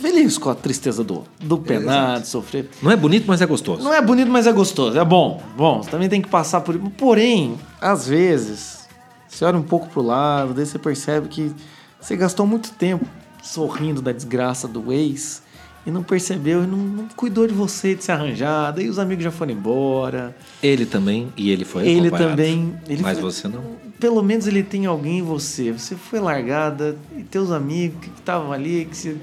feliz 0.00 0.38
com 0.38 0.48
a 0.50 0.54
tristeza 0.54 1.04
do, 1.04 1.24
do 1.38 1.58
penado, 1.58 2.26
sofrer. 2.26 2.68
Não 2.82 2.90
é 2.90 2.96
bonito, 2.96 3.24
mas 3.28 3.42
é 3.42 3.46
gostoso. 3.46 3.82
Não 3.82 3.92
é 3.92 4.00
bonito, 4.00 4.30
mas 4.30 4.46
é 4.46 4.52
gostoso. 4.52 4.98
É 4.98 5.04
bom. 5.04 5.42
Bom, 5.56 5.82
você 5.82 5.90
também 5.90 6.08
tem 6.08 6.22
que 6.22 6.28
passar 6.28 6.62
por. 6.62 6.78
Porém, 6.96 7.58
às 7.80 8.06
vezes, 8.08 8.88
você 9.28 9.44
olha 9.44 9.58
um 9.58 9.62
pouco 9.62 9.88
pro 9.88 10.00
lado, 10.02 10.54
daí 10.54 10.64
você 10.64 10.78
percebe 10.78 11.28
que 11.28 11.52
você 12.00 12.16
gastou 12.16 12.46
muito 12.46 12.72
tempo 12.72 13.04
sorrindo 13.42 14.00
da 14.02 14.12
desgraça 14.12 14.66
do 14.66 14.90
ex 14.92 15.42
e 15.86 15.90
não 15.90 16.02
percebeu 16.02 16.62
e 16.64 16.66
não, 16.66 16.76
não 16.78 17.08
cuidou 17.08 17.46
de 17.46 17.54
você, 17.54 17.94
de 17.94 18.04
se 18.04 18.12
arranjar. 18.12 18.72
Daí 18.72 18.88
os 18.88 18.98
amigos 18.98 19.24
já 19.24 19.30
foram 19.30 19.52
embora. 19.52 20.36
Ele 20.62 20.84
também, 20.86 21.32
e 21.36 21.50
ele 21.50 21.64
foi 21.64 21.88
Ele 21.88 22.10
também. 22.10 22.74
Ele 22.88 23.02
mas 23.02 23.18
foi- 23.18 23.30
você 23.32 23.48
não. 23.48 23.62
Pelo 23.98 24.22
menos 24.22 24.46
ele 24.46 24.62
tem 24.62 24.86
alguém 24.86 25.18
em 25.18 25.22
você. 25.22 25.72
Você 25.72 25.94
foi 25.96 26.20
largada 26.20 26.96
e 27.16 27.22
teus 27.22 27.50
amigos 27.50 27.98
que 28.00 28.08
estavam 28.18 28.52
ali, 28.52 28.86
que 28.86 28.96
você. 28.96 29.16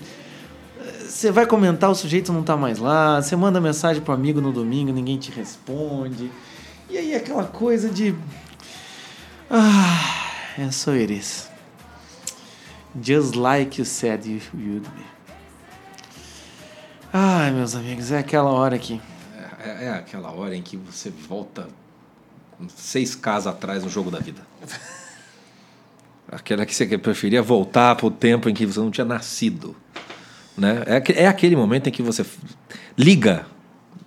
Você 1.08 1.32
vai 1.32 1.46
comentar, 1.46 1.90
o 1.90 1.96
sujeito 1.96 2.32
não 2.32 2.44
tá 2.44 2.56
mais 2.56 2.78
lá. 2.80 3.22
Você 3.22 3.36
manda 3.36 3.60
mensagem 3.60 4.02
pro 4.02 4.14
amigo 4.14 4.40
no 4.40 4.52
domingo, 4.52 4.92
ninguém 4.92 5.18
te 5.18 5.32
responde. 5.32 6.30
E 6.90 6.98
aí 6.98 7.16
aquela 7.16 7.44
coisa 7.46 7.90
de. 7.90 8.14
Ah, 9.50 10.32
é 10.58 10.70
só 10.72 10.92
it 10.92 11.12
is. 11.14 11.50
Just 13.02 13.36
like 13.36 13.80
you 13.80 13.86
said 13.86 14.26
you 14.26 14.40
would 14.54 14.88
be. 14.90 15.17
Ai, 17.12 17.52
meus 17.52 17.76
amigos, 17.76 18.12
é 18.12 18.20
aquela 18.20 18.50
hora 18.52 18.78
que. 18.78 19.02
É, 19.64 19.86
é 19.86 19.90
aquela 19.92 20.32
hora 20.32 20.56
em 20.56 20.62
que 20.62 20.78
você 20.78 21.10
volta 21.10 21.68
seis 22.76 23.16
casas 23.16 23.48
atrás 23.54 23.84
no 23.84 23.90
jogo 23.90 24.12
da 24.12 24.20
vida. 24.20 24.42
Aquela 26.32 26.66
que 26.66 26.76
você 26.76 26.98
preferia 26.98 27.42
voltar 27.42 27.96
para 27.96 28.06
o 28.06 28.12
tempo 28.12 28.50
em 28.50 28.54
que 28.54 28.66
você 28.66 28.80
não 28.80 28.92
tinha 28.92 29.06
nascido. 29.06 29.76
Né? 30.58 30.84
É, 30.86 31.24
é 31.24 31.28
aquele 31.28 31.56
momento 31.56 31.88
em 31.88 31.92
que 31.92 32.02
você 32.02 32.26
liga. 32.98 33.46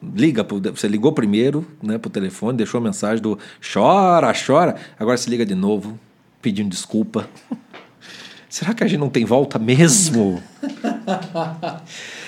Liga, 0.03 0.43
pro- 0.43 0.61
você 0.61 0.89
ligou 0.89 1.13
primeiro 1.13 1.67
né, 1.83 1.99
para 1.99 2.09
o 2.09 2.11
telefone, 2.11 2.57
deixou 2.57 2.79
a 2.79 2.83
mensagem 2.83 3.23
do 3.23 3.39
chora, 3.73 4.33
chora. 4.35 4.77
Agora 4.99 5.17
se 5.17 5.29
liga 5.29 5.45
de 5.45 5.55
novo, 5.55 5.99
pedindo 6.41 6.71
desculpa. 6.71 7.29
Será 8.49 8.75
que 8.75 8.83
a 8.83 8.87
gente 8.89 8.99
não 8.99 9.11
tem 9.11 9.25
volta 9.25 9.59
mesmo? 9.59 10.43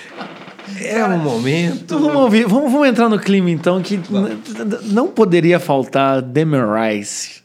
É 0.85 1.05
um 1.05 1.17
momento. 1.17 1.83
Então 1.83 1.99
vamos 1.99 2.21
ouvir, 2.21 2.45
vamos, 2.47 2.71
vamos 2.71 2.87
entrar 2.87 3.09
no 3.09 3.19
clima 3.19 3.49
então, 3.49 3.81
que 3.81 3.99
não 4.85 5.07
poderia 5.07 5.59
faltar 5.59 6.21
Demerize, 6.21 7.41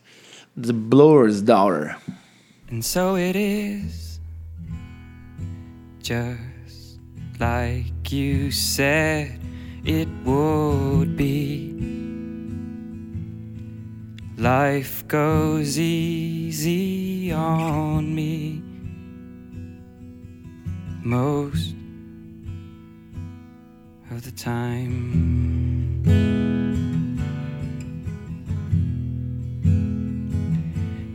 The 0.60 0.72
Blower's 0.72 1.42
Daughter. 1.42 1.96
And 2.70 2.82
so 2.82 3.16
it 3.16 3.38
is, 3.38 4.20
just 6.02 6.98
like 7.40 8.14
you 8.14 8.50
said 8.52 9.38
it 9.84 10.08
would 10.24 11.16
be. 11.16 11.76
Life 14.36 15.04
goes 15.08 15.76
easy 15.76 17.32
on 17.32 18.14
me 18.14 18.62
most 21.02 21.77
of 24.18 24.24
the 24.24 24.32
time. 24.32 26.02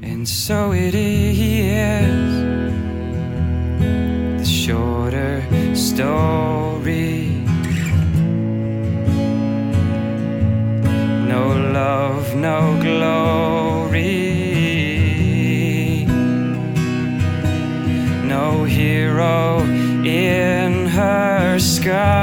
And 0.01 0.27
so 0.27 0.71
it 0.71 0.95
is 0.95 1.37
the 4.39 4.45
shorter 4.45 5.43
story. 5.75 7.27
No 11.33 11.43
love, 11.79 12.35
no 12.35 12.59
glory. 12.81 14.13
No 18.33 18.63
hero 18.63 19.59
in 20.05 20.85
her 20.85 21.59
sky. 21.59 22.22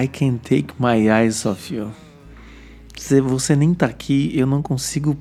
I 0.00 0.06
Can't 0.06 0.38
Take 0.38 0.74
My 0.78 1.08
Eyes 1.08 1.44
Off 1.44 1.74
You. 1.74 1.90
Se 2.96 3.20
você 3.20 3.56
nem 3.56 3.74
tá 3.74 3.86
aqui, 3.86 4.30
eu 4.32 4.46
não 4.46 4.62
consigo 4.62 5.16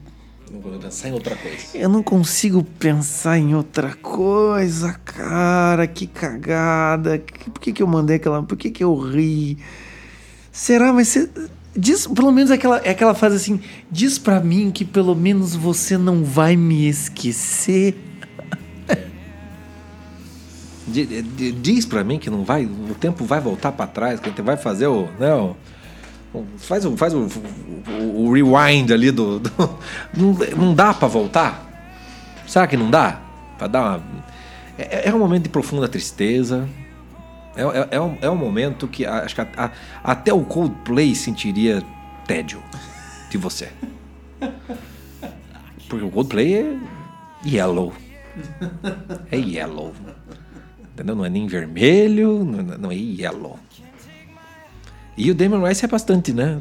Não 0.52 0.60
vou 0.60 0.78
dançar 0.78 1.10
em 1.10 1.14
outra 1.14 1.36
coisa. 1.36 1.58
Eu 1.74 1.90
não 1.90 2.04
consigo 2.04 2.64
pensar 2.64 3.40
em 3.40 3.56
outra 3.56 3.96
coisa, 3.96 4.94
cara. 5.04 5.88
Que 5.88 6.06
cagada. 6.06 7.24
Por 7.52 7.60
que, 7.60 7.74
que 7.74 7.82
eu 7.82 7.88
mandei 7.88 8.18
aquela. 8.18 8.44
Por 8.44 8.56
que, 8.56 8.70
que 8.70 8.84
eu 8.84 8.96
ri? 8.96 9.58
Será? 10.52 10.94
Mas 10.94 11.08
você. 11.08 11.30
Diz, 11.76 12.08
pelo 12.08 12.32
menos 12.32 12.50
aquela, 12.52 12.78
é 12.80 12.92
aquela 12.92 13.16
frase 13.16 13.36
assim: 13.36 13.60
diz 13.90 14.20
pra 14.20 14.40
mim 14.40 14.70
que 14.70 14.86
pelo 14.86 15.16
menos 15.16 15.56
você 15.56 15.98
não 15.98 16.24
vai 16.24 16.56
me 16.56 16.88
esquecer. 16.88 18.07
Di- 20.88 21.22
di- 21.22 21.52
Diz 21.52 21.86
pra 21.86 22.04
mim 22.04 22.18
que 22.18 22.30
não 22.30 22.44
vai, 22.44 22.66
o 22.66 22.96
tempo 23.00 23.26
vai 23.26 23.40
voltar 23.42 23.72
pra 23.72 23.86
trás, 23.88 24.20
que 24.20 24.28
a 24.28 24.30
gente 24.30 24.42
vai 24.42 24.56
fazer 24.58 24.88
o, 24.88 25.08
né, 25.20 25.34
o, 25.34 25.56
faz 26.58 26.86
o, 26.86 26.96
faz 26.96 27.14
o, 27.14 27.28
o- 28.00 28.26
o 28.28 28.32
rewind 28.34 28.92
ali 28.92 29.12
do, 29.12 29.40
do- 29.40 29.80
não, 30.16 30.34
não 30.58 30.74
dá 30.74 30.94
pra 30.94 31.08
voltar? 31.08 31.66
Será 32.48 32.66
que 32.68 32.78
não 32.78 32.90
dá? 32.90 33.20
Pra 33.58 33.68
dar 33.68 33.82
uma, 33.82 34.04
é, 34.78 35.10
é 35.10 35.14
um 35.14 35.20
momento 35.20 35.44
de 35.44 35.50
profunda 35.50 35.88
tristeza. 35.90 36.68
É, 37.56 37.64
é, 37.64 37.88
é 37.92 38.00
um, 38.02 38.18
é 38.22 38.30
um 38.30 38.36
momento 38.36 38.88
que 38.88 39.06
acho 39.06 39.36
que 39.36 39.42
a- 39.42 39.48
a- 39.58 39.72
até 40.04 40.32
o 40.34 40.42
Coldplay 40.46 41.14
sentiria 41.16 41.84
tédio 42.28 42.62
de 43.30 43.38
você. 43.38 43.70
Porque 45.90 46.06
o 46.06 46.10
Coldplay 46.12 46.54
é 46.56 46.78
yellow. 47.46 47.94
É 49.32 49.38
yellow. 49.38 49.94
Entendeu? 50.98 51.16
Não 51.16 51.24
é 51.24 51.30
nem 51.30 51.46
vermelho, 51.46 52.44
não, 52.44 52.64
não 52.80 52.92
é 52.92 52.96
yellow. 52.96 53.60
E 55.16 55.30
o 55.30 55.36
Damon 55.36 55.64
Rice 55.68 55.86
é 55.86 55.88
bastante, 55.88 56.34
né? 56.34 56.60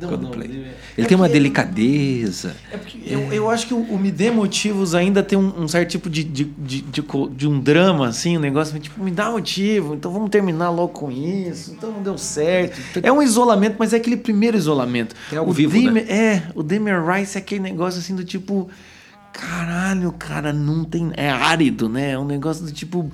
Não, 0.00 0.08
Coldplay. 0.08 0.48
não, 0.48 0.54
Ele 0.56 0.66
é 0.98 1.04
tem 1.04 1.16
uma 1.16 1.28
delicadeza. 1.28 2.56
É 2.72 2.76
porque 2.76 2.98
eu, 3.06 3.32
eu 3.32 3.48
acho 3.48 3.66
que 3.68 3.74
o, 3.74 3.78
o 3.78 3.96
Me 3.98 4.10
Dê 4.10 4.30
Motivos 4.30 4.92
ainda 4.94 5.22
tem 5.22 5.38
um, 5.38 5.62
um 5.62 5.68
certo 5.68 5.90
tipo 5.90 6.10
de, 6.10 6.24
de, 6.24 6.44
de, 6.44 6.80
de, 6.82 7.02
de 7.34 7.48
um 7.48 7.60
drama, 7.60 8.08
assim, 8.08 8.36
um 8.36 8.40
negócio 8.40 8.78
tipo, 8.80 9.02
me 9.02 9.10
dá 9.12 9.30
motivo, 9.30 9.94
então 9.94 10.10
vamos 10.12 10.30
terminar 10.30 10.70
logo 10.70 10.88
com 10.92 11.10
isso, 11.10 11.72
então 11.72 11.92
não 11.92 12.02
deu 12.02 12.18
certo. 12.18 12.80
É 13.02 13.10
um 13.12 13.22
isolamento, 13.22 13.76
mas 13.78 13.92
é 13.92 13.96
aquele 13.96 14.16
primeiro 14.16 14.56
isolamento. 14.56 15.14
É 15.32 15.40
o 15.40 15.50
vivo, 15.52 15.72
Dame- 15.80 16.02
né? 16.02 16.06
É, 16.12 16.42
o 16.56 16.62
Demer 16.62 17.04
Rice 17.04 17.38
é 17.38 17.40
aquele 17.40 17.60
negócio 17.60 18.00
assim 18.00 18.14
do 18.16 18.24
tipo, 18.24 18.68
caralho, 19.32 20.12
cara, 20.12 20.52
não 20.52 20.84
tem. 20.84 21.10
É 21.16 21.30
árido, 21.30 21.88
né? 21.88 22.12
É 22.12 22.18
um 22.18 22.24
negócio 22.26 22.64
do 22.64 22.72
tipo. 22.72 23.10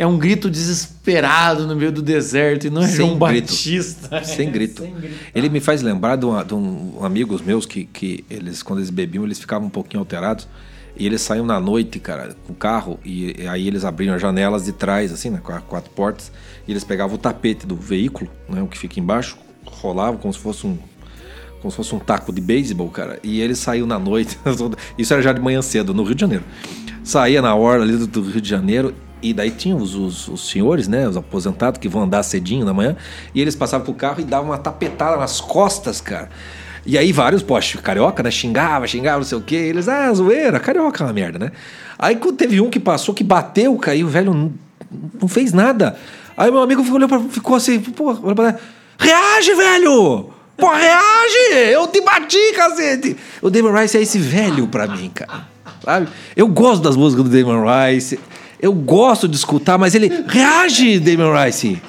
É 0.00 0.06
um 0.06 0.16
grito 0.16 0.48
desesperado 0.50 1.66
no 1.66 1.76
meio 1.76 1.92
do 1.92 2.00
deserto 2.00 2.66
e 2.66 2.70
não 2.70 2.80
é 2.82 2.86
Sem 2.86 2.96
João 2.96 3.18
grito. 3.18 3.48
Batista. 3.48 4.24
Sem 4.24 4.50
grito. 4.50 4.82
sem 4.82 4.94
grito. 4.94 5.14
Ele 5.34 5.48
me 5.50 5.60
faz 5.60 5.82
lembrar 5.82 6.16
de, 6.16 6.24
uma- 6.24 6.42
de 6.42 6.54
um 6.54 7.04
amigos 7.04 7.42
meus 7.42 7.66
que, 7.66 7.84
que 7.84 8.24
eles, 8.30 8.62
quando 8.62 8.78
eles 8.78 8.88
bebiam, 8.88 9.24
eles 9.24 9.38
ficavam 9.38 9.66
um 9.66 9.70
pouquinho 9.70 10.00
alterados. 10.00 10.48
E 10.96 11.04
eles 11.06 11.20
saíam 11.20 11.44
na 11.44 11.60
noite, 11.60 11.98
cara, 12.00 12.34
com 12.46 12.52
o 12.54 12.56
carro, 12.56 12.98
e, 13.04 13.42
e 13.42 13.46
aí 13.46 13.66
eles 13.68 13.84
abriam 13.84 14.14
as 14.14 14.20
janelas 14.22 14.64
de 14.64 14.72
trás, 14.72 15.12
assim, 15.12 15.28
né, 15.30 15.38
com 15.42 15.52
as 15.52 15.62
quatro 15.62 15.90
portas, 15.92 16.32
e 16.66 16.72
eles 16.72 16.82
pegavam 16.82 17.14
o 17.14 17.18
tapete 17.18 17.66
do 17.66 17.76
veículo, 17.76 18.28
né, 18.48 18.60
o 18.62 18.66
que 18.66 18.76
fica 18.78 18.98
embaixo, 18.98 19.36
rolavam 19.64 20.18
como 20.18 20.32
se 20.34 20.40
fosse 20.40 20.66
um 20.66 20.76
como 21.60 21.70
se 21.70 21.76
fosse 21.76 21.94
um 21.94 21.98
taco 21.98 22.32
de 22.32 22.40
beisebol, 22.40 22.88
cara. 22.88 23.18
E 23.22 23.38
eles 23.42 23.58
saíam 23.58 23.86
na 23.86 23.98
noite. 23.98 24.38
Isso 24.96 25.12
era 25.12 25.22
já 25.22 25.30
de 25.30 25.40
manhã 25.40 25.60
cedo, 25.60 25.92
no 25.92 26.02
Rio 26.04 26.14
de 26.14 26.20
Janeiro. 26.22 26.44
Saía 27.04 27.42
na 27.42 27.54
hora 27.54 27.82
ali 27.82 27.96
do 27.98 28.22
Rio 28.22 28.40
de 28.40 28.48
Janeiro. 28.48 28.94
E 29.22 29.32
daí 29.32 29.50
tinha 29.50 29.76
os, 29.76 29.94
os, 29.94 30.28
os 30.28 30.48
senhores, 30.50 30.88
né? 30.88 31.08
Os 31.08 31.16
aposentados 31.16 31.78
que 31.78 31.88
vão 31.88 32.02
andar 32.02 32.22
cedinho 32.22 32.64
na 32.64 32.72
manhã. 32.72 32.96
E 33.34 33.40
eles 33.40 33.54
passavam 33.54 33.84
com 33.86 33.92
o 33.92 33.94
carro 33.94 34.20
e 34.20 34.24
davam 34.24 34.50
uma 34.50 34.58
tapetada 34.58 35.16
nas 35.16 35.40
costas, 35.40 36.00
cara. 36.00 36.30
E 36.86 36.96
aí 36.96 37.12
vários, 37.12 37.42
poxa, 37.42 37.78
carioca, 37.78 38.22
né? 38.22 38.30
Xingava, 38.30 38.86
xingava, 38.86 39.18
não 39.18 39.24
sei 39.24 39.38
o 39.38 39.42
quê. 39.42 39.56
Eles, 39.56 39.88
ah, 39.88 40.12
zoeira, 40.12 40.58
carioca 40.58 41.02
é 41.02 41.06
uma 41.06 41.12
merda, 41.12 41.38
né? 41.38 41.52
Aí 41.98 42.16
teve 42.36 42.60
um 42.60 42.70
que 42.70 42.80
passou, 42.80 43.14
que 43.14 43.22
bateu, 43.22 43.76
caiu, 43.76 44.06
o 44.06 44.10
velho 44.10 44.32
não, 44.32 44.52
não 45.20 45.28
fez 45.28 45.52
nada. 45.52 45.96
Aí 46.36 46.50
meu 46.50 46.62
amigo 46.62 46.82
pra, 47.06 47.20
ficou 47.28 47.56
assim, 47.56 47.78
pô, 47.80 48.12
reage, 48.98 49.54
velho! 49.54 50.30
Pô, 50.56 50.70
reage! 50.70 51.70
Eu 51.70 51.86
te 51.86 52.00
bati, 52.00 52.52
cacete! 52.54 53.16
O 53.42 53.50
Damon 53.50 53.78
Rice 53.78 53.98
é 53.98 54.02
esse 54.02 54.18
velho 54.18 54.66
pra 54.66 54.86
mim, 54.86 55.10
cara. 55.14 55.48
Sabe? 55.84 56.08
Eu 56.34 56.48
gosto 56.48 56.82
das 56.82 56.96
músicas 56.96 57.24
do 57.24 57.30
Damon 57.30 57.64
Rice. 57.64 58.18
Eu 58.60 58.72
gosto 58.72 59.26
de 59.26 59.36
escutar, 59.36 59.78
mas 59.78 59.94
ele. 59.94 60.10
Reage, 60.26 60.98
Damon 60.98 61.32
Rice! 61.34 61.80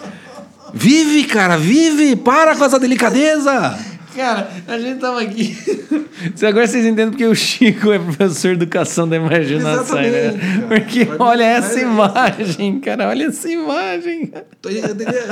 Vive, 0.74 1.26
cara, 1.26 1.58
vive! 1.58 2.16
Para 2.16 2.56
com 2.56 2.64
essa 2.64 2.80
delicadeza! 2.80 3.78
Cara, 4.16 4.50
a 4.68 4.78
gente 4.78 5.00
tava 5.00 5.22
aqui. 5.22 5.58
Agora 6.46 6.68
vocês 6.68 6.86
entendem 6.86 7.12
porque 7.12 7.26
o 7.26 7.34
Chico 7.34 7.92
é 7.92 8.00
professor 8.00 8.50
de 8.50 8.64
educação 8.64 9.08
da 9.08 9.16
imaginação, 9.16 10.02
né? 10.02 10.34
Porque 10.68 11.08
olha 11.18 11.44
essa 11.44 11.80
imagem, 11.80 12.80
cara. 12.80 13.08
Olha 13.08 13.28
essa 13.28 13.50
imagem. 13.50 14.32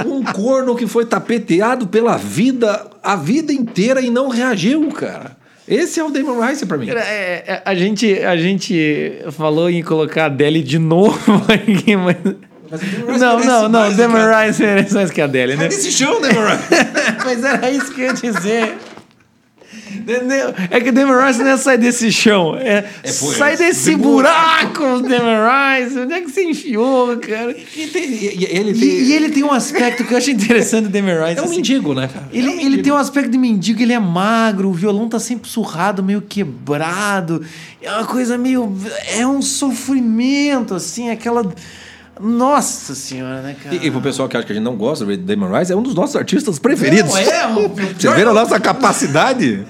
Um 0.05 0.23
corno 0.23 0.75
que 0.75 0.87
foi 0.87 1.05
tapeteado 1.05 1.87
pela 1.87 2.17
vida 2.17 2.87
a 3.03 3.15
vida 3.15 3.51
inteira 3.51 4.01
e 4.01 4.09
não 4.09 4.29
reagiu, 4.29 4.87
cara. 4.89 5.38
Esse 5.69 5.99
é 5.99 6.03
o 6.03 6.09
Damon 6.09 6.43
Rice 6.45 6.65
pra 6.65 6.77
mim. 6.77 6.89
É- 6.89 7.43
é- 7.45 7.61
a, 7.63 7.75
gente, 7.75 8.11
a 8.23 8.35
gente 8.35 9.19
falou 9.31 9.69
em 9.69 9.83
colocar 9.83 10.23
a 10.23 10.25
Adele 10.25 10.63
de 10.63 10.79
novo 10.79 11.19
aqui, 11.47 11.95
mas. 11.95 12.17
Não, 13.19 13.39
não, 13.39 13.69
não. 13.69 13.93
Demon 13.93 14.17
Rice 14.45 14.61
merece 14.61 14.93
mais 14.93 15.09
que 15.11 15.21
a 15.21 15.25
Adele, 15.25 15.55
né? 15.55 15.67
Esse 15.67 15.91
show, 15.91 16.19
Damon 16.21 16.45
Rice. 16.45 16.85
Mas 17.25 17.43
era 17.43 17.69
isso 17.71 17.91
que 17.93 18.01
eu 18.01 18.05
ia 18.07 18.13
dizer. 18.13 18.75
É 20.71 20.79
que 20.79 20.89
o 20.89 20.93
Demon 20.93 21.25
Rice 21.25 21.39
não 21.39 21.51
é 21.51 21.57
sair 21.57 21.77
desse 21.77 22.11
chão. 22.11 22.55
É, 22.55 22.81
por 22.81 23.35
sai 23.35 23.53
esse 23.53 23.63
desse 23.65 23.95
buraco, 23.95 24.99
Demon 25.01 25.37
Rice. 25.45 25.99
Onde 25.99 26.13
é 26.13 26.21
que 26.21 26.29
você 26.31 26.43
enfiou, 26.43 27.17
cara? 27.17 27.51
E, 27.51 27.87
tem- 27.87 28.03
e- 28.03 28.37
e 28.39 28.45
ele 28.45 28.71
E, 28.71 28.79
tem. 28.79 28.89
e 28.89 29.13
ele 29.13 29.29
tem 29.29 29.43
um 29.43 29.51
aspecto 29.51 30.03
que 30.03 30.13
eu 30.13 30.17
acho 30.17 30.31
interessante 30.31 30.87
do 30.87 30.91
Rice. 31.25 31.37
é 31.37 31.41
um 31.41 31.45
assim. 31.45 31.55
mendigo, 31.55 31.93
né, 31.93 32.09
cara? 32.11 32.27
Ele, 32.33 32.51
ele 32.63 32.81
tem 32.81 32.91
um 32.93 32.97
aspecto 32.97 33.29
de 33.31 33.37
mendigo, 33.37 33.81
ele 33.81 33.93
é 33.93 33.99
magro, 33.99 34.69
o 34.69 34.73
violão 34.73 35.07
tá 35.09 35.19
sempre 35.19 35.49
surrado, 35.49 36.03
meio 36.03 36.21
quebrado. 36.21 37.43
É 37.81 37.91
uma 37.91 38.05
coisa 38.05 38.37
meio. 38.37 38.75
É 39.17 39.25
um 39.25 39.41
sofrimento, 39.41 40.73
assim, 40.75 41.09
aquela. 41.09 41.43
Nossa 42.19 42.93
senhora, 42.95 43.41
né, 43.41 43.55
cara? 43.63 43.75
E, 43.75 43.87
e 43.87 43.91
pro 43.91 44.01
pessoal 44.01 44.27
que 44.27 44.35
acha 44.35 44.45
que 44.45 44.51
a 44.51 44.55
gente 44.55 44.63
não 44.65 44.75
gosta 44.75 45.05
do 45.05 45.15
Damon 45.17 45.57
Rice, 45.57 45.71
é 45.71 45.75
um 45.75 45.81
dos 45.81 45.95
nossos 45.95 46.15
artistas 46.15 46.59
preferidos. 46.59 47.11
Não, 47.11 47.17
é, 47.17 47.47
o- 47.47 47.69
Vocês 47.97 48.13
viram 48.15 48.31
a 48.31 48.33
nossa 48.33 48.59
capacidade 48.59 49.65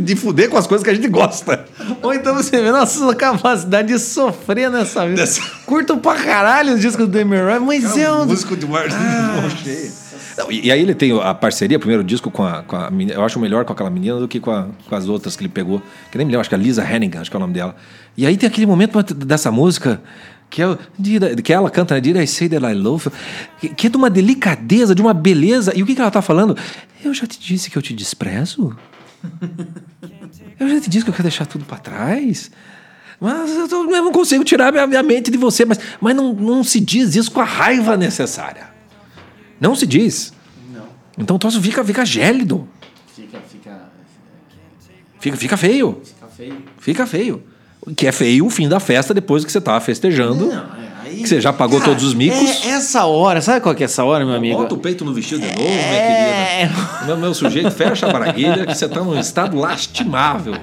de 0.00 0.14
fuder 0.16 0.48
com 0.48 0.56
as 0.56 0.66
coisas 0.68 0.84
que 0.84 0.90
a 0.90 0.94
gente 0.94 1.08
gosta. 1.08 1.64
Ou 2.02 2.14
então 2.14 2.34
você 2.34 2.60
vê 2.62 2.70
nossa 2.70 3.12
capacidade 3.14 3.88
de 3.88 3.98
sofrer 3.98 4.70
nessa 4.70 5.04
vida. 5.06 5.22
Dessa- 5.22 5.42
Curto 5.66 5.96
pra 5.98 6.14
caralho 6.14 6.74
os 6.74 6.80
discos 6.80 7.08
do 7.08 7.12
Damon 7.18 7.46
Rice, 7.48 7.60
mas 7.84 7.96
é 7.96 8.12
um. 8.12 8.24
músico 8.24 8.56
de 8.56 8.66
mar. 8.66 8.84
Não, 10.36 10.52
e, 10.52 10.66
e 10.66 10.72
aí 10.72 10.80
ele 10.80 10.94
tem 10.94 11.10
a 11.20 11.34
parceria, 11.34 11.76
o 11.76 11.80
primeiro 11.80 12.04
disco 12.04 12.30
com 12.30 12.44
a, 12.44 12.62
com 12.62 12.76
a 12.76 12.88
menina, 12.90 13.18
eu 13.18 13.24
acho 13.24 13.40
melhor 13.40 13.64
com 13.64 13.72
aquela 13.72 13.90
menina 13.90 14.20
do 14.20 14.28
que 14.28 14.38
com, 14.38 14.52
a- 14.52 14.68
com 14.88 14.94
as 14.94 15.08
outras 15.08 15.34
que 15.34 15.42
ele 15.42 15.48
pegou. 15.48 15.82
Que 16.12 16.16
nem 16.18 16.24
me 16.24 16.30
lembro, 16.30 16.40
acho 16.42 16.48
que 16.48 16.54
é 16.54 16.58
a 16.58 16.60
Lisa 16.60 16.82
Hannigan, 16.84 17.20
acho 17.20 17.30
que 17.30 17.36
é 17.36 17.38
o 17.38 17.40
nome 17.40 17.54
dela. 17.54 17.74
E 18.16 18.24
aí 18.24 18.36
tem 18.36 18.46
aquele 18.48 18.66
momento 18.66 19.02
dessa 19.14 19.50
música 19.50 20.00
que, 20.50 20.62
é, 20.62 20.76
que 21.42 21.52
ela 21.52 21.70
canta, 21.70 21.94
né? 21.94 22.00
Did 22.00 22.16
I 22.16 22.26
say 22.26 22.48
that 22.48 22.64
I 22.64 22.74
love 22.74 23.06
you? 23.06 23.12
Que, 23.60 23.68
que 23.70 23.86
é 23.86 23.90
de 23.90 23.96
uma 23.96 24.08
delicadeza, 24.10 24.94
de 24.94 25.02
uma 25.02 25.12
beleza. 25.14 25.72
E 25.76 25.82
o 25.82 25.86
que, 25.86 25.94
que 25.94 26.00
ela 26.00 26.10
tá 26.10 26.22
falando? 26.22 26.56
Eu 27.04 27.12
já 27.14 27.26
te 27.26 27.38
disse 27.38 27.70
que 27.70 27.76
eu 27.78 27.82
te 27.82 27.92
desprezo? 27.94 28.76
Eu 30.58 30.68
já 30.68 30.80
te 30.80 30.90
disse 30.90 31.04
que 31.04 31.10
eu 31.10 31.14
quero 31.14 31.22
deixar 31.24 31.46
tudo 31.46 31.64
pra 31.64 31.78
trás? 31.78 32.50
Mas 33.20 33.50
eu, 33.50 33.68
tô- 33.68 33.84
eu 33.84 34.02
não 34.04 34.12
consigo 34.12 34.44
tirar 34.44 34.72
minha, 34.72 34.86
minha 34.86 35.02
mente 35.02 35.30
de 35.30 35.36
você. 35.38 35.64
Mas, 35.64 35.78
mas 36.00 36.14
não, 36.16 36.32
não 36.32 36.62
se 36.64 36.80
diz 36.80 37.14
isso 37.14 37.30
com 37.30 37.40
a 37.40 37.44
raiva 37.44 37.96
necessária. 37.96 38.68
Não 39.60 39.74
se 39.74 39.86
diz. 39.86 40.32
Não. 40.72 40.86
Então 41.18 41.36
o 41.36 41.38
troço 41.38 41.60
fica, 41.60 41.84
fica 41.84 42.04
gélido. 42.04 42.68
Fica, 43.14 43.38
fica. 43.40 43.88
Fica, 45.20 45.36
fica 45.36 45.56
feio. 45.56 46.00
Fica 46.04 46.26
feio. 46.28 46.62
Fica 46.78 47.06
feio. 47.06 47.42
Que 47.96 48.06
é 48.06 48.12
feio 48.12 48.46
o 48.46 48.50
fim 48.50 48.68
da 48.68 48.80
festa 48.80 49.14
depois 49.14 49.44
que 49.44 49.52
você 49.52 49.60
tava 49.60 49.80
festejando. 49.80 50.46
Não, 50.46 50.52
é, 50.52 50.64
aí. 51.06 51.16
Que 51.22 51.28
você 51.28 51.40
já 51.40 51.52
pagou 51.52 51.80
todos 51.80 52.04
os 52.04 52.12
micos. 52.14 52.38
É 52.66 52.70
essa 52.70 53.04
hora, 53.06 53.40
sabe 53.40 53.60
qual 53.60 53.74
que 53.74 53.82
é 53.82 53.86
essa 53.86 54.04
hora, 54.04 54.24
meu 54.26 54.34
amigo? 54.34 54.58
Bota 54.58 54.74
o 54.74 54.78
peito 54.78 55.04
no 55.04 55.14
vestido 55.14 55.40
de 55.40 55.46
novo, 55.48 55.60
É. 55.60 55.88
minha 55.88 56.68
querida. 56.72 57.06
Meu, 57.06 57.16
meu 57.16 57.34
sujeito, 57.34 57.70
fecha 57.70 58.06
a 58.06 58.12
braguilha 58.12 58.66
que 58.66 58.74
você 58.74 58.88
tá 58.88 59.00
num 59.00 59.18
estado 59.18 59.56
lastimável. 59.58 60.54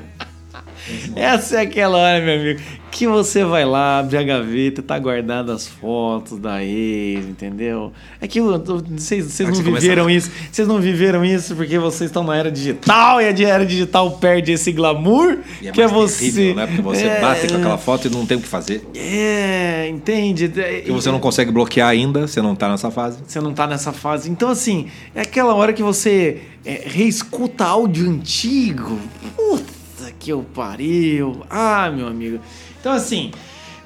Essa 1.16 1.58
é 1.58 1.62
aquela 1.62 1.98
hora, 1.98 2.24
meu 2.24 2.36
amigo, 2.40 2.62
que 2.96 3.08
você 3.08 3.44
vai 3.44 3.66
lá, 3.66 4.00
abre 4.00 4.18
a 4.18 4.24
gaveta, 4.24 4.82
tá 4.82 4.98
guardado 4.98 5.52
as 5.52 5.68
fotos 5.68 6.40
da 6.40 6.64
ex, 6.64 7.26
entendeu? 7.26 7.92
É 8.22 8.28
que 8.28 8.40
vocês 8.40 9.26
vocês 9.26 9.50
não 9.50 9.56
começa 9.56 9.82
viveram 9.82 10.10
isso. 10.10 10.32
Vocês 10.50 10.68
não 10.68 10.80
viveram 10.80 11.26
isso 11.26 11.56
porque 11.56 11.78
vocês 11.78 12.10
estão 12.10 12.24
na 12.24 12.38
era 12.38 12.50
digital 12.50 13.22
e 13.22 13.26
a 13.26 13.50
era 13.50 13.66
digital 13.66 14.12
perde 14.12 14.54
esse 14.54 14.72
glamour 14.72 15.40
é 15.62 15.72
que 15.72 15.82
é 15.82 15.88
você. 15.88 16.32
terrível, 16.32 16.56
né? 16.56 16.68
Porque 16.68 16.82
você 16.82 17.06
É, 17.06 17.20
bate 17.20 17.48
com 17.48 17.56
aquela 17.56 17.78
foto 17.78 18.08
e 18.08 18.10
não 18.10 18.26
tem 18.26 18.38
o 18.38 18.42
que 18.42 18.48
fazer. 18.48 18.88
É, 18.96 19.90
entende? 19.90 20.50
E 20.86 20.90
você 20.92 21.12
não 21.12 21.20
consegue 21.20 21.52
bloquear 21.52 21.90
ainda, 21.90 22.28
você 22.28 22.42
não 22.42 22.56
tá 22.56 22.70
nessa 22.70 22.90
fase. 22.90 23.20
Você 23.28 23.42
não 23.42 23.54
tá 23.54 23.68
nessa 23.68 23.92
fase. 23.92 24.30
Então, 24.30 24.50
assim, 24.50 24.88
é 25.14 25.22
aquela 25.22 25.54
hora 25.54 25.74
que 25.74 25.84
você 25.84 26.44
é, 26.66 26.84
reescuta 26.86 27.66
áudio 27.66 28.10
antigo. 28.10 28.98
Puta 29.36 29.75
que 30.12 30.32
eu 30.32 30.46
pariu. 30.54 31.44
Ah, 31.50 31.90
meu 31.90 32.08
amigo. 32.08 32.40
Então, 32.80 32.92
assim. 32.92 33.32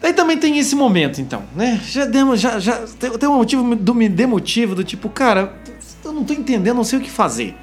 Daí 0.01 0.13
também 0.13 0.37
tem 0.37 0.57
esse 0.57 0.75
momento, 0.75 1.19
então, 1.19 1.43
né? 1.53 1.79
Já 1.85 2.05
demos, 2.05 2.39
já, 2.39 2.57
já 2.57 2.77
tem, 2.97 3.11
tem 3.11 3.27
um 3.27 3.35
motivo 3.35 3.75
do 3.75 3.93
me 3.93 4.07
demotivo 4.07 4.73
do 4.73 4.81
tipo, 4.81 5.09
cara, 5.09 5.53
eu 6.05 6.13
não 6.13 6.23
tô 6.23 6.33
entendendo, 6.33 6.77
não 6.77 6.85
sei 6.85 6.99
o 6.99 7.01
que 7.01 7.11
fazer. 7.11 7.53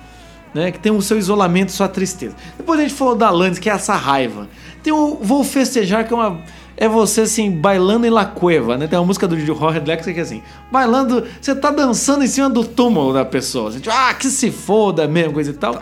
Né? 0.54 0.70
Que 0.70 0.78
tem 0.78 0.92
o 0.92 1.00
seu 1.00 1.18
isolamento, 1.18 1.72
sua 1.72 1.88
tristeza. 1.88 2.34
Depois 2.56 2.78
a 2.78 2.82
gente 2.82 2.94
falou 2.94 3.14
da 3.14 3.28
Alanis, 3.28 3.58
que 3.58 3.70
é 3.70 3.72
essa 3.72 3.94
raiva. 3.94 4.48
Tem 4.82 4.92
o 4.92 5.16
Vou 5.16 5.44
Festejar, 5.44 6.06
que 6.06 6.12
é 6.12 6.16
uma. 6.16 6.40
É 6.76 6.88
você 6.88 7.22
assim, 7.22 7.50
bailando 7.50 8.06
em 8.06 8.10
La 8.10 8.26
Cueva, 8.26 8.76
né? 8.76 8.86
Tem 8.86 8.98
uma 8.98 9.04
música 9.04 9.26
do 9.26 9.38
Jorge 9.38 9.80
Lex 9.80 10.04
que 10.04 10.18
é 10.18 10.20
assim, 10.20 10.42
bailando, 10.70 11.24
você 11.40 11.54
tá 11.54 11.70
dançando 11.70 12.22
em 12.24 12.26
cima 12.26 12.50
do 12.50 12.64
túmulo 12.64 13.14
da 13.14 13.24
pessoa. 13.24 13.72
Você, 13.72 13.80
tipo, 13.80 13.94
ah, 13.94 14.12
que 14.12 14.26
se 14.28 14.50
foda 14.50 15.08
mesmo, 15.08 15.32
coisa 15.32 15.50
e 15.50 15.54
tal. 15.54 15.80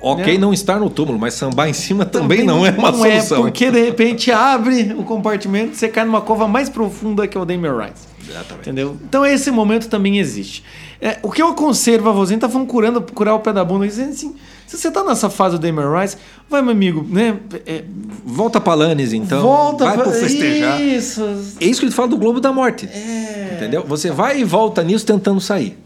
Ok, 0.00 0.34
Né? 0.34 0.38
não 0.38 0.52
estar 0.52 0.78
no 0.78 0.90
túmulo, 0.90 1.18
mas 1.18 1.34
sambar 1.34 1.68
em 1.68 1.72
cima 1.72 2.04
também, 2.04 2.44
não 2.44 2.64
é 2.66 2.70
uma 2.70 2.90
não 2.90 2.98
solução. 2.98 3.38
É 3.38 3.40
porque 3.42 3.70
de 3.70 3.82
repente 3.82 4.30
abre 4.30 4.94
o 4.98 5.02
compartimento 5.02 5.72
e 5.72 5.76
você 5.76 5.88
cai 5.88 6.04
numa 6.04 6.20
cova 6.20 6.46
mais 6.46 6.68
profunda 6.68 7.26
que 7.26 7.36
é 7.38 7.40
o 7.40 7.44
Damien 7.44 7.72
Rice. 7.76 8.13
Exatamente. 8.28 8.68
Entendeu? 8.68 8.96
Então 9.02 9.24
esse 9.24 9.50
momento 9.50 9.88
também 9.88 10.18
existe. 10.18 10.64
É, 11.00 11.18
o 11.22 11.30
que 11.30 11.42
eu 11.42 11.48
aconselho 11.48 12.02
você, 12.02 12.32
a 12.32 12.34
gente 12.34 12.40
tá 12.40 12.48
falando 12.48 12.66
curando, 12.66 13.02
curar 13.02 13.34
o 13.34 13.40
pé 13.40 13.52
da 13.52 13.64
bunda, 13.64 13.86
dizendo 13.86 14.10
assim, 14.10 14.34
se 14.66 14.78
você 14.78 14.90
tá 14.90 15.04
nessa 15.04 15.28
fase 15.28 15.58
do 15.58 15.60
Damien 15.60 15.86
Rice, 16.00 16.16
vai, 16.48 16.62
meu 16.62 16.72
amigo, 16.72 17.06
né? 17.08 17.38
é, 17.66 17.84
Volta 18.24 18.60
pra 18.60 18.74
Lannis, 18.74 19.12
então. 19.12 19.42
volta 19.42 19.84
vai 19.84 19.94
pra... 19.94 20.04
pro 20.04 20.12
festejar. 20.12 20.80
Isso. 20.80 21.22
É 21.60 21.66
isso 21.66 21.80
que 21.80 21.86
ele 21.86 21.94
fala 21.94 22.08
do 22.08 22.16
Globo 22.16 22.40
da 22.40 22.52
Morte. 22.52 22.86
É. 22.86 23.54
Entendeu? 23.56 23.84
Você 23.86 24.10
vai 24.10 24.40
e 24.40 24.44
volta 24.44 24.82
nisso 24.82 25.04
tentando 25.04 25.40
sair. 25.40 25.78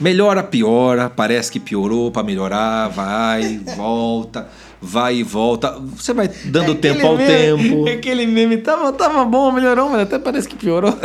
Melhora, 0.00 0.42
piora, 0.42 1.08
parece 1.08 1.52
que 1.52 1.60
piorou 1.60 2.10
pra 2.10 2.22
melhorar, 2.22 2.88
vai, 2.88 3.60
volta, 3.76 4.48
vai 4.84 5.16
e 5.16 5.22
volta. 5.22 5.78
Você 5.96 6.12
vai 6.12 6.28
dando 6.44 6.72
É 6.72 6.74
tempo 6.74 7.06
ao 7.06 7.16
meme- 7.16 7.28
tempo. 7.32 7.88
Aquele 7.90 8.26
meme 8.26 8.58
tava, 8.58 8.92
tava 8.92 9.24
bom, 9.24 9.50
melhorou, 9.50 9.88
mas 9.88 10.02
até 10.02 10.18
parece 10.18 10.46
que 10.48 10.56
piorou. 10.56 10.94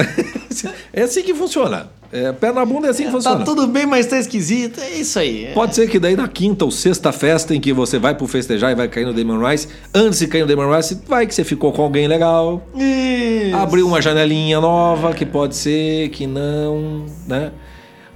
É 0.91 1.03
assim 1.03 1.21
que 1.23 1.33
funciona. 1.33 1.89
É, 2.11 2.31
pé 2.33 2.51
na 2.51 2.65
bunda 2.65 2.87
é 2.87 2.89
assim 2.89 3.03
que 3.03 3.09
tá 3.09 3.15
funciona. 3.15 3.45
tudo 3.45 3.67
bem, 3.67 3.85
mas 3.85 4.07
tá 4.07 4.17
esquisito. 4.17 4.81
É 4.81 4.89
isso 4.95 5.17
aí. 5.19 5.45
É. 5.45 5.51
Pode 5.53 5.75
ser 5.75 5.87
que 5.87 5.99
daí 5.99 6.15
na 6.17 6.27
quinta 6.27 6.65
ou 6.65 6.71
sexta 6.71 7.11
festa 7.11 7.55
em 7.55 7.61
que 7.61 7.71
você 7.71 7.99
vai 7.99 8.15
pro 8.15 8.27
festejar 8.27 8.71
e 8.71 8.75
vai 8.75 8.87
cair 8.87 9.05
no 9.05 9.13
Damon 9.13 9.47
Rice, 9.47 9.67
antes 9.93 10.19
de 10.19 10.27
cair 10.27 10.41
no 10.41 10.47
Damon 10.47 10.75
Rice, 10.75 10.99
vai 11.07 11.27
que 11.27 11.33
você 11.35 11.43
ficou 11.43 11.71
com 11.71 11.83
alguém 11.83 12.07
legal, 12.07 12.67
Isso. 12.75 13.55
abriu 13.55 13.87
uma 13.87 14.01
janelinha 14.01 14.59
nova, 14.59 15.13
que 15.13 15.25
pode 15.25 15.55
ser, 15.55 16.09
que 16.09 16.25
não, 16.25 17.05
né? 17.27 17.51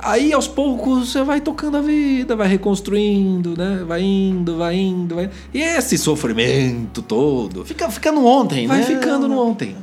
Aí 0.04 0.34
aos 0.34 0.48
poucos 0.48 1.12
você 1.12 1.24
vai 1.24 1.40
tocando 1.40 1.78
a 1.78 1.82
vida, 1.82 2.36
vai 2.36 2.48
reconstruindo, 2.48 3.58
né? 3.58 3.84
Vai 3.88 4.02
indo, 4.02 4.58
vai 4.58 4.76
indo, 4.76 5.16
vai. 5.16 5.30
E 5.54 5.62
esse 5.62 5.98
sofrimento 5.98 7.02
todo 7.02 7.64
Fica, 7.64 7.90
fica 7.90 8.12
no 8.12 8.26
ontem, 8.26 8.68
vai 8.68 8.80
né? 8.80 8.86
ficando 8.86 9.28
no 9.28 9.40
ontem. 9.40 9.76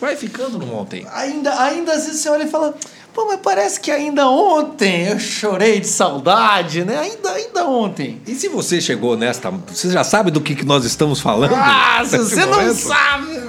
Vai 0.00 0.16
ficando 0.16 0.58
no 0.58 0.74
ontem. 0.74 1.06
Ainda, 1.12 1.62
ainda 1.62 1.92
assim 1.92 2.12
você 2.12 2.28
olha 2.30 2.44
e 2.44 2.48
fala, 2.48 2.74
pô, 3.12 3.26
mas 3.26 3.38
parece 3.40 3.78
que 3.78 3.90
ainda 3.90 4.26
ontem 4.28 5.08
eu 5.08 5.18
chorei 5.20 5.78
de 5.78 5.86
saudade, 5.86 6.84
né? 6.84 6.98
Ainda, 6.98 7.30
ainda 7.32 7.66
ontem. 7.66 8.20
E 8.26 8.34
se 8.34 8.48
você 8.48 8.80
chegou 8.80 9.16
nesta, 9.16 9.50
você 9.50 9.90
já 9.90 10.02
sabe 10.02 10.30
do 10.30 10.40
que, 10.40 10.54
que 10.54 10.64
nós 10.64 10.84
estamos 10.84 11.20
falando? 11.20 11.54
Ah, 11.54 12.02
se 12.08 12.16
você 12.16 12.46
não 12.46 12.58
momento? 12.58 12.74
sabe, 12.74 13.40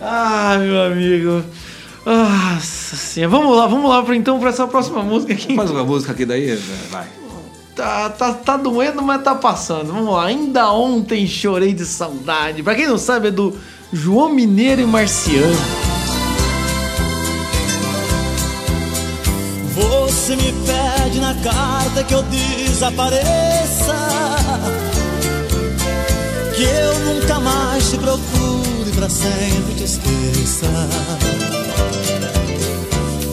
Ah, 0.00 0.56
meu 0.58 0.82
amigo. 0.82 1.44
Nossa 2.06 2.96
senhora. 2.96 3.30
Vamos 3.36 3.56
lá, 3.56 3.66
vamos 3.66 3.90
lá 3.90 4.16
então 4.16 4.38
para 4.38 4.50
essa 4.50 4.66
próxima 4.66 5.02
música 5.02 5.32
aqui. 5.32 5.54
Faz 5.54 5.70
uma 5.70 5.84
música 5.84 6.12
aqui 6.12 6.24
daí, 6.24 6.56
vai. 6.90 7.06
Tá, 7.74 8.08
tá, 8.10 8.32
tá 8.32 8.56
doendo, 8.56 9.02
mas 9.02 9.22
tá 9.22 9.34
passando. 9.34 9.92
Vamos 9.92 10.14
lá. 10.14 10.26
Ainda 10.26 10.72
ontem 10.72 11.26
chorei 11.26 11.72
de 11.72 11.84
saudade. 11.84 12.62
Pra 12.62 12.74
quem 12.74 12.86
não 12.86 12.98
sabe, 12.98 13.28
é 13.28 13.30
do 13.30 13.56
João 13.92 14.32
Mineiro 14.32 14.80
e 14.82 14.86
Marciano. 14.86 15.56
Você 19.74 20.34
me 20.36 20.52
pede 20.66 21.20
na 21.20 21.34
carta 21.34 22.04
que 22.04 22.12
eu 22.12 22.22
desapareça, 22.24 23.94
que 26.54 26.62
eu 26.62 26.98
nunca 27.14 27.38
mais 27.38 27.90
te 27.90 27.96
procure 27.96 28.57
pra 28.98 29.08
sempre 29.08 29.74
te 29.76 29.84
esqueça. 29.84 30.66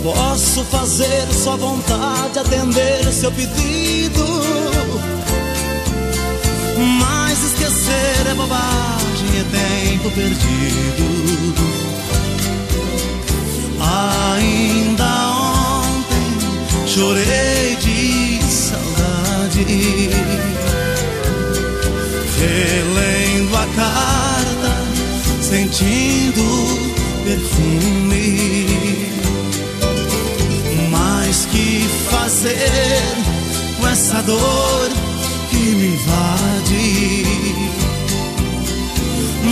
Posso 0.03 0.63
fazer 0.65 1.27
sua 1.33 1.55
vontade, 1.55 2.37
atender 2.37 3.11
seu 3.11 3.31
pedido, 3.31 4.23
mas 6.99 7.43
esquecer 7.43 8.27
é 8.29 8.35
bobagem, 8.35 9.39
é 9.39 9.43
tempo 9.89 10.11
perdido. 10.11 11.65
Ainda 14.37 15.05
ontem 15.81 16.27
chorei 16.85 17.75
de 17.77 18.39
saudade, 18.43 19.65
relendo 22.37 23.55
a 23.57 23.65
carta, 23.75 24.34
sentindo 25.55 26.43
perfume. 27.23 28.75
Mas 30.91 31.45
que 31.45 31.87
fazer 32.09 32.57
com 33.79 33.87
essa 33.87 34.21
dor 34.23 34.89
que 35.49 35.55
me 35.55 35.87
invade? 35.93 37.23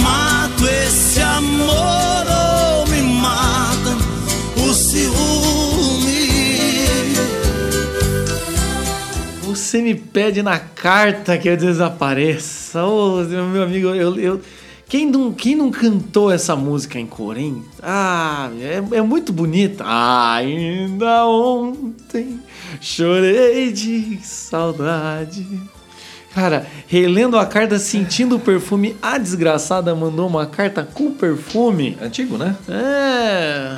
Mato 0.04 0.68
esse 0.68 1.22
amor 1.22 2.26
ou 2.28 2.88
me 2.88 3.01
mata 3.01 3.95
o 4.58 4.74
ciúme? 4.74 6.28
Você 9.43 9.82
me 9.82 9.95
pede 9.95 10.43
na 10.43 10.60
carta 10.60 11.38
que 11.38 11.47
eu 11.47 11.56
desapareça. 11.56 12.84
Ô, 12.84 13.24
meu 13.24 13.64
amigo, 13.64 13.88
eu. 13.88 14.20
eu- 14.20 14.41
quem, 14.94 15.08
não, 15.08 15.34
quem 15.34 15.56
não 15.56 15.72
cantou 15.72 16.32
essa 16.32 16.56
música 16.56 17.00
em 17.00 17.08
cor, 17.08 17.36
hein? 17.36 17.66
Ah, 17.82 18.52
é, 18.62 18.98
é 18.98 19.02
muito 19.02 19.34
bonita. 19.34 19.84
Ainda 19.88 21.26
ontem 21.26 22.39
chorei 22.80 23.72
de 23.72 24.20
saudade. 24.22 25.48
Cara, 26.32 26.68
relendo 26.86 27.39
a 27.39 27.46
carta, 27.48 27.80
sentindo 27.80 28.36
o 28.36 28.39
perfume, 28.39 28.96
a 29.02 29.18
desgraçada 29.18 29.96
mandou 29.96 30.28
uma 30.28 30.46
carta 30.46 30.84
com 30.84 31.12
perfume. 31.12 31.98
Antigo, 32.00 32.38
né? 32.38 32.56
É. 32.70 33.78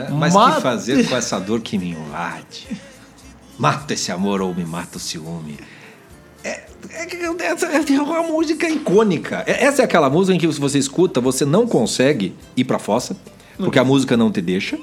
É, 0.00 0.10
Mas 0.12 0.32
Mata- 0.32 0.56
que 0.58 0.62
fazer 0.62 1.08
com 1.08 1.16
essa 1.16 1.40
dor 1.40 1.60
que 1.60 1.76
me 1.76 1.90
invade? 1.90 2.68
Mata 3.58 3.94
esse 3.94 4.12
amor 4.12 4.40
ou 4.42 4.54
me 4.54 4.64
mata 4.64 4.98
o 4.98 5.00
ciúme? 5.00 5.58
É, 6.94 7.94
é, 7.94 8.00
uma 8.00 8.22
música 8.22 8.68
icônica. 8.68 9.42
É- 9.46 9.64
Essa 9.64 9.82
é 9.82 9.84
aquela 9.84 10.10
música 10.10 10.34
em 10.34 10.38
que 10.38 10.52
se 10.52 10.60
você 10.60 10.78
escuta, 10.78 11.20
você 11.20 11.44
não 11.44 11.66
consegue 11.66 12.34
ir 12.56 12.64
pra 12.64 12.78
fossa, 12.78 13.16
porque 13.56 13.78
a 13.78 13.84
música 13.84 14.16
não 14.16 14.30
te 14.30 14.40
deixa. 14.40 14.78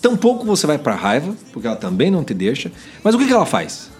Tampouco 0.00 0.44
você 0.44 0.66
vai 0.66 0.78
pra 0.78 0.94
raiva, 0.94 1.34
porque 1.52 1.66
ela 1.66 1.76
também 1.76 2.10
não 2.10 2.24
te 2.24 2.34
deixa. 2.34 2.72
Mas 3.04 3.14
o 3.14 3.18
que, 3.18 3.26
que 3.26 3.32
ela 3.32 3.46
faz? 3.46 3.90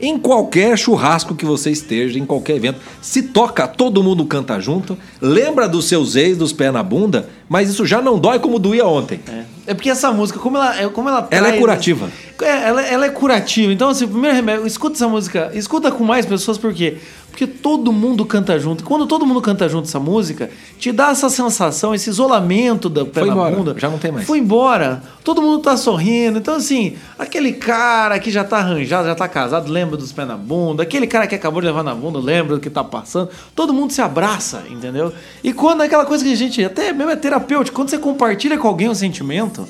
Em 0.00 0.18
qualquer 0.18 0.76
churrasco 0.76 1.34
que 1.34 1.44
você 1.44 1.70
esteja, 1.70 2.18
em 2.18 2.26
qualquer 2.26 2.56
evento, 2.56 2.80
se 3.00 3.22
toca, 3.22 3.68
todo 3.68 4.02
mundo 4.02 4.24
canta 4.24 4.58
junto, 4.58 4.98
lembra 5.20 5.68
dos 5.68 5.84
seus 5.84 6.16
ex, 6.16 6.36
dos 6.36 6.52
pés 6.52 6.72
na 6.72 6.82
bunda, 6.82 7.28
mas 7.48 7.68
isso 7.70 7.86
já 7.86 8.02
não 8.02 8.18
dói 8.18 8.40
como 8.40 8.58
doía 8.58 8.84
ontem. 8.84 9.20
É. 9.28 9.44
É 9.66 9.74
porque 9.74 9.90
essa 9.90 10.10
música, 10.10 10.38
como 10.38 10.56
ela, 10.56 10.80
é- 10.80 10.88
como 10.88 11.08
ela 11.08 11.28
Ela 11.30 11.48
é 11.48 11.58
curativa. 11.58 12.10
É, 12.40 12.68
ela, 12.68 12.82
ela 12.82 13.06
é 13.06 13.10
curativa. 13.10 13.72
Então, 13.72 13.88
assim, 13.88 14.04
o 14.04 14.08
primeiro 14.08 14.34
remédio, 14.34 14.66
escuta 14.66 14.96
essa 14.96 15.06
música, 15.08 15.50
escuta 15.54 15.92
com 15.92 16.02
mais 16.02 16.26
pessoas, 16.26 16.58
por 16.58 16.74
quê? 16.74 16.96
Porque 17.30 17.46
todo 17.46 17.90
mundo 17.92 18.26
canta 18.26 18.58
junto. 18.58 18.84
Quando 18.84 19.06
todo 19.06 19.24
mundo 19.24 19.40
canta 19.40 19.66
junto 19.66 19.88
essa 19.88 19.98
música, 19.98 20.50
te 20.78 20.92
dá 20.92 21.10
essa 21.12 21.30
sensação, 21.30 21.94
esse 21.94 22.10
isolamento 22.10 22.90
da 22.90 23.06
pé 23.06 23.20
Foi 23.20 23.28
na 23.28 23.32
embora, 23.34 23.56
bunda. 23.56 23.74
já 23.78 23.88
não 23.88 23.96
tem 23.96 24.12
mais. 24.12 24.26
Foi 24.26 24.38
embora. 24.38 25.02
Todo 25.24 25.40
mundo 25.40 25.60
tá 25.60 25.74
sorrindo. 25.76 26.38
Então, 26.38 26.56
assim, 26.56 26.94
aquele 27.18 27.52
cara 27.54 28.18
que 28.18 28.30
já 28.30 28.44
tá 28.44 28.58
arranjado, 28.58 29.06
já 29.06 29.14
tá 29.14 29.26
casado, 29.28 29.70
lembra 29.72 29.96
dos 29.96 30.12
pés 30.12 30.28
na 30.28 30.36
bunda. 30.36 30.82
Aquele 30.82 31.06
cara 31.06 31.26
que 31.26 31.34
acabou 31.34 31.62
de 31.62 31.68
levar 31.68 31.82
na 31.82 31.94
bunda, 31.94 32.18
lembra 32.18 32.56
do 32.56 32.60
que 32.60 32.68
tá 32.68 32.84
passando. 32.84 33.30
Todo 33.54 33.72
mundo 33.72 33.92
se 33.94 34.02
abraça, 34.02 34.64
entendeu? 34.68 35.10
E 35.42 35.54
quando 35.54 35.82
é 35.82 35.86
aquela 35.86 36.04
coisa 36.04 36.22
que 36.22 36.32
a 36.32 36.36
gente, 36.36 36.62
até 36.62 36.92
mesmo 36.92 37.12
é 37.12 37.16
terapêutico, 37.16 37.74
quando 37.74 37.88
você 37.88 37.98
compartilha 37.98 38.58
com 38.58 38.68
alguém 38.68 38.90
um 38.90 38.94
sentimento. 38.94 39.61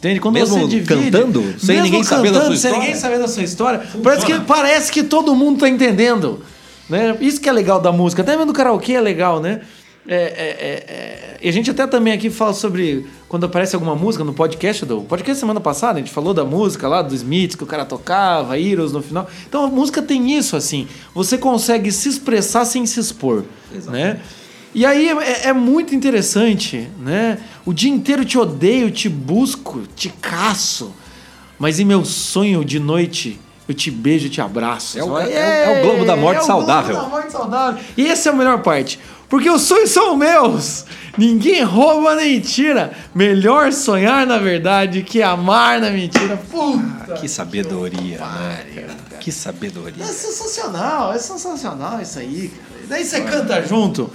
Entende? 0.00 0.18
Quando 0.18 0.34
Mesmo 0.34 0.58
você 0.58 0.66
divide, 0.66 1.10
cantando, 1.10 1.42
sem 1.58 1.76
mesmo 1.76 1.82
ninguém 1.82 2.02
saber 2.02 2.32
da 2.32 2.40
sua 2.40 2.46
sem 2.46 2.54
história? 2.54 2.78
ninguém 2.78 2.94
saber 2.94 3.18
da 3.18 3.28
sua 3.28 3.42
história, 3.42 3.82
parece 4.02 4.26
que, 4.26 4.40
parece 4.40 4.92
que 4.92 5.02
todo 5.02 5.36
mundo 5.36 5.60
tá 5.60 5.68
entendendo. 5.68 6.40
Né? 6.88 7.14
Isso 7.20 7.38
que 7.38 7.50
é 7.50 7.52
legal 7.52 7.78
da 7.78 7.92
música. 7.92 8.22
Até 8.22 8.32
mesmo 8.32 8.46
do 8.46 8.52
karaokê 8.54 8.94
é 8.94 9.00
legal, 9.00 9.40
né? 9.40 9.60
É, 10.08 10.14
é, 10.14 10.18
é, 10.18 10.84
é. 10.88 11.38
E 11.42 11.48
a 11.48 11.52
gente 11.52 11.70
até 11.70 11.86
também 11.86 12.14
aqui 12.14 12.30
fala 12.30 12.54
sobre 12.54 13.06
quando 13.28 13.44
aparece 13.44 13.76
alguma 13.76 13.94
música 13.94 14.24
no 14.24 14.32
podcast 14.32 14.86
do 14.86 15.02
podcast 15.02 15.38
semana 15.38 15.60
passada, 15.60 15.98
a 15.98 16.02
gente 16.02 16.10
falou 16.10 16.32
da 16.32 16.44
música 16.44 16.88
lá 16.88 17.02
do 17.02 17.14
Smiths 17.14 17.54
que 17.54 17.62
o 17.62 17.66
cara 17.66 17.84
tocava, 17.84 18.58
Heroes 18.58 18.92
no 18.92 19.02
final. 19.02 19.28
Então 19.46 19.64
a 19.64 19.68
música 19.68 20.00
tem 20.00 20.36
isso 20.36 20.56
assim, 20.56 20.88
você 21.14 21.36
consegue 21.36 21.92
se 21.92 22.08
expressar 22.08 22.64
sem 22.64 22.86
se 22.86 22.98
expor, 22.98 23.44
né? 23.86 24.18
E 24.74 24.86
aí 24.86 25.08
é, 25.08 25.48
é 25.48 25.52
muito 25.52 25.94
interessante, 25.94 26.88
né? 27.00 27.38
O 27.66 27.72
dia 27.72 27.90
inteiro 27.90 28.24
te 28.24 28.38
odeio, 28.38 28.90
te 28.90 29.08
busco, 29.08 29.82
te 29.96 30.08
caço, 30.08 30.94
mas 31.58 31.80
em 31.80 31.84
meu 31.84 32.04
sonho 32.04 32.64
de 32.64 32.78
noite 32.78 33.40
eu 33.68 33.74
te 33.74 33.90
beijo 33.90 34.26
e 34.26 34.30
te 34.30 34.40
abraço. 34.40 34.98
É 34.98 35.02
o- 35.04 35.08
fala, 35.08 35.24
é- 35.28 35.64
é 35.64 35.80
o 35.80 35.82
Globo 35.86 36.04
da 36.04 36.16
Morte 36.16 36.38
é 36.38 36.42
o 36.42 36.46
saudável." 36.46 36.94
Globo 36.96 37.10
da 37.10 37.16
morte 37.16 37.32
saudável. 37.32 37.82
E 37.96 38.06
essa 38.06 38.28
é 38.28 38.32
a 38.32 38.36
melhor 38.36 38.62
parte. 38.62 38.98
Porque 39.28 39.48
os 39.48 39.62
sonhos 39.62 39.90
são 39.90 40.16
meus. 40.16 40.84
Ninguém 41.16 41.62
rouba 41.62 42.16
nem 42.16 42.40
tira. 42.40 42.92
Melhor 43.14 43.72
sonhar 43.72 44.26
na 44.26 44.38
verdade 44.38 45.02
que 45.02 45.22
amar 45.22 45.80
na 45.80 45.90
mentira. 45.90 46.36
Puta. 46.50 47.14
Que 47.14 47.28
sabedoria, 47.28 48.18
né? 48.18 48.64
cara? 48.74 49.18
Que 49.20 49.30
sabedoria. 49.30 50.02
É 50.02 50.06
sensacional, 50.06 51.12
é 51.12 51.18
sensacional 51.18 52.00
isso 52.00 52.18
aí, 52.18 52.48
cara. 52.50 52.80
Daí 52.88 53.04
você 53.04 53.20
canta 53.20 53.62
junto. 53.64 54.10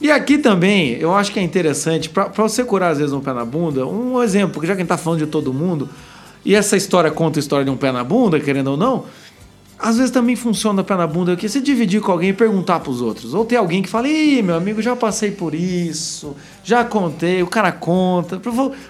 E 0.00 0.10
aqui 0.10 0.38
também, 0.38 0.92
eu 0.94 1.14
acho 1.14 1.30
que 1.30 1.38
é 1.38 1.42
interessante, 1.42 2.08
pra 2.08 2.28
você 2.28 2.64
curar 2.64 2.92
às 2.92 2.98
vezes 2.98 3.12
um 3.12 3.20
pé 3.20 3.34
na 3.34 3.44
bunda, 3.44 3.86
um 3.86 4.22
exemplo, 4.22 4.54
porque 4.54 4.66
já 4.66 4.74
que 4.74 4.80
a 4.80 4.82
gente 4.82 4.88
tá 4.88 4.96
falando 4.96 5.18
de 5.18 5.26
todo 5.26 5.52
mundo, 5.52 5.88
e 6.42 6.54
essa 6.54 6.76
história 6.76 7.10
conta 7.10 7.38
a 7.38 7.40
história 7.40 7.64
de 7.64 7.70
um 7.70 7.76
pé 7.76 7.92
na 7.92 8.02
bunda, 8.02 8.40
querendo 8.40 8.68
ou 8.68 8.76
não, 8.78 9.04
às 9.78 9.96
vezes 9.96 10.10
também 10.10 10.36
funciona 10.36 10.84
pé 10.84 10.94
na 10.94 11.06
bunda 11.06 11.32
aqui, 11.32 11.48
você 11.48 11.60
dividir 11.60 12.02
com 12.02 12.12
alguém 12.12 12.30
e 12.30 12.32
perguntar 12.34 12.80
pros 12.80 13.00
outros. 13.00 13.32
Ou 13.32 13.46
ter 13.46 13.56
alguém 13.56 13.82
que 13.82 13.88
fala, 13.88 14.08
ih, 14.08 14.42
meu 14.42 14.54
amigo, 14.54 14.82
já 14.82 14.94
passei 14.94 15.30
por 15.30 15.54
isso, 15.54 16.36
já 16.62 16.84
contei, 16.84 17.42
o 17.42 17.46
cara 17.46 17.72
conta. 17.72 18.38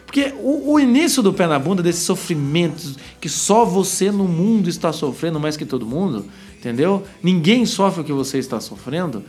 Porque 0.04 0.34
o, 0.38 0.72
o 0.72 0.80
início 0.80 1.22
do 1.22 1.32
pé 1.32 1.46
na 1.46 1.60
bunda, 1.60 1.80
desses 1.80 2.02
sofrimentos 2.02 2.96
que 3.20 3.28
só 3.28 3.64
você 3.64 4.10
no 4.10 4.24
mundo 4.24 4.68
está 4.68 4.92
sofrendo 4.92 5.38
mais 5.38 5.56
que 5.56 5.64
todo 5.64 5.86
mundo, 5.86 6.24
entendeu? 6.58 7.04
Ninguém 7.22 7.64
sofre 7.66 8.00
o 8.00 8.04
que 8.04 8.12
você 8.12 8.38
está 8.38 8.58
sofrendo. 8.58 9.22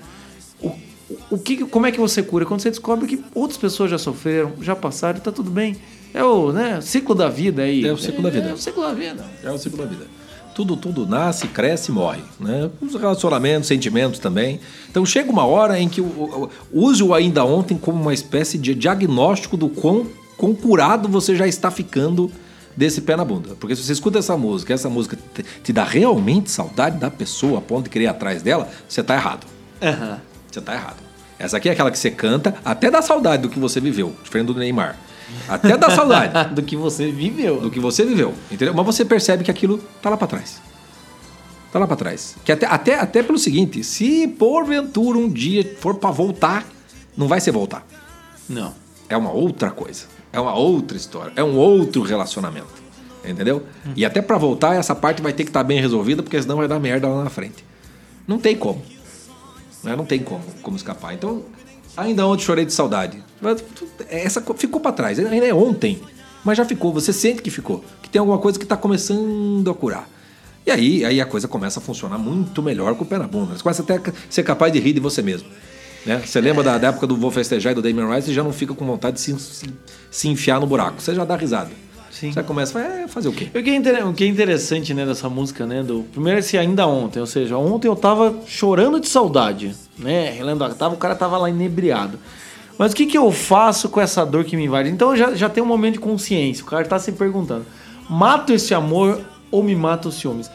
O, 1.30 1.38
que, 1.38 1.66
como 1.66 1.86
é 1.86 1.92
que 1.92 2.00
você 2.00 2.22
cura? 2.22 2.46
Quando 2.46 2.62
você 2.62 2.70
descobre 2.70 3.08
que 3.08 3.24
outras 3.34 3.58
pessoas 3.58 3.92
já 3.92 3.98
sofreram, 3.98 4.54
já 4.62 4.76
passaram, 4.76 5.20
tá 5.20 5.32
tudo 5.32 5.50
bem. 5.50 5.76
É 6.14 6.24
o 6.24 6.52
né, 6.52 6.80
ciclo 6.82 7.16
da 7.16 7.30
vida 7.30 7.64
aí. 7.64 7.86
É 7.86 7.94
o 7.94 7.98
ciclo 7.98 8.22
da 8.22 8.30
vida. 8.30 8.50
É 8.50 8.54
o 8.54 8.58
ciclo 8.58 8.84
da 8.84 8.94
vida. 8.94 9.26
É 9.44 9.52
o 9.52 9.58
ciclo 9.58 9.78
da 9.78 9.86
vida. 9.86 10.06
Tudo, 10.54 10.76
tudo 10.76 11.08
nasce, 11.08 11.48
cresce 11.48 11.92
e 11.92 11.94
morre. 11.94 12.22
Né? 12.40 12.70
Os 12.82 12.94
relacionamentos, 12.96 13.68
sentimentos 13.68 14.20
também. 14.20 14.60
Então 14.90 15.06
chega 15.06 15.32
uma 15.32 15.46
hora 15.46 15.80
em 15.80 15.88
que 15.88 16.02
use 16.72 17.02
o 17.02 17.14
ainda 17.14 17.46
ontem 17.46 17.78
como 17.78 18.02
uma 18.02 18.14
espécie 18.14 18.58
de 18.58 18.76
diagnóstico 18.76 19.56
do 19.56 19.70
quão, 19.70 20.06
quão 20.38 20.54
curado 20.54 21.08
você 21.08 21.36
já 21.36 21.48
está 21.48 21.72
ficando 21.72 22.30
desse 22.76 23.02
pé 23.02 23.16
na 23.16 23.24
bunda. 23.24 23.56
Porque 23.60 23.76
se 23.76 23.84
você 23.84 23.94
escuta 23.94 24.20
essa 24.20 24.36
música, 24.36 24.74
essa 24.74 24.90
música 24.90 25.18
te, 25.34 25.44
te 25.64 25.74
dá 25.74 25.84
realmente 25.84 26.52
saudade 26.52 26.98
da 26.98 27.10
pessoa 27.10 27.60
a 27.60 27.62
ponto 27.62 27.86
de 27.86 27.90
querer 27.90 28.06
ir 28.06 28.08
atrás 28.08 28.42
dela, 28.42 28.70
você 28.88 29.02
está 29.02 29.16
errado. 29.16 29.48
Aham. 29.82 30.31
Você 30.52 30.62
tá 30.62 30.74
errado. 30.74 30.98
Essa 31.40 31.58
aqui 31.58 31.70
é 31.70 31.72
aquela 31.72 31.90
que 31.90 31.98
você 31.98 32.12
canta 32.12 32.56
até 32.64 32.92
dá 32.92 33.02
saudade 33.02 33.42
do 33.44 33.50
que 33.50 33.60
você 33.60 33.80
viveu, 33.80 34.16
diferente 34.24 34.48
do 34.48 34.56
Neymar. 34.56 34.98
Até 35.48 35.78
dá 35.78 35.90
saudade 35.90 36.52
do 36.54 36.62
que 36.62 36.76
você 36.76 37.12
viveu. 37.12 37.62
do 37.62 37.72
que 37.72 37.80
você 37.80 38.06
viveu, 38.06 38.34
entendeu? 38.52 38.74
Mas 38.74 38.86
você 38.86 39.06
percebe 39.06 39.44
que 39.44 39.50
aquilo 39.50 39.78
tá 40.02 40.10
lá 40.10 40.18
pra 40.18 40.28
trás. 40.28 40.62
Tá 41.72 41.80
lá 41.80 41.88
pra 41.88 41.96
trás. 41.96 42.36
Que 42.44 42.52
até, 42.52 42.66
até, 42.66 43.00
até 43.00 43.24
pelo 43.24 43.40
seguinte, 43.40 43.84
se 43.84 44.28
porventura 44.28 45.18
um 45.18 45.30
dia 45.30 45.78
for 45.80 45.96
pra 45.96 46.12
voltar, 46.12 46.66
não 47.16 47.28
vai 47.28 47.40
ser 47.40 47.52
voltar. 47.52 47.88
Não. 48.48 48.74
É 49.08 49.16
uma 49.16 49.32
outra 49.32 49.72
coisa. 49.72 50.06
É 50.34 50.40
uma 50.40 50.54
outra 50.54 50.98
história. 50.98 51.32
É 51.36 51.44
um 51.44 51.56
outro 51.56 52.02
relacionamento. 52.02 52.82
Entendeu? 53.24 53.66
E 53.96 54.04
até 54.04 54.22
pra 54.22 54.38
voltar, 54.38 54.76
essa 54.76 54.96
parte 54.96 55.22
vai 55.22 55.32
ter 55.32 55.44
que 55.44 55.50
estar 55.50 55.64
bem 55.64 55.80
resolvida, 55.80 56.22
porque 56.24 56.42
senão 56.42 56.58
vai 56.58 56.68
dar 56.68 56.80
merda 56.80 57.08
lá 57.08 57.24
na 57.24 57.30
frente. 57.30 57.64
Não 58.28 58.38
tem 58.40 58.56
como. 58.56 58.82
Né? 59.84 59.96
Não 59.96 60.06
tem 60.06 60.20
como, 60.20 60.42
como 60.62 60.78
escapar. 60.78 61.14
Então, 61.14 61.44
ainda 61.98 62.26
ontem 62.28 62.44
chorei 62.44 62.66
de 62.66 62.74
saudade. 62.74 63.22
Essa 64.10 64.42
co- 64.42 64.54
ficou 64.54 64.80
pra 64.80 64.92
trás. 64.92 65.18
Ainda 65.20 65.46
é 65.46 65.54
ontem. 65.54 66.02
Mas 66.44 66.58
já 66.58 66.66
ficou. 66.66 66.94
Você 66.94 67.12
sente 67.14 67.42
que 67.42 67.50
ficou. 67.52 67.84
Que 68.02 68.10
tem 68.10 68.20
alguma 68.20 68.38
coisa 68.38 68.58
que 68.60 68.66
tá 68.66 68.76
começando 68.78 69.70
a 69.70 69.74
curar. 69.74 70.08
E 70.66 70.72
aí, 70.72 71.04
aí 71.06 71.20
a 71.20 71.26
coisa 71.26 71.48
começa 71.48 71.80
a 71.80 71.82
funcionar 71.84 72.18
muito 72.20 72.62
melhor 72.62 72.94
com 72.96 73.04
o 73.04 73.08
pé 73.08 73.18
na 73.18 73.28
bunda. 73.28 73.56
Você 73.56 73.64
começa 73.64 73.82
até 73.82 73.96
a 73.96 74.02
ser 74.30 74.44
capaz 74.44 74.72
de 74.72 74.80
rir 74.80 74.94
de 74.94 75.00
você 75.00 75.22
mesmo. 75.22 75.48
Né? 76.06 76.22
Você 76.26 76.40
lembra 76.42 76.64
da, 76.64 76.78
da 76.78 76.88
época 76.90 77.06
do 77.08 77.16
Vou 77.18 77.32
Festejar 77.32 77.72
e 77.72 77.76
do 77.76 77.82
Damien 77.82 78.10
Rice 78.14 78.32
e 78.32 78.34
já 78.34 78.44
não 78.44 78.54
fica 78.54 78.74
com 78.74 78.86
vontade 78.86 79.16
de 79.16 79.22
se, 79.22 79.40
se, 79.40 79.66
se 80.10 80.28
enfiar 80.28 80.60
no 80.60 80.68
buraco. 80.68 81.02
Você 81.02 81.14
já 81.16 81.26
dá 81.26 81.36
risada. 81.36 81.70
Sim. 82.12 82.32
Você 82.32 82.44
começa 82.44 82.78
a 82.78 83.08
fazer 83.08 83.30
o 83.30 83.32
quê? 83.32 83.48
O 83.56 83.64
que, 83.64 83.70
é 83.90 84.06
o 84.06 84.14
que 84.14 84.24
é 84.26 84.28
interessante, 84.28 84.94
né, 84.94 85.06
dessa 85.06 85.30
música, 85.30 85.66
né, 85.66 85.82
do... 85.82 86.04
Primeiro 86.12 86.40
esse 86.40 86.58
ainda 86.58 86.86
ontem, 86.86 87.20
ou 87.20 87.26
seja, 87.26 87.58
ontem 87.58 87.88
eu 87.88 87.96
tava 87.96 88.36
chorando 88.46 89.00
de 89.00 89.08
saudade, 89.08 89.74
né, 89.98 90.30
relendo, 90.32 90.68
tava, 90.76 90.94
o 90.94 90.98
cara 90.98 91.16
tava 91.16 91.38
lá 91.38 91.50
inebriado. 91.50 92.20
Mas 92.78 92.92
o 92.92 92.96
que 92.96 93.06
que 93.06 93.18
eu 93.18 93.32
faço 93.32 93.90
com 93.90 94.02
essa 94.02 94.26
dor 94.26 94.44
que 94.44 94.58
me 94.58 94.66
invade? 94.66 94.90
Então 94.90 95.16
já, 95.16 95.34
já 95.34 95.48
tem 95.50 95.64
um 95.64 95.68
momento 95.68 95.94
de 95.94 96.00
consciência, 96.00 96.64
o 96.64 96.68
cara 96.68 96.84
tá 96.86 97.00
se 97.00 97.14
perguntando, 97.14 97.66
mato 98.10 98.52
esse 98.52 98.74
amor 98.74 99.22
ou 99.50 99.64
me 99.64 99.76
mato 99.76 100.10
os 100.10 100.16
ciúmes? 100.16 100.52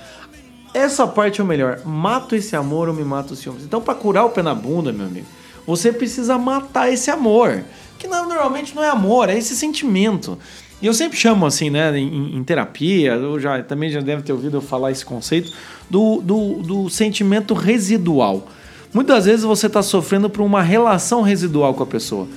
Essa 0.74 1.06
parte 1.06 1.40
é 1.40 1.44
o 1.44 1.46
melhor, 1.46 1.80
mato 1.86 2.36
esse 2.36 2.54
amor 2.54 2.88
ou 2.88 2.94
me 2.94 3.04
mato 3.04 3.32
os 3.32 3.38
ciúmes? 3.38 3.64
Então 3.64 3.80
pra 3.80 3.94
curar 3.94 4.26
o 4.26 4.30
pé 4.30 4.42
na 4.42 4.54
bunda, 4.54 4.92
meu 4.92 5.06
amigo, 5.06 5.26
você 5.66 5.90
precisa 5.90 6.36
matar 6.36 6.92
esse 6.92 7.10
amor, 7.10 7.64
que 7.98 8.06
não- 8.06 8.28
normalmente 8.28 8.74
não 8.74 8.84
é 8.84 8.88
amor, 8.90 9.28
é 9.30 9.38
esse 9.38 9.56
sentimento. 9.56 10.38
E 10.80 10.86
eu 10.86 10.92
sempre 10.92 11.16
chamo 11.16 11.46
assim, 11.46 11.70
né, 11.70 11.96
em, 11.98 12.36
em 12.36 12.44
terapia, 12.44 13.12
eu 13.12 13.40
já 13.40 13.62
também 13.62 13.90
já 13.90 14.00
deve 14.00 14.22
ter 14.22 14.32
ouvido 14.32 14.58
eu 14.58 14.60
falar 14.60 14.90
esse 14.90 15.04
conceito 15.04 15.52
do, 15.88 16.20
do, 16.20 16.62
do 16.62 16.90
sentimento 16.90 17.54
residual. 17.54 18.48
Muitas 18.92 19.24
vezes 19.24 19.44
você 19.44 19.66
está 19.66 19.82
sofrendo 19.82 20.28
por 20.28 20.42
uma 20.42 20.62
relação 20.62 21.22
residual 21.22 21.74
com 21.74 21.82
a 21.82 21.86
pessoa. 21.86 22.28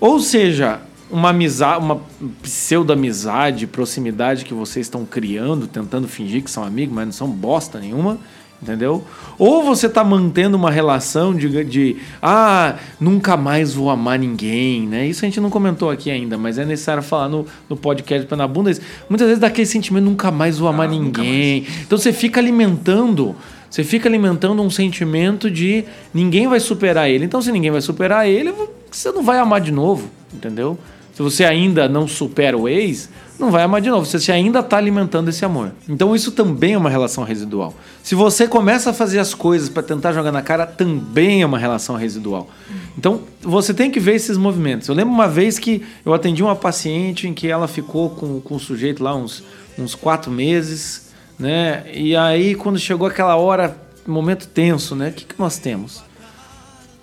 Ou 0.00 0.18
seja, 0.18 0.80
uma 1.10 1.30
amizade, 1.30 1.84
uma 1.84 2.00
pseudo-amizade, 2.42 3.66
proximidade 3.66 4.44
que 4.44 4.54
vocês 4.54 4.86
estão 4.86 5.04
criando, 5.04 5.66
tentando 5.66 6.06
fingir 6.06 6.42
que 6.42 6.50
são 6.50 6.64
amigos, 6.64 6.94
mas 6.94 7.06
não 7.06 7.12
são 7.12 7.28
bosta 7.28 7.78
nenhuma, 7.78 8.18
entendeu? 8.62 9.04
Ou 9.38 9.62
você 9.62 9.86
está 9.86 10.04
mantendo 10.04 10.56
uma 10.56 10.70
relação 10.70 11.34
de, 11.34 11.64
de 11.64 11.96
ah, 12.22 12.76
nunca 13.00 13.36
mais 13.36 13.72
vou 13.72 13.90
amar 13.90 14.18
ninguém, 14.18 14.86
né? 14.86 15.06
Isso 15.06 15.24
a 15.24 15.28
gente 15.28 15.40
não 15.40 15.50
comentou 15.50 15.90
aqui 15.90 16.10
ainda, 16.10 16.36
mas 16.36 16.58
é 16.58 16.64
necessário 16.64 17.02
falar 17.02 17.28
no, 17.28 17.46
no 17.68 17.76
podcast 17.76 18.26
Pé 18.26 18.36
na 18.36 18.46
Bunda. 18.46 18.70
Muitas 19.08 19.26
vezes 19.26 19.40
dá 19.40 19.46
aquele 19.46 19.66
sentimento, 19.66 20.04
nunca 20.04 20.30
mais 20.30 20.58
vou 20.58 20.68
amar 20.68 20.88
ninguém. 20.88 21.66
Então 21.82 21.96
você 21.96 22.12
fica 22.12 22.40
alimentando 22.40 23.34
você 23.70 23.84
fica 23.84 24.08
alimentando 24.08 24.60
um 24.60 24.68
sentimento 24.68 25.48
de 25.48 25.84
ninguém 26.12 26.48
vai 26.48 26.58
superar 26.58 27.08
ele. 27.08 27.24
Então, 27.24 27.40
se 27.40 27.52
ninguém 27.52 27.70
vai 27.70 27.80
superar 27.80 28.28
ele, 28.28 28.52
você 28.90 29.12
não 29.12 29.22
vai 29.22 29.38
amar 29.38 29.60
de 29.60 29.70
novo, 29.70 30.10
entendeu? 30.34 30.76
Se 31.14 31.22
você 31.22 31.44
ainda 31.44 31.88
não 31.88 32.06
supera 32.08 32.56
o 32.56 32.68
ex, 32.68 33.08
não 33.38 33.50
vai 33.50 33.62
amar 33.62 33.80
de 33.80 33.90
novo. 33.90 34.06
Você 34.06 34.32
ainda 34.32 34.60
está 34.60 34.76
alimentando 34.76 35.28
esse 35.28 35.44
amor. 35.44 35.72
Então, 35.88 36.14
isso 36.14 36.32
também 36.32 36.74
é 36.74 36.78
uma 36.78 36.90
relação 36.90 37.24
residual. 37.24 37.74
Se 38.02 38.14
você 38.14 38.46
começa 38.46 38.90
a 38.90 38.92
fazer 38.92 39.18
as 39.18 39.34
coisas 39.34 39.68
para 39.68 39.82
tentar 39.82 40.12
jogar 40.12 40.32
na 40.32 40.42
cara, 40.42 40.66
também 40.66 41.42
é 41.42 41.46
uma 41.46 41.58
relação 41.58 41.96
residual. 41.96 42.48
Então, 42.96 43.22
você 43.40 43.74
tem 43.74 43.90
que 43.90 44.00
ver 44.00 44.14
esses 44.14 44.36
movimentos. 44.36 44.88
Eu 44.88 44.94
lembro 44.94 45.12
uma 45.12 45.28
vez 45.28 45.58
que 45.58 45.82
eu 46.04 46.14
atendi 46.14 46.42
uma 46.42 46.56
paciente 46.56 47.26
em 47.28 47.34
que 47.34 47.48
ela 47.48 47.68
ficou 47.68 48.10
com, 48.10 48.40
com 48.40 48.56
o 48.56 48.60
sujeito 48.60 49.02
lá 49.02 49.14
uns, 49.14 49.42
uns 49.78 49.94
quatro 49.94 50.30
meses 50.30 51.10
né? 51.40 51.84
E 51.94 52.14
aí, 52.14 52.54
quando 52.54 52.78
chegou 52.78 53.08
aquela 53.08 53.34
hora, 53.34 53.74
momento 54.06 54.46
tenso, 54.46 54.94
né? 54.94 55.08
O 55.08 55.12
que, 55.12 55.24
que 55.24 55.38
nós 55.38 55.56
temos? 55.56 56.04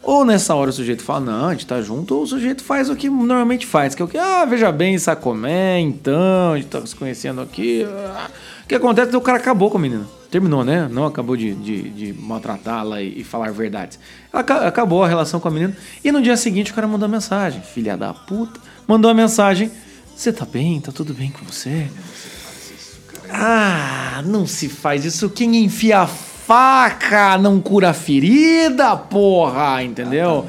Ou 0.07 0.23
nessa 0.23 0.55
hora 0.55 0.69
o 0.69 0.73
sujeito 0.73 1.03
fala, 1.03 1.19
não, 1.19 1.45
a 1.49 1.51
gente 1.51 1.67
tá 1.67 1.81
junto, 1.81 2.15
ou 2.15 2.23
o 2.23 2.27
sujeito 2.27 2.63
faz 2.63 2.89
o 2.89 2.95
que 2.95 3.09
normalmente 3.09 3.65
faz, 3.65 3.93
que 3.93 4.01
é 4.01 4.05
o 4.05 4.07
que, 4.07 4.17
ah, 4.17 4.45
veja 4.45 4.71
bem, 4.71 4.97
Sacomé, 4.97 5.81
então, 5.81 6.53
a 6.53 6.55
gente 6.55 6.69
tá 6.69 6.85
se 6.85 6.95
conhecendo 6.95 7.41
aqui. 7.41 7.85
ah. 7.85 8.29
O 8.63 8.67
que 8.69 8.75
acontece 8.75 9.09
é 9.09 9.11
que 9.11 9.17
o 9.17 9.21
cara 9.21 9.37
acabou 9.37 9.69
com 9.69 9.77
a 9.77 9.81
menina. 9.81 10.07
Terminou, 10.31 10.63
né? 10.63 10.87
Não 10.89 11.05
acabou 11.05 11.35
de, 11.35 11.53
de, 11.55 11.89
de 11.89 12.13
maltratá-la 12.13 13.01
e, 13.01 13.19
e 13.19 13.23
falar 13.25 13.51
verdades. 13.51 13.99
Ela 14.31 14.41
aca- 14.41 14.65
acabou 14.67 15.03
a 15.03 15.07
relação 15.09 15.39
com 15.41 15.47
a 15.49 15.51
menina. 15.51 15.75
E 16.03 16.09
no 16.11 16.21
dia 16.21 16.37
seguinte 16.37 16.71
o 16.71 16.73
cara 16.73 16.87
mandou 16.87 17.07
mensagem. 17.09 17.61
Filha 17.61 17.95
da 17.97 18.13
puta. 18.13 18.59
Mandou 18.87 19.09
uma 19.11 19.15
mensagem. 19.15 19.69
Você 20.15 20.31
tá 20.33 20.45
bem? 20.45 20.79
Tá 20.81 20.91
tudo 20.91 21.13
bem 21.13 21.31
com 21.31 21.45
você? 21.45 21.87
Ah, 23.29 24.21
não 24.25 24.45
se 24.47 24.67
faz 24.69 25.05
isso. 25.05 25.29
Quem 25.29 25.63
enfia 25.63 25.99
a 25.99 26.07
faca 26.47 27.37
não 27.37 27.59
cura 27.59 27.91
ferida, 27.91 28.95
porra, 28.95 29.83
entendeu? 29.83 30.45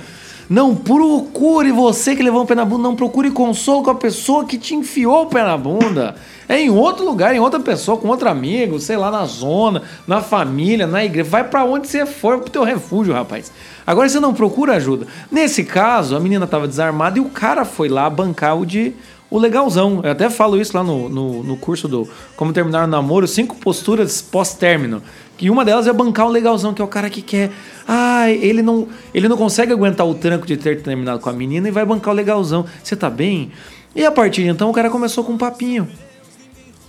Não 0.48 0.72
procure 0.72 1.72
você 1.72 2.14
que 2.14 2.22
levou 2.22 2.42
o 2.44 2.46
pé 2.46 2.54
na 2.54 2.64
bunda, 2.64 2.84
não 2.84 2.94
procure 2.94 3.32
consolo 3.32 3.82
com 3.82 3.90
a 3.90 3.94
pessoa 3.96 4.44
que 4.44 4.56
te 4.56 4.76
enfiou 4.76 5.24
o 5.24 5.26
pé 5.26 5.42
na 5.42 5.58
bunda. 5.58 6.14
É 6.48 6.58
em 6.58 6.70
outro 6.70 7.04
lugar, 7.04 7.34
em 7.34 7.40
outra 7.40 7.58
pessoa, 7.58 7.98
com 7.98 8.06
outro 8.06 8.28
amigo, 8.30 8.78
sei 8.78 8.96
lá, 8.96 9.10
na 9.10 9.26
zona, 9.26 9.82
na 10.06 10.22
família, 10.22 10.86
na 10.86 11.04
igreja. 11.04 11.28
Vai 11.28 11.42
pra 11.42 11.64
onde 11.64 11.88
você 11.88 12.06
for 12.06 12.38
pro 12.38 12.48
teu 12.48 12.62
refúgio, 12.62 13.12
rapaz. 13.12 13.50
Agora 13.84 14.08
você 14.08 14.20
não 14.20 14.32
procura 14.32 14.76
ajuda. 14.76 15.04
Nesse 15.32 15.64
caso, 15.64 16.16
a 16.16 16.20
menina 16.20 16.46
tava 16.46 16.68
desarmada 16.68 17.18
e 17.18 17.20
o 17.20 17.28
cara 17.28 17.64
foi 17.64 17.88
lá 17.88 18.08
bancar 18.08 18.56
o 18.56 18.64
de 18.64 18.94
o 19.30 19.38
legalzão. 19.38 20.00
Eu 20.02 20.12
até 20.12 20.30
falo 20.30 20.60
isso 20.60 20.76
lá 20.76 20.82
no, 20.82 21.08
no, 21.08 21.42
no 21.42 21.56
curso 21.56 21.86
do 21.86 22.08
Como 22.36 22.52
Terminar 22.52 22.84
o 22.84 22.86
Namoro, 22.86 23.26
cinco 23.26 23.56
posturas 23.56 24.22
pós-término. 24.22 25.02
Que 25.38 25.48
uma 25.48 25.64
delas 25.64 25.86
é 25.86 25.92
bancar 25.92 26.26
o 26.26 26.30
legalzão, 26.30 26.74
que 26.74 26.82
é 26.82 26.84
o 26.84 26.88
cara 26.88 27.08
que 27.08 27.22
quer. 27.22 27.50
Ah, 27.86 28.28
ele 28.28 28.60
não, 28.60 28.88
ele 29.14 29.28
não 29.28 29.36
consegue 29.36 29.72
aguentar 29.72 30.06
o 30.06 30.14
tranco 30.14 30.44
de 30.46 30.56
ter 30.56 30.82
terminado 30.82 31.20
com 31.20 31.30
a 31.30 31.32
menina 31.32 31.68
e 31.68 31.70
vai 31.70 31.86
bancar 31.86 32.12
o 32.12 32.16
legalzão. 32.16 32.66
Você 32.82 32.96
tá 32.96 33.08
bem? 33.08 33.50
E 33.94 34.04
a 34.04 34.10
partir 34.10 34.42
de 34.42 34.48
então 34.48 34.68
o 34.68 34.72
cara 34.72 34.90
começou 34.90 35.22
com 35.24 35.32
um 35.32 35.38
papinho. 35.38 35.88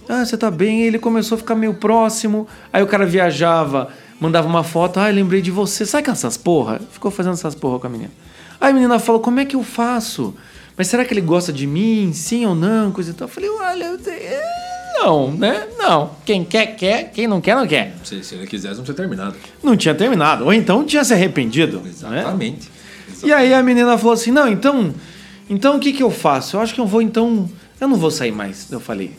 Ah, 0.09 0.25
você 0.25 0.35
tá 0.35 0.49
bem? 0.49 0.81
E 0.81 0.87
ele 0.87 0.97
começou 0.97 1.35
a 1.35 1.37
ficar 1.37 1.53
meio 1.55 1.75
próximo. 1.75 2.47
Aí 2.73 2.81
o 2.81 2.87
cara 2.87 3.05
viajava, 3.05 3.89
mandava 4.19 4.47
uma 4.47 4.63
foto. 4.63 4.99
Ah, 4.99 5.07
lembrei 5.09 5.41
de 5.41 5.51
você. 5.51 5.85
Sabe 5.85 6.03
que 6.05 6.09
essas 6.09 6.35
porra? 6.35 6.81
Ficou 6.91 7.11
fazendo 7.11 7.33
essas 7.33 7.53
porra 7.53 7.79
com 7.79 7.85
a 7.87 7.89
menina. 7.91 8.11
Aí 8.59 8.71
a 8.71 8.73
menina 8.73 8.97
falou: 8.97 9.21
Como 9.21 9.39
é 9.39 9.45
que 9.45 9.55
eu 9.55 9.63
faço? 9.63 10.35
Mas 10.75 10.87
será 10.87 11.05
que 11.05 11.13
ele 11.13 11.21
gosta 11.21 11.53
de 11.53 11.67
mim? 11.67 12.11
Sim 12.13 12.47
ou 12.47 12.55
não? 12.55 12.91
Coisa 12.91 13.11
e 13.11 13.13
tal. 13.13 13.27
Eu 13.27 13.31
falei: 13.31 13.49
Olha, 13.51 13.83
eu 13.85 13.97
te- 13.99 14.09
é, 14.09 14.41
não, 14.99 15.31
né? 15.31 15.67
Não. 15.77 16.11
Quem 16.25 16.43
quer, 16.43 16.75
quer. 16.75 17.11
Quem 17.11 17.27
não 17.27 17.39
quer, 17.39 17.55
não 17.55 17.65
quer. 17.65 17.95
Se, 18.03 18.23
se 18.23 18.35
ele 18.35 18.45
quisesse, 18.45 18.77
não 18.77 18.83
tinha 18.83 18.95
terminado. 18.95 19.35
Não 19.63 19.77
tinha 19.77 19.95
terminado. 19.95 20.45
Ou 20.45 20.53
então 20.53 20.83
tinha 20.83 21.03
se 21.03 21.13
arrependido. 21.13 21.79
Né? 21.79 21.89
Exatamente. 21.89 22.69
E 23.23 23.31
aí 23.31 23.53
a 23.53 23.63
menina 23.63 23.97
falou 23.97 24.13
assim: 24.13 24.31
Não, 24.31 24.47
então. 24.47 24.93
Então 25.49 25.77
o 25.77 25.79
que, 25.79 25.93
que 25.93 26.03
eu 26.03 26.11
faço? 26.11 26.57
Eu 26.57 26.61
acho 26.61 26.73
que 26.73 26.81
eu 26.81 26.85
vou 26.85 27.01
então. 27.01 27.49
Eu 27.79 27.87
não 27.87 27.97
vou 27.97 28.11
sair 28.11 28.31
mais. 28.31 28.71
Eu 28.71 28.79
falei: 28.79 29.15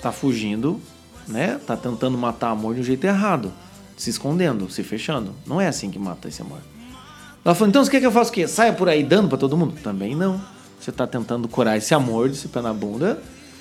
Tá 0.00 0.12
fugindo, 0.12 0.80
né? 1.26 1.58
Tá 1.66 1.76
tentando 1.76 2.16
matar 2.16 2.50
amor 2.50 2.74
de 2.74 2.80
um 2.80 2.84
jeito 2.84 3.04
errado. 3.04 3.52
Se 3.96 4.10
escondendo, 4.10 4.70
se 4.70 4.82
fechando. 4.82 5.34
Não 5.46 5.60
é 5.60 5.68
assim 5.68 5.90
que 5.90 5.98
mata 5.98 6.28
esse 6.28 6.40
amor. 6.40 6.58
Ela 7.44 7.54
falou: 7.54 7.68
Então 7.68 7.84
você 7.84 7.90
quer 7.90 8.00
que 8.00 8.06
eu 8.06 8.12
faça 8.12 8.30
o 8.30 8.32
quê? 8.32 8.46
Saia 8.46 8.72
por 8.72 8.88
aí 8.88 9.02
dando 9.02 9.28
pra 9.28 9.38
todo 9.38 9.56
mundo? 9.56 9.74
Também 9.82 10.14
não. 10.14 10.40
Você 10.80 10.92
tá 10.92 11.06
tentando 11.06 11.48
curar 11.48 11.78
esse 11.78 11.94
amor 11.94 12.28
desse 12.28 12.46
pé 12.48 12.60
na 12.60 12.74
bunda, 12.74 13.18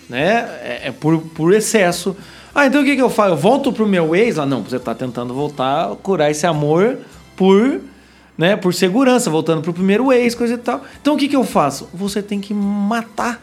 né? 0.09 0.47
É, 0.63 0.81
é 0.87 0.91
por, 0.91 1.19
por 1.19 1.53
excesso. 1.53 2.15
Ah, 2.53 2.67
então 2.67 2.81
o 2.81 2.85
que, 2.85 2.95
que 2.95 3.01
eu 3.01 3.09
faço? 3.09 3.31
Eu 3.31 3.37
volto 3.37 3.73
pro 3.73 3.87
meu 3.87 4.15
ex? 4.15 4.37
Ah, 4.37 4.45
não, 4.45 4.61
você 4.61 4.79
tá 4.79 4.93
tentando 4.93 5.33
voltar 5.33 5.95
curar 5.97 6.29
esse 6.29 6.45
amor 6.45 6.99
por 7.35 7.81
né, 8.37 8.55
por 8.55 8.73
segurança, 8.73 9.29
voltando 9.29 9.61
pro 9.61 9.73
primeiro 9.73 10.11
ex, 10.11 10.33
coisa 10.35 10.55
e 10.55 10.57
tal. 10.57 10.83
Então 11.01 11.15
o 11.15 11.17
que, 11.17 11.27
que 11.27 11.35
eu 11.35 11.43
faço? 11.43 11.89
Você 11.93 12.21
tem 12.21 12.39
que 12.39 12.53
matar. 12.53 13.41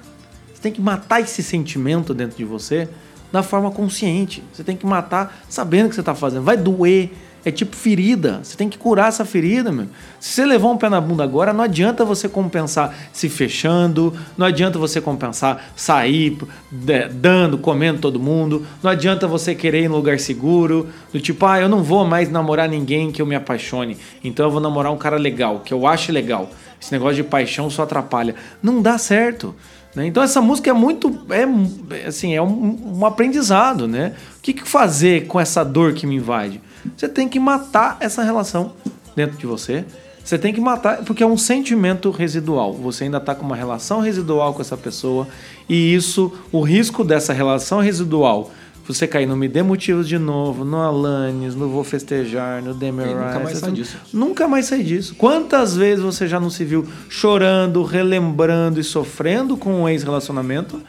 Você 0.53 0.61
tem 0.63 0.73
que 0.73 0.81
matar 0.81 1.21
esse 1.21 1.43
sentimento 1.43 2.13
dentro 2.13 2.37
de 2.37 2.45
você 2.45 2.89
da 3.33 3.43
forma 3.43 3.71
consciente. 3.71 4.43
Você 4.53 4.65
tem 4.65 4.77
que 4.77 4.85
matar 4.85 5.43
sabendo 5.49 5.87
o 5.87 5.89
que 5.91 5.95
você 5.95 6.03
tá 6.03 6.15
fazendo. 6.15 6.43
Vai 6.43 6.57
doer. 6.57 7.11
É 7.45 7.51
tipo 7.51 7.75
ferida. 7.75 8.41
Você 8.43 8.57
tem 8.57 8.69
que 8.69 8.77
curar 8.77 9.09
essa 9.09 9.25
ferida, 9.25 9.73
meu. 9.73 9.87
Se 10.19 10.33
você 10.33 10.45
levar 10.45 10.69
um 10.69 10.77
pé 10.77 10.89
na 10.89 11.01
bunda 11.01 11.25
agora, 11.25 11.53
não 11.53 11.65
adianta 11.65 12.05
você 12.05 12.29
compensar 12.29 12.95
se 13.13 13.29
fechando, 13.29 14.13
não 14.37 14.47
adianta 14.47 14.79
você 14.79 15.01
compensar 15.01 15.73
sair, 15.75 16.37
de- 16.71 17.09
dando, 17.09 17.57
comendo 17.59 17.99
todo 18.01 18.21
mundo, 18.21 18.67
não 18.83 18.91
adianta 18.91 19.27
você 19.27 19.55
querer 19.55 19.81
ir 19.81 19.85
em 19.85 19.89
lugar 19.89 20.19
seguro, 20.19 20.89
do 21.13 21.19
tipo, 21.21 21.47
ah, 21.47 21.59
eu 21.61 21.69
não 21.69 21.83
vou 21.83 22.05
mais 22.05 22.31
namorar 22.31 22.69
ninguém 22.69 23.11
que 23.11 23.23
eu 23.23 23.27
me 23.27 23.35
apaixone, 23.35 23.97
então 24.23 24.45
eu 24.47 24.51
vou 24.51 24.61
namorar 24.61 24.93
um 24.93 24.99
cara 24.99 25.17
legal, 25.17 25.61
que 25.61 25.73
eu 25.73 25.87
ache 25.87 26.13
legal. 26.13 26.51
Esse 26.81 26.93
negócio 26.93 27.17
de 27.17 27.25
paixão 27.25 27.69
só 27.69 27.83
atrapalha. 27.83 28.35
Não 28.63 28.81
dá 28.81 28.97
certo. 28.97 29.55
né? 29.95 30.07
Então 30.07 30.23
essa 30.23 30.41
música 30.41 30.71
é 30.71 30.73
muito, 30.73 31.27
é 31.31 32.07
assim, 32.07 32.35
é 32.35 32.41
um, 32.41 32.99
um 33.01 33.05
aprendizado, 33.07 33.87
né? 33.89 34.15
O 34.39 34.43
que, 34.43 34.53
que 34.55 34.67
fazer 34.69 35.27
com 35.27 35.39
essa 35.39 35.63
dor 35.65 35.93
que 35.93 36.07
me 36.07 36.17
invade? 36.17 36.61
Você 36.97 37.09
tem 37.09 37.29
que 37.29 37.39
matar 37.39 37.97
essa 38.01 38.23
relação 38.23 38.73
dentro 39.15 39.37
de 39.37 39.47
você. 39.47 39.85
Você 40.25 40.39
tem 40.39 40.53
que 40.53 40.61
matar, 40.61 40.99
porque 41.05 41.23
é 41.23 41.27
um 41.27 41.37
sentimento 41.37 42.11
residual. 42.11 42.73
Você 42.75 43.05
ainda 43.05 43.17
está 43.17 43.35
com 43.35 43.45
uma 43.45 43.57
relação 43.57 44.01
residual 44.01 44.55
com 44.55 44.61
essa 44.61 44.77
pessoa 44.77 45.27
e 45.69 45.95
isso, 45.95 46.33
o 46.53 46.61
risco 46.61 47.03
dessa 47.03 47.33
relação 47.33 47.81
residual, 47.81 48.51
você 48.87 49.07
cair 49.07 49.27
no 49.27 49.37
Me 49.37 49.49
Dê 49.49 49.63
Motivos 49.63 50.09
de 50.09 50.19
novo, 50.19 50.65
no 50.65 50.77
Alanis, 50.79 51.55
no 51.55 51.69
Vou 51.69 51.85
Festejar, 51.85 52.63
no 52.63 52.75
Demerize, 52.75 53.15
nunca 53.15 53.39
mais 53.39 53.59
sai 53.59 53.73
disso. 53.73 53.97
Nunca 54.13 54.49
mais 54.49 54.67
sai 54.67 54.83
disso. 54.83 55.15
Quantas 55.15 55.77
vezes 55.77 56.05
você 56.05 56.27
já 56.27 56.41
não 56.41 56.51
se 56.51 56.65
viu 56.65 56.87
chorando, 57.09 57.83
relembrando 57.83 58.81
e 58.81 58.85
sofrendo 58.85 59.57
com 59.57 59.83
um 59.83 59.89
ex-relacionamento, 59.89 60.83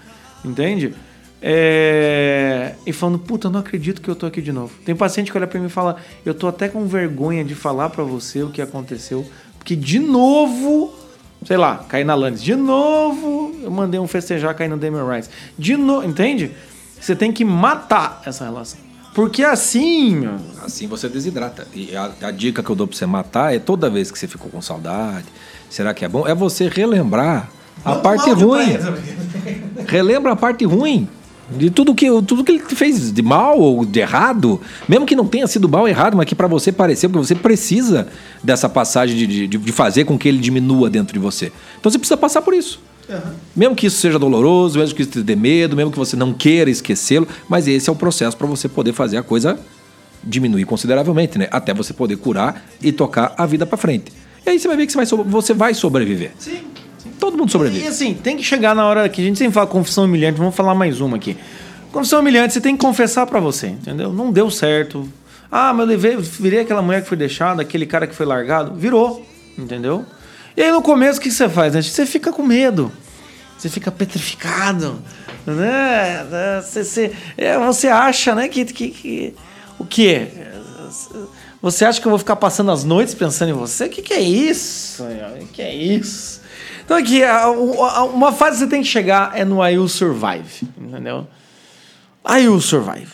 entende? 0.44 0.94
É, 1.42 2.74
E 2.86 2.94
falando, 2.94 3.18
puta, 3.20 3.48
eu 3.48 3.52
não 3.52 3.60
acredito 3.60 4.02
que 4.02 4.08
eu 4.10 4.16
tô 4.16 4.26
aqui 4.26 4.42
de 4.42 4.52
novo. 4.52 4.74
Tem 4.86 4.96
paciente 4.96 5.32
que 5.32 5.38
olha 5.38 5.48
pra 5.48 5.60
mim 5.60 5.66
e 5.66 5.70
fala, 5.70 5.98
eu 6.26 6.34
tô 6.34 6.48
até 6.48 6.68
com 6.68 6.86
vergonha 6.86 7.44
de 7.44 7.56
falar 7.56 7.90
pra 7.90 8.04
você 8.04 8.44
o 8.44 8.50
que 8.50 8.62
aconteceu, 8.62 9.26
porque 9.58 9.76
de 9.76 10.00
novo, 10.00 10.94
sei 11.46 11.58
lá, 11.58 11.84
caí 11.90 12.04
na 12.04 12.14
Alanis. 12.14 12.44
De 12.44 12.56
novo, 12.56 13.56
eu 13.64 13.72
mandei 13.72 14.00
um 14.00 14.08
festejar 14.08 14.54
cair 14.56 14.70
no 14.70 14.78
Damien 14.78 15.04
Rice. 15.10 15.30
De 15.58 15.76
novo, 15.76 16.08
entende? 16.08 16.52
Você 17.00 17.16
tem 17.16 17.32
que 17.32 17.44
matar 17.44 18.22
essa 18.26 18.46
relação. 18.46 18.80
Porque 19.16 19.44
assim, 19.44 20.26
Assim 20.64 20.88
você 20.88 21.10
desidrata. 21.10 21.68
E 21.74 21.96
a, 21.96 22.12
a 22.22 22.32
dica 22.32 22.64
que 22.64 22.70
eu 22.70 22.76
dou 22.76 22.88
pra 22.88 22.96
você 22.96 23.06
matar 23.06 23.54
é 23.54 23.60
toda 23.60 23.90
vez 23.90 24.10
que 24.12 24.18
você 24.18 24.28
ficou 24.28 24.50
com 24.50 24.62
saudade, 24.62 25.26
será 25.70 25.94
que 25.94 26.06
é 26.06 26.08
bom? 26.08 26.26
É 26.28 26.34
você 26.34 26.70
relembrar 26.70 27.50
a 27.84 27.96
parte 27.96 28.30
ruim. 28.32 28.78
Relembra 29.88 30.32
a 30.32 30.36
parte 30.36 30.64
ruim. 30.64 31.10
De 31.58 31.70
tudo 31.70 31.94
que, 31.94 32.08
tudo 32.24 32.44
que 32.44 32.54
ele 32.54 32.60
fez 32.60 33.12
de 33.12 33.22
mal 33.22 33.60
ou 33.60 33.86
de 33.86 34.00
errado, 34.00 34.60
mesmo 34.88 35.06
que 35.06 35.16
não 35.16 35.26
tenha 35.26 35.48
sido 35.48 35.68
mal 35.68 35.82
ou 35.82 35.88
errado, 35.88 36.16
mas 36.16 36.26
que 36.26 36.36
pra 36.36 36.48
você 36.48 36.72
pareceu, 36.72 37.10
porque 37.10 37.28
você 37.28 37.36
precisa 37.36 38.08
dessa 38.44 38.70
passagem 38.70 39.16
de, 39.16 39.48
de, 39.48 39.58
de 39.58 39.72
fazer 39.72 40.06
com 40.06 40.18
que 40.18 40.28
ele 40.28 40.38
diminua 40.38 40.90
dentro 40.90 41.14
de 41.14 41.20
você. 41.20 41.52
Então 41.80 41.92
você 41.92 41.98
precisa 41.98 42.18
passar 42.18 42.42
por 42.42 42.54
isso. 42.54 42.80
Mesmo 43.56 43.76
que 43.76 43.88
isso 43.88 43.98
seja 43.98 44.18
doloroso, 44.18 44.80
mesmo 44.80 44.96
que 44.96 45.02
isso 45.02 45.12
te 45.12 45.22
dê 45.22 45.36
medo, 45.36 45.76
mesmo 45.76 45.92
que 45.92 45.98
você 45.98 46.16
não 46.16 46.34
queira 46.34 46.70
esquecê-lo, 46.70 47.28
mas 47.50 47.68
esse 47.68 47.90
é 47.90 47.94
o 47.94 47.96
processo 47.96 48.38
para 48.38 48.48
você 48.48 48.70
poder 48.70 48.94
fazer 48.94 49.18
a 49.18 49.24
coisa 49.24 49.60
diminuir 50.24 50.66
consideravelmente, 50.66 51.38
né? 51.38 51.48
Até 51.52 51.74
você 51.74 51.94
poder 51.94 52.16
curar 52.18 52.64
e 52.82 52.92
tocar 52.92 53.34
a 53.38 53.46
vida 53.46 53.66
para 53.66 53.78
frente. 53.78 54.12
E 54.46 54.50
aí 54.50 54.60
você 54.60 54.68
vai 54.68 54.78
ver 54.78 54.86
que 54.88 54.94
você 54.94 55.16
vai, 55.16 55.26
você 55.26 55.54
vai 55.54 55.74
sobreviver. 55.74 56.32
Sim. 56.38 56.62
Todo 57.22 57.38
mundo 57.38 57.50
E 57.50 57.52
sobrevive. 57.52 57.88
assim, 57.88 58.14
tem 58.16 58.36
que 58.36 58.44
chegar 58.44 58.76
na 58.76 58.86
hora 58.86 59.08
que 59.08 59.22
a 59.22 59.24
gente 59.24 59.38
sempre 59.38 59.54
fala 59.54 59.68
confissão 59.68 60.06
humilhante, 60.06 60.40
vamos 60.40 60.56
falar 60.56 60.74
mais 60.76 61.00
uma 61.00 61.16
aqui. 61.18 61.38
Confissão 61.94 62.20
humilhante, 62.20 62.52
você 62.54 62.60
tem 62.60 62.76
que 62.76 62.82
confessar 62.84 63.26
pra 63.28 63.40
você, 63.40 63.68
entendeu? 63.68 64.12
Não 64.12 64.32
deu 64.32 64.50
certo. 64.50 65.08
Ah, 65.52 65.72
mas 65.72 65.82
eu 65.82 65.86
levei, 65.86 66.18
virei 66.18 66.62
aquela 66.62 66.82
mulher 66.82 67.04
que 67.04 67.08
foi 67.08 67.18
deixada, 67.18 67.62
aquele 67.62 67.86
cara 67.86 68.08
que 68.08 68.16
foi 68.16 68.26
largado. 68.26 68.74
Virou, 68.74 69.24
entendeu? 69.58 70.04
E 70.58 70.64
aí 70.64 70.72
no 70.72 70.82
começo 70.82 71.20
o 71.20 71.22
que 71.22 71.30
você 71.30 71.48
faz? 71.48 71.74
né? 71.76 71.82
Você 71.82 72.06
fica 72.08 72.34
com 72.34 72.42
medo. 72.44 72.92
Você 73.58 73.70
fica 73.70 73.92
petrificado. 73.92 75.00
Né? 75.46 76.26
Você, 76.64 76.84
você, 76.84 77.12
é, 77.38 77.58
você 77.60 77.88
acha, 77.88 78.34
né, 78.34 78.48
que, 78.48 78.66
que, 78.66 78.90
que- 78.90 79.34
O 79.78 79.86
quê? 79.86 80.28
Você 81.62 81.86
acha 81.86 82.02
que 82.02 82.08
eu 82.08 82.10
vou 82.10 82.18
ficar 82.20 82.36
passando 82.36 82.72
as 82.72 82.84
noites 82.84 83.14
pensando 83.14 83.50
em 83.50 83.54
você? 83.54 83.86
O 83.86 83.90
que, 83.90 84.02
que 84.02 84.14
é 84.14 84.22
isso? 84.22 85.04
O 85.04 85.48
que 85.48 85.62
é 85.62 85.74
isso? 85.76 86.31
Então 86.92 87.00
aqui, 87.00 87.24
a- 87.24 87.44
a- 87.46 88.04
uma 88.04 88.34
fase 88.34 88.58
que 88.58 88.64
você 88.66 88.68
tem 88.70 88.82
que 88.82 88.88
chegar 88.90 89.32
é 89.34 89.46
no 89.46 89.66
I 89.66 89.78
Will 89.78 89.88
Survive, 89.88 90.68
entendeu? 90.78 91.26
I 92.28 92.46
Will 92.50 92.60
Survive. 92.60 93.08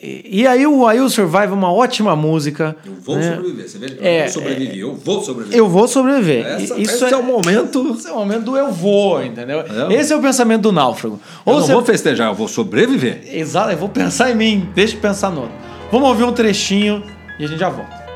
E, 0.00 0.42
e 0.42 0.46
aí 0.46 0.64
o 0.64 0.88
I 0.88 1.00
Will 1.00 1.10
Survive 1.10 1.46
é 1.46 1.54
uma 1.54 1.72
ótima 1.72 2.14
música. 2.14 2.76
né? 2.84 2.92
Você 3.02 3.78
vê? 3.78 3.98
É, 4.00 4.26
eu 4.84 4.94
vou 4.94 5.22
sobreviver. 5.24 5.58
Eu 5.58 5.68
vou 5.68 5.88
sobreviver. 5.88 6.46
Essa- 6.46 6.78
Isso 6.78 7.04
esse 7.06 7.12
é 7.12 7.16
o 7.16 7.22
momento- 7.24 7.94
Esse 7.98 8.06
é 8.08 8.12
o 8.12 8.16
momento 8.16 8.44
do 8.44 8.56
eu 8.56 8.70
vou, 8.70 9.20
entendeu? 9.24 9.64
É. 9.90 9.94
Esse 9.94 10.12
é 10.12 10.16
o 10.16 10.20
pensamento 10.22 10.62
do 10.62 10.70
náufrago. 10.72 11.18
Eu 11.44 11.54
não 11.54 11.60
você- 11.60 11.72
vou 11.72 11.82
festejar, 11.84 12.28
eu 12.28 12.34
vou 12.36 12.46
sobreviver. 12.46 13.22
Exato, 13.34 13.72
eu 13.72 13.76
vou 13.78 13.88
pensar 13.88 14.30
em 14.30 14.36
mim, 14.36 14.68
deixa 14.76 14.94
eu 14.96 15.00
pensar 15.00 15.30
no 15.30 15.40
outro. 15.40 15.56
Vamos 15.90 16.08
ouvir 16.08 16.22
um 16.22 16.32
trechinho 16.32 17.02
e 17.38 17.44
a 17.44 17.48
gente 17.48 17.58
já 17.58 17.68
volta. 17.68 18.07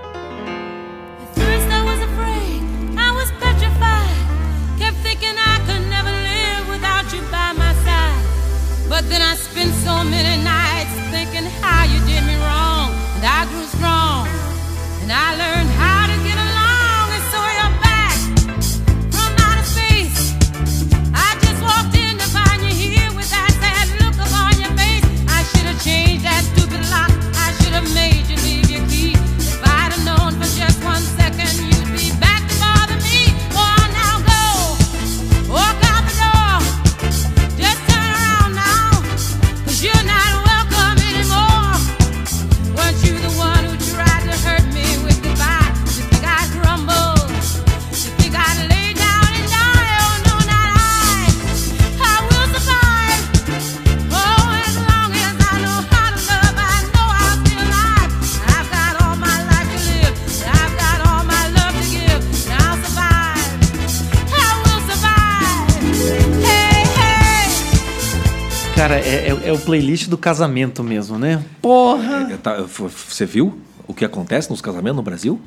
Playlist 69.73 70.09
do 70.09 70.19
casamento 70.19 70.85
mesmo, 70.85 71.19
né? 71.19 71.43
Porra! 71.63 72.29
É, 72.31 72.37
tá, 72.37 72.59
f- 72.61 72.85
Você 73.09 73.25
viu 73.25 73.59
o 73.89 73.95
que 73.95 74.05
acontece 74.05 74.51
nos 74.51 74.61
casamentos 74.61 74.97
no 74.97 75.03
Brasil? 75.03 75.41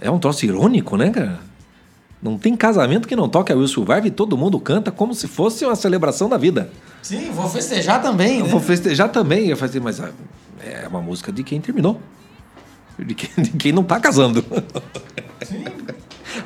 É 0.00 0.10
um 0.10 0.18
troço 0.18 0.46
irônico, 0.46 0.96
né, 0.96 1.10
cara? 1.10 1.40
Não 2.22 2.38
tem 2.38 2.56
casamento 2.56 3.06
que 3.06 3.14
não 3.14 3.28
toque 3.28 3.52
a 3.52 3.54
Will 3.54 3.68
Survive 3.68 4.08
e 4.08 4.10
todo 4.10 4.34
mundo 4.36 4.58
canta 4.58 4.90
como 4.90 5.14
se 5.14 5.28
fosse 5.28 5.62
uma 5.66 5.76
celebração 5.76 6.26
da 6.26 6.38
vida. 6.38 6.70
Sim, 7.02 7.30
vou 7.30 7.46
festejar 7.50 8.00
também, 8.00 8.38
Eu 8.38 8.44
né? 8.46 8.50
vou 8.50 8.60
festejar 8.60 9.10
também. 9.10 9.48
Eu 9.48 9.56
falei, 9.58 9.78
mas 9.78 10.00
ah, 10.00 10.10
é 10.64 10.88
uma 10.88 11.02
música 11.02 11.30
de 11.30 11.42
quem 11.44 11.60
terminou. 11.60 12.00
De 12.98 13.14
quem, 13.14 13.44
de 13.44 13.50
quem 13.50 13.72
não 13.72 13.84
tá 13.84 14.00
casando. 14.00 14.42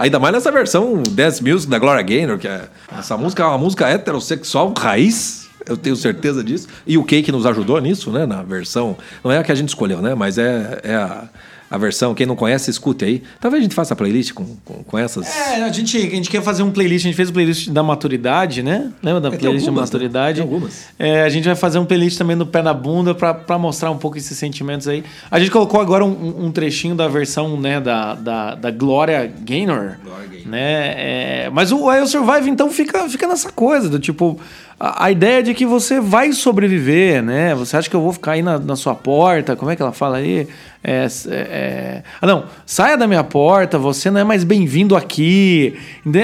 Ainda 0.01 0.19
mais 0.19 0.35
nessa 0.35 0.51
versão 0.51 1.01
Dance 1.13 1.43
Music 1.43 1.71
da 1.71 1.79
Gloria 1.79 2.03
Gaynor, 2.03 2.39
que 2.39 2.49
é, 2.49 2.69
essa 2.99 3.17
música 3.17 3.43
é 3.45 3.47
uma 3.47 3.59
música 3.59 3.89
heterossexual 3.89 4.73
raiz, 4.77 5.42
eu 5.67 5.77
tenho 5.77 5.97
certeza 5.97 6.43
disso. 6.43 6.69
E 6.87 6.99
o 6.99 7.05
Cake 7.05 7.31
nos 7.33 7.47
ajudou 7.47 7.81
nisso, 7.81 8.11
né? 8.11 8.27
Na 8.27 8.43
versão. 8.43 8.97
Não 9.23 9.31
é 9.31 9.39
a 9.39 9.45
que 9.45 9.53
a 9.53 9.55
gente 9.55 9.69
escolheu, 9.69 10.01
né? 10.01 10.15
Mas 10.15 10.39
é, 10.39 10.81
é 10.83 10.95
a, 10.95 11.29
a 11.73 11.79
versão. 11.79 12.15
Quem 12.15 12.27
não 12.27 12.37
conhece, 12.37 12.71
escute 12.71 13.03
aí. 13.03 13.23
Talvez 13.41 13.63
a 13.63 13.65
gente 13.65 13.75
faça 13.75 13.95
a 13.95 13.97
playlist 13.97 14.35
com, 14.35 14.45
com, 14.63 14.85
com 14.85 14.99
essas. 14.99 15.27
É, 15.27 15.63
a 15.63 15.73
gente, 15.73 15.97
a 15.97 16.01
gente 16.01 16.29
quer 16.29 16.43
fazer 16.43 16.63
um 16.63 16.71
playlist, 16.71 17.07
a 17.07 17.09
gente 17.09 17.17
fez 17.17 17.31
o 17.31 17.33
playlist 17.33 17.71
da 17.71 17.83
maturidade, 17.83 18.63
né? 18.63 18.93
Lembra 19.03 19.23
da 19.23 19.31
tem 19.31 19.39
playlist 19.39 19.67
algumas, 19.67 19.89
da 19.89 19.99
né? 19.99 20.05
maturidade? 20.05 20.43
Tem 20.43 20.43
algumas. 20.43 20.85
É, 20.99 21.23
a 21.23 21.29
gente 21.31 21.45
vai 21.45 21.57
fazer 21.57 21.79
um 21.79 21.87
playlist 21.87 22.19
também 22.19 22.37
no 22.37 22.45
pé 22.45 22.61
na 22.61 22.75
bunda 22.75 23.15
pra 23.15 23.59
mostrar 23.59 23.91
um 23.91 23.97
pouco 23.97 24.19
esses 24.19 24.37
sentimentos 24.37 24.87
aí. 24.87 25.03
A 25.31 25.39
gente 25.39 25.51
colocou 25.51 25.81
agora 25.81 26.05
um, 26.05 26.47
um 26.47 26.53
trechinho 26.53 26.95
da 26.95 27.09
versão, 27.09 27.59
né, 27.59 27.81
da, 27.81 28.15
da, 28.17 28.55
da 28.55 28.71
Gloria 28.71 29.33
Gaynor. 29.43 29.97
Né? 30.45 31.45
É, 31.47 31.51
mas 31.51 31.73
o 31.73 31.87
Will 31.87 32.07
Survive, 32.07 32.51
então, 32.51 32.71
fica, 32.71 33.09
fica 33.09 33.27
nessa 33.27 33.51
coisa 33.51 33.89
do 33.89 33.99
tipo. 33.99 34.39
A, 34.85 35.13
ideia 35.13 35.45
de 35.45 35.55
que 35.55 35.65
você 35.65 36.01
vai 36.01 36.33
sobreviver, 36.33 37.23
né? 37.23 37.55
Você 37.55 37.77
acha 37.77 37.89
que 37.89 37.95
eu 37.95 38.01
vou 38.01 38.13
ficar 38.13 38.33
aí 38.33 38.43
na, 38.43 38.59
na 38.59 38.75
sua 38.75 38.97
porta? 38.97 39.55
Como 39.55 39.71
é 39.71 39.77
que 39.77 39.83
ela 39.83 39.93
fala 39.93 40.17
aí? 40.17 40.49
É, 40.85 41.07
é, 41.07 41.31
é- 41.31 42.03
Ah, 42.21 42.27
não. 42.27 42.45
Saia 42.67 42.97
da 42.97 43.07
minha 43.07 43.23
porta, 43.23 43.79
você 43.79 44.11
não 44.11 44.21
é 44.21 44.25
mais 44.25 44.43
bem-vindo 44.43 44.97
aqui. 44.97 45.79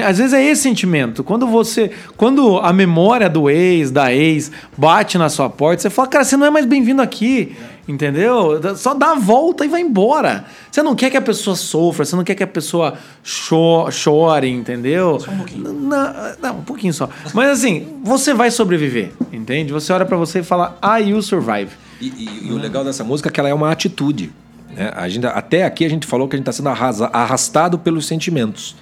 Às 0.05 0.17
vezes 0.17 0.33
é 0.33 0.43
esse 0.43 0.61
sentimento. 0.63 1.23
Quando 1.23 1.47
você. 1.47 1.91
Quando 2.17 2.57
a 2.57 2.73
memória 2.73 3.29
do 3.29 3.49
ex, 3.49 3.89
da 3.89 4.13
ex, 4.13 4.51
bate 4.77 5.17
na 5.17 5.29
sua 5.29 5.49
porta, 5.49 5.81
você 5.83 5.89
fala, 5.89 6.07
cara, 6.09 6.23
você 6.25 6.35
não 6.35 6.45
é 6.45 6.49
mais 6.49 6.65
bem-vindo 6.65 7.01
aqui. 7.01 7.55
Entendeu? 7.87 8.59
Só 8.75 8.93
dá 8.93 9.13
a 9.13 9.15
volta 9.15 9.65
e 9.65 9.67
vai 9.67 9.81
embora. 9.81 10.45
Você 10.69 10.83
não 10.83 10.93
quer 10.93 11.09
que 11.09 11.17
a 11.17 11.21
pessoa 11.21 11.55
sofra, 11.55 12.05
você 12.05 12.15
não 12.15 12.23
quer 12.23 12.35
que 12.35 12.43
a 12.43 12.47
pessoa 12.47 12.93
cho 13.23 13.89
chore, 13.89 14.47
entendeu? 14.47 15.19
Só 15.19 15.31
um 15.31 15.37
pouquinho. 15.37 15.73
Não, 15.73 16.13
não, 16.39 16.57
um 16.57 16.61
pouquinho 16.61 16.93
só. 16.93 17.09
Mas 17.33 17.49
assim, 17.49 17.87
você 18.03 18.31
vai 18.31 18.51
sobreviver, 18.51 19.11
entende? 19.33 19.73
Você 19.73 19.91
olha 19.91 20.05
pra 20.05 20.17
você 20.17 20.39
e 20.39 20.43
fala, 20.43 20.77
I 20.83 21.11
will 21.11 21.21
survive. 21.23 21.69
E, 21.99 22.07
e- 22.09 22.47
e 22.49 22.51
o 22.53 22.57
legal 22.57 22.83
dessa 22.83 23.03
música 23.03 23.27
é 23.29 23.31
que 23.31 23.39
ela 23.39 23.49
é 23.49 23.53
uma 23.55 23.71
atitude. 23.71 24.31
Né? 24.79 24.91
A 24.95 25.09
gente, 25.09 25.25
até 25.27 25.65
aqui 25.65 25.83
a 25.83 25.89
gente 25.89 26.07
falou 26.07 26.27
que 26.27 26.35
a 26.35 26.39
gente 26.39 26.49
está 26.49 26.53
sendo 26.53 26.69
arrastado 27.13 27.77
pelos 27.77 28.07
sentimentos, 28.07 28.75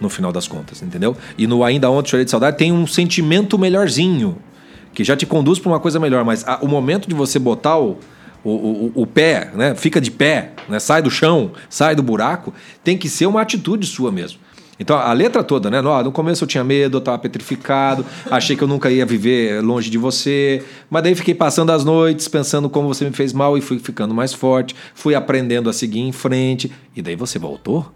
no 0.00 0.08
final 0.08 0.32
das 0.32 0.46
contas, 0.46 0.80
entendeu? 0.80 1.16
E 1.36 1.46
no 1.46 1.62
Ainda 1.64 1.90
Ontem 1.90 2.10
Chorei 2.10 2.24
de 2.24 2.30
Saudade 2.30 2.56
tem 2.56 2.72
um 2.72 2.86
sentimento 2.86 3.58
melhorzinho, 3.58 4.38
que 4.94 5.02
já 5.04 5.16
te 5.16 5.26
conduz 5.26 5.58
para 5.58 5.70
uma 5.72 5.80
coisa 5.80 5.98
melhor. 5.98 6.24
Mas 6.24 6.46
a- 6.46 6.58
o 6.62 6.68
momento 6.68 7.08
de 7.08 7.14
você 7.14 7.38
botar 7.38 7.78
o, 7.78 7.98
o, 8.42 8.50
o, 8.50 8.92
o 9.02 9.06
pé, 9.06 9.50
né? 9.54 9.74
fica 9.74 10.00
de 10.00 10.10
pé, 10.10 10.52
né? 10.68 10.78
sai 10.78 11.02
do 11.02 11.10
chão, 11.10 11.50
sai 11.68 11.94
do 11.94 12.02
buraco, 12.02 12.54
tem 12.82 12.96
que 12.96 13.08
ser 13.08 13.26
uma 13.26 13.42
atitude 13.42 13.86
sua 13.86 14.10
mesmo. 14.10 14.38
Então 14.80 14.96
a 14.96 15.12
letra 15.12 15.44
toda, 15.44 15.70
né? 15.70 15.80
No, 15.82 16.02
no 16.02 16.10
começo 16.10 16.42
eu 16.42 16.48
tinha 16.48 16.64
medo, 16.64 16.96
eu 16.96 17.00
tava 17.02 17.18
petrificado, 17.18 18.04
achei 18.30 18.56
que 18.56 18.64
eu 18.64 18.68
nunca 18.68 18.90
ia 18.90 19.04
viver 19.04 19.62
longe 19.62 19.90
de 19.90 19.98
você, 19.98 20.64
mas 20.88 21.02
daí 21.02 21.14
fiquei 21.14 21.34
passando 21.34 21.70
as 21.70 21.84
noites 21.84 22.26
pensando 22.26 22.70
como 22.70 22.88
você 22.88 23.04
me 23.04 23.12
fez 23.12 23.32
mal 23.34 23.58
e 23.58 23.60
fui 23.60 23.78
ficando 23.78 24.14
mais 24.14 24.32
forte, 24.32 24.74
fui 24.94 25.14
aprendendo 25.14 25.68
a 25.68 25.72
seguir 25.74 26.00
em 26.00 26.12
frente, 26.12 26.72
e 26.96 27.02
daí 27.02 27.14
você 27.14 27.38
voltou? 27.38 27.92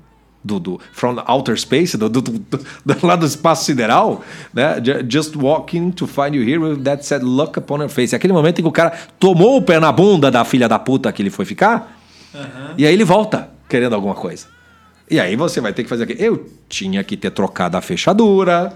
Do, 0.47 0.61
do 0.61 0.79
from 0.93 1.17
outer 1.27 1.59
space, 1.59 1.97
do, 1.97 2.07
do, 2.07 2.21
do, 2.21 2.33
do- 2.39 2.67
lá 3.03 3.17
do 3.17 3.25
espaço 3.25 3.65
sideral, 3.65 4.23
né? 4.53 4.75
Ju- 4.85 5.07
Just 5.09 5.37
walking 5.37 5.91
to 5.91 6.07
find 6.07 6.35
you 6.35 6.43
here 6.43 6.59
with 6.59 6.83
that 6.83 7.03
said 7.07 7.23
look 7.25 7.59
upon 7.59 7.79
her 7.81 7.89
face. 7.89 8.15
Aquele 8.15 8.35
momento 8.35 8.59
em 8.59 8.63
que 8.63 8.69
o 8.69 8.73
cara 8.73 8.93
tomou 9.19 9.57
o 9.57 9.63
pé 9.63 9.81
na 9.81 9.91
bunda 9.91 10.31
da 10.31 10.45
filha 10.45 10.69
da 10.69 10.79
puta 10.79 11.11
que 11.11 11.23
ele 11.23 11.31
foi 11.31 11.47
ficar, 11.47 11.99
e 12.77 12.85
aí 12.87 12.93
ele 12.93 13.05
volta 13.05 13.49
querendo 13.71 13.95
alguma 13.95 14.15
coisa. 14.15 14.53
E 15.11 15.21
aí 15.21 15.37
você 15.37 15.61
vai 15.61 15.73
ter 15.73 15.83
que 15.83 15.89
fazer 15.89 16.05
aqui. 16.05 16.17
Eu 16.19 16.49
tinha 16.69 17.05
que 17.05 17.17
ter 17.17 17.31
trocado 17.31 17.77
a 17.77 17.81
fechadura, 17.83 18.73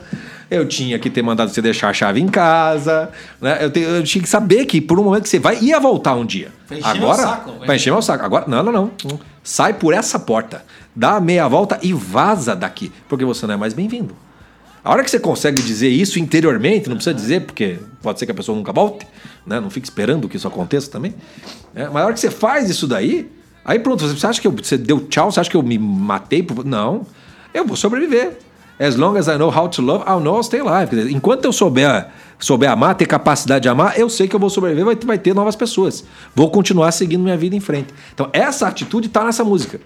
eu 0.51 0.66
tinha 0.68 0.99
que 0.99 1.09
ter 1.09 1.22
mandado 1.22 1.51
você 1.51 1.62
deixar 1.62 1.89
a 1.89 1.93
chave 1.95 2.20
em 2.20 2.29
casa, 2.29 3.11
né? 3.41 3.59
Eu, 3.64 3.70
te- 3.70 3.81
eu 3.81 4.03
tinha 4.05 4.22
que 4.22 4.29
saber 4.29 4.66
que 4.66 4.81
por 4.81 4.99
um 5.01 5.05
momento 5.05 5.22
que 5.22 5.29
você 5.31 5.39
vai 5.39 5.59
ia 5.61 5.81
voltar 5.81 6.14
um 6.14 6.26
dia. 6.26 6.51
Pra 6.66 6.76
encher 6.79 6.95
meu 6.95 7.11
Agora, 7.11 7.22
saco. 7.22 7.53
vai 7.66 7.76
encher 7.76 7.91
meu 7.93 8.03
saco. 8.03 8.24
Agora, 8.24 8.45
não, 8.47 8.62
não, 8.62 8.72
não. 8.72 8.91
Sai 9.43 9.72
por 9.72 9.95
essa 9.95 10.18
porta, 10.18 10.62
dá 10.95 11.16
a 11.16 11.20
meia 11.20 11.49
volta 11.49 11.79
e 11.83 11.95
vaza 11.95 12.55
daqui, 12.55 12.93
porque 13.09 13.24
você 13.24 13.47
não 13.47 13.55
é 13.55 13.57
mais 13.57 13.72
bem-vindo. 13.72 14.14
A 14.85 14.93
hora 14.93 15.03
que 15.03 15.11
você 15.11 15.18
consegue 15.18 15.61
dizer 15.62 15.89
isso 15.89 16.18
interiormente, 16.18 16.89
não 16.89 16.97
precisa 16.97 17.14
dizer, 17.14 17.41
porque 17.47 17.79
pode 18.03 18.18
ser 18.18 18.26
que 18.26 18.33
a 18.33 18.35
pessoa 18.35 18.57
nunca 18.57 18.72
volte, 18.72 19.07
né? 19.47 19.59
Não 19.61 19.70
fique 19.70 19.87
esperando 19.87 20.29
que 20.29 20.37
isso 20.37 20.47
aconteça 20.47 20.91
também. 20.91 21.14
né? 21.74 21.89
Mas 21.93 22.03
a 22.03 22.05
hora 22.07 22.14
que 22.14 22.20
você 22.20 22.31
faz 22.31 22.68
isso 22.70 22.87
daí, 22.87 23.31
aí 23.69 23.79
pronto, 23.79 24.07
você 24.09 24.27
acha 24.27 24.41
que 24.41 24.47
eu- 24.49 24.53
você 24.53 24.77
deu 24.77 25.01
tchau, 25.09 25.31
você 25.31 25.39
acha 25.41 25.49
que 25.51 25.57
eu 25.57 25.62
me 25.62 25.79
matei? 25.79 26.43
por- 26.43 26.64
Não, 26.64 27.07
eu 27.55 27.64
vou 27.64 27.77
sobreviver. 27.77 28.39
As 28.81 28.95
long 28.97 29.16
as 29.16 29.27
I 29.27 29.37
know 29.37 29.49
how 29.57 29.69
to 29.69 29.83
love, 29.83 30.05
I'll 30.09 30.21
know 30.21 30.37
I'll 30.37 30.43
stay 30.45 30.61
alive. 30.61 30.95
Dizer, 30.95 31.11
enquanto 31.11 31.45
eu 31.45 31.53
souber, 31.53 32.07
souber 32.39 32.71
amar, 32.71 32.95
ter 32.95 33.07
capacidade 33.07 33.64
de 33.64 33.69
amar, 33.69 33.99
eu 33.99 34.09
sei 34.09 34.29
que 34.29 34.37
eu 34.37 34.41
vou 34.41 34.49
sobreviver, 34.49 34.85
vai, 34.85 34.95
vai 34.97 35.19
ter 35.19 35.35
novas 35.35 35.57
pessoas. 35.57 36.05
Vou 36.35 36.49
continuar 36.51 36.93
seguindo 36.93 37.23
minha 37.25 37.37
vida 37.37 37.57
em 37.57 37.61
frente. 37.61 37.89
Então, 38.14 38.29
essa 38.33 38.69
atitude 38.69 39.09
está 39.09 39.25
nessa 39.25 39.43
música. 39.43 39.81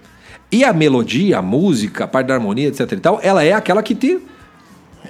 E 0.51 0.63
a 0.63 0.71
melodia, 0.71 1.39
a 1.39 1.41
música, 1.41 2.03
a 2.03 2.07
parte 2.07 2.27
da 2.27 2.35
harmonia, 2.35 2.67
etc 2.67 2.91
e 2.91 2.97
tal, 2.97 3.19
ela 3.23 3.43
é 3.43 3.53
aquela 3.53 3.81
que 3.81 3.95
te. 3.95 4.19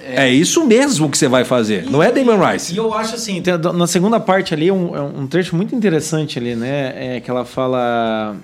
É, 0.02 0.30
isso 0.30 0.66
mesmo 0.66 1.10
que 1.10 1.16
você 1.18 1.28
vai 1.28 1.44
fazer. 1.44 1.84
Não 1.90 2.02
é 2.02 2.10
Damon 2.10 2.42
E 2.42 2.52
Rice. 2.54 2.74
eu 2.76 2.92
acho 2.94 3.14
assim, 3.14 3.42
na 3.74 3.86
segunda 3.86 4.18
parte 4.18 4.54
ali, 4.54 4.70
um, 4.70 4.96
é 4.96 5.00
um 5.02 5.26
trecho 5.26 5.54
muito 5.54 5.74
interessante 5.74 6.38
ali, 6.38 6.54
né? 6.56 7.16
É 7.16 7.20
que 7.20 7.30
ela 7.30 7.44
fala. 7.44 8.34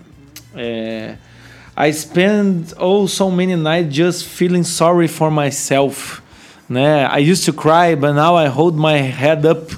É, 0.55 1.17
I 1.77 1.93
spend 1.93 2.75
oh 2.79 3.07
so 3.07 3.31
many 3.31 3.57
nights 3.57 3.95
just 3.95 4.27
feeling 4.27 4.65
sorry 4.65 5.09
for 5.09 5.31
myself. 5.31 6.23
Né? 6.69 7.09
I 7.11 7.19
used 7.19 7.45
to 7.47 7.53
cry, 7.53 7.95
but 7.95 8.13
now 8.15 8.37
I 8.37 8.47
hold 8.49 8.77
my 8.77 8.99
head 8.99 9.47
up 9.47 9.71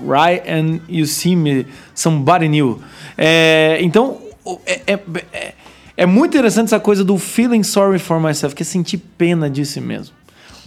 right 0.00 0.42
and 0.46 0.80
you 0.88 1.06
see 1.06 1.34
me, 1.34 1.66
somebody 1.94 2.48
new. 2.48 2.82
É, 3.16 3.78
então, 3.80 4.18
é, 4.64 4.80
é, 4.86 5.00
é, 5.32 5.54
é 5.96 6.06
muito 6.06 6.36
interessante 6.36 6.66
essa 6.66 6.80
coisa 6.80 7.04
do 7.04 7.18
feeling 7.18 7.62
sorry 7.62 7.98
for 7.98 8.20
myself, 8.20 8.54
que 8.54 8.62
é 8.62 8.66
sentir 8.66 8.98
pena 9.18 9.50
de 9.50 9.64
si 9.66 9.80
mesmo. 9.80 10.17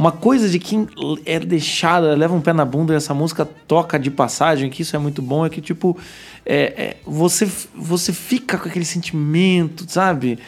Uma 0.01 0.11
coisa 0.11 0.49
de 0.49 0.57
quem 0.57 0.87
é 1.27 1.39
deixada, 1.39 2.15
leva 2.15 2.33
um 2.33 2.41
pé 2.41 2.53
na 2.53 2.65
bunda 2.65 2.91
e 2.91 2.95
essa 2.95 3.13
música 3.13 3.45
toca 3.45 3.99
de 3.99 4.09
passagem, 4.09 4.67
que 4.67 4.81
isso 4.81 4.95
é 4.95 4.99
muito 4.99 5.21
bom, 5.21 5.45
é 5.45 5.49
que, 5.51 5.61
tipo, 5.61 5.95
é, 6.43 6.55
é, 6.55 6.97
você, 7.05 7.47
você 7.75 8.11
fica 8.11 8.57
com 8.57 8.67
aquele 8.67 8.83
sentimento, 8.83 9.85
sabe? 9.87 10.39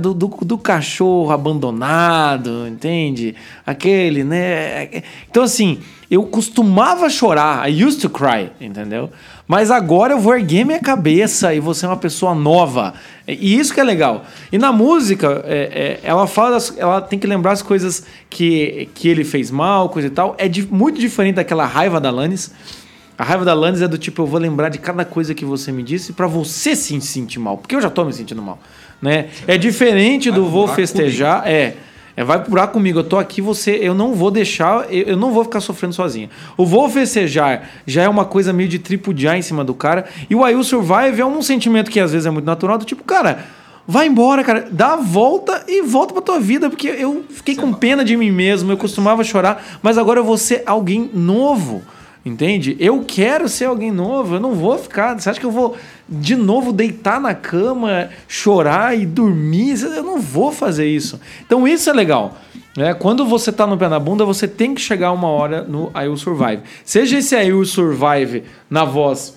Do, 0.00 0.14
do, 0.14 0.28
do 0.28 0.56
cachorro 0.56 1.30
abandonado, 1.30 2.66
entende? 2.66 3.34
Aquele, 3.66 4.24
né? 4.24 5.02
Então, 5.28 5.42
assim, 5.42 5.78
eu 6.10 6.22
costumava 6.22 7.10
chorar, 7.10 7.70
I 7.70 7.84
used 7.84 8.00
to 8.00 8.08
cry, 8.08 8.50
entendeu? 8.58 9.10
Mas 9.48 9.70
agora 9.70 10.12
eu 10.12 10.18
vou 10.18 10.34
erguer 10.34 10.64
minha 10.64 10.80
cabeça 10.80 11.54
e 11.54 11.60
vou 11.60 11.72
ser 11.72 11.86
uma 11.86 11.96
pessoa 11.96 12.34
nova. 12.34 12.94
E 13.28 13.56
isso 13.56 13.72
que 13.72 13.78
é 13.78 13.84
legal. 13.84 14.24
E 14.50 14.58
na 14.58 14.72
música, 14.72 15.44
é, 15.46 15.98
é, 16.02 16.08
ela 16.08 16.26
fala, 16.26 16.50
das- 16.52 16.74
ela 16.76 17.00
tem 17.00 17.16
que 17.16 17.26
lembrar 17.28 17.52
as 17.52 17.62
coisas 17.62 18.04
que, 18.28 18.88
que 18.94 19.08
ele 19.08 19.22
fez 19.22 19.50
mal, 19.50 19.88
coisa 19.88 20.08
e 20.08 20.10
tal. 20.10 20.34
É 20.36 20.48
di- 20.48 20.66
muito 20.68 20.98
diferente 20.98 21.36
daquela 21.36 21.64
raiva 21.64 22.00
da 22.00 22.10
Lannis. 22.10 22.52
A 23.16 23.22
raiva 23.22 23.44
da 23.44 23.54
Lannis 23.54 23.80
é 23.82 23.88
do 23.88 23.96
tipo, 23.96 24.22
eu 24.22 24.26
vou 24.26 24.40
lembrar 24.40 24.68
de 24.68 24.78
cada 24.78 25.04
coisa 25.04 25.32
que 25.32 25.44
você 25.44 25.70
me 25.70 25.82
disse 25.84 26.12
pra 26.12 26.26
você 26.26 26.74
se 26.74 27.00
sentir 27.00 27.38
mal. 27.38 27.56
Porque 27.56 27.76
eu 27.76 27.80
já 27.80 27.88
tô 27.88 28.04
me 28.04 28.12
sentindo 28.12 28.42
mal. 28.42 28.58
Né? 29.00 29.26
É 29.46 29.56
diferente 29.56 30.28
do 30.30 30.46
vou 30.50 30.66
festejar. 30.74 31.46
É. 31.46 31.74
É, 32.16 32.24
vai 32.24 32.38
procurar 32.38 32.68
comigo, 32.68 33.00
eu 33.00 33.04
tô 33.04 33.18
aqui, 33.18 33.42
você, 33.42 33.72
eu 33.72 33.94
não 33.94 34.14
vou 34.14 34.30
deixar, 34.30 34.90
eu, 34.90 35.08
eu 35.08 35.16
não 35.16 35.32
vou 35.32 35.44
ficar 35.44 35.60
sofrendo 35.60 35.94
sozinha. 35.94 36.30
O 36.56 36.64
vou 36.64 36.88
festejar 36.88 37.68
já 37.86 38.02
é 38.02 38.08
uma 38.08 38.24
coisa 38.24 38.54
meio 38.54 38.68
de 38.68 38.78
tripudiar 38.78 39.36
em 39.36 39.42
cima 39.42 39.62
do 39.62 39.74
cara, 39.74 40.06
e 40.30 40.34
o 40.34 40.46
I 40.48 40.54
Will 40.54 40.64
Survive 40.64 41.20
é 41.20 41.26
um 41.26 41.42
sentimento 41.42 41.90
que 41.90 42.00
às 42.00 42.12
vezes 42.12 42.26
é 42.26 42.30
muito 42.30 42.46
natural, 42.46 42.78
do 42.78 42.86
tipo, 42.86 43.04
cara, 43.04 43.44
vai 43.86 44.06
embora, 44.06 44.42
cara, 44.42 44.66
dá 44.70 44.94
a 44.94 44.96
volta 44.96 45.62
e 45.68 45.82
volta 45.82 46.14
pra 46.14 46.22
tua 46.22 46.40
vida, 46.40 46.70
porque 46.70 46.88
eu 46.88 47.22
fiquei 47.28 47.54
com 47.54 47.70
pena 47.72 48.02
de 48.02 48.16
mim 48.16 48.30
mesmo, 48.30 48.72
eu 48.72 48.78
costumava 48.78 49.22
chorar, 49.22 49.78
mas 49.82 49.98
agora 49.98 50.18
eu 50.18 50.24
vou 50.24 50.38
ser 50.38 50.62
alguém 50.64 51.10
novo. 51.12 51.82
Entende? 52.26 52.76
Eu 52.80 53.04
quero 53.06 53.48
ser 53.48 53.66
alguém 53.66 53.92
novo, 53.92 54.34
eu 54.34 54.40
não 54.40 54.52
vou 54.52 54.76
ficar. 54.76 55.16
Você 55.16 55.30
acha 55.30 55.38
que 55.38 55.46
eu 55.46 55.50
vou 55.52 55.76
de 56.08 56.34
novo 56.34 56.72
deitar 56.72 57.20
na 57.20 57.32
cama, 57.36 58.08
chorar 58.26 58.98
e 58.98 59.06
dormir? 59.06 59.80
Eu 59.80 60.02
não 60.02 60.20
vou 60.20 60.50
fazer 60.50 60.88
isso. 60.88 61.20
Então 61.46 61.68
isso 61.68 61.88
é 61.88 61.92
legal. 61.92 62.36
Né? 62.76 62.92
Quando 62.94 63.24
você 63.24 63.52
tá 63.52 63.64
no 63.64 63.78
pé 63.78 63.88
na 63.88 64.00
bunda, 64.00 64.24
você 64.24 64.48
tem 64.48 64.74
que 64.74 64.80
chegar 64.80 65.12
uma 65.12 65.28
hora 65.28 65.62
no 65.62 65.92
I 65.94 66.08
Will 66.08 66.16
Survive. 66.16 66.62
Seja 66.84 67.18
esse 67.18 67.36
I 67.36 67.52
Will 67.52 67.64
Survive 67.64 68.42
na 68.68 68.84
voz 68.84 69.36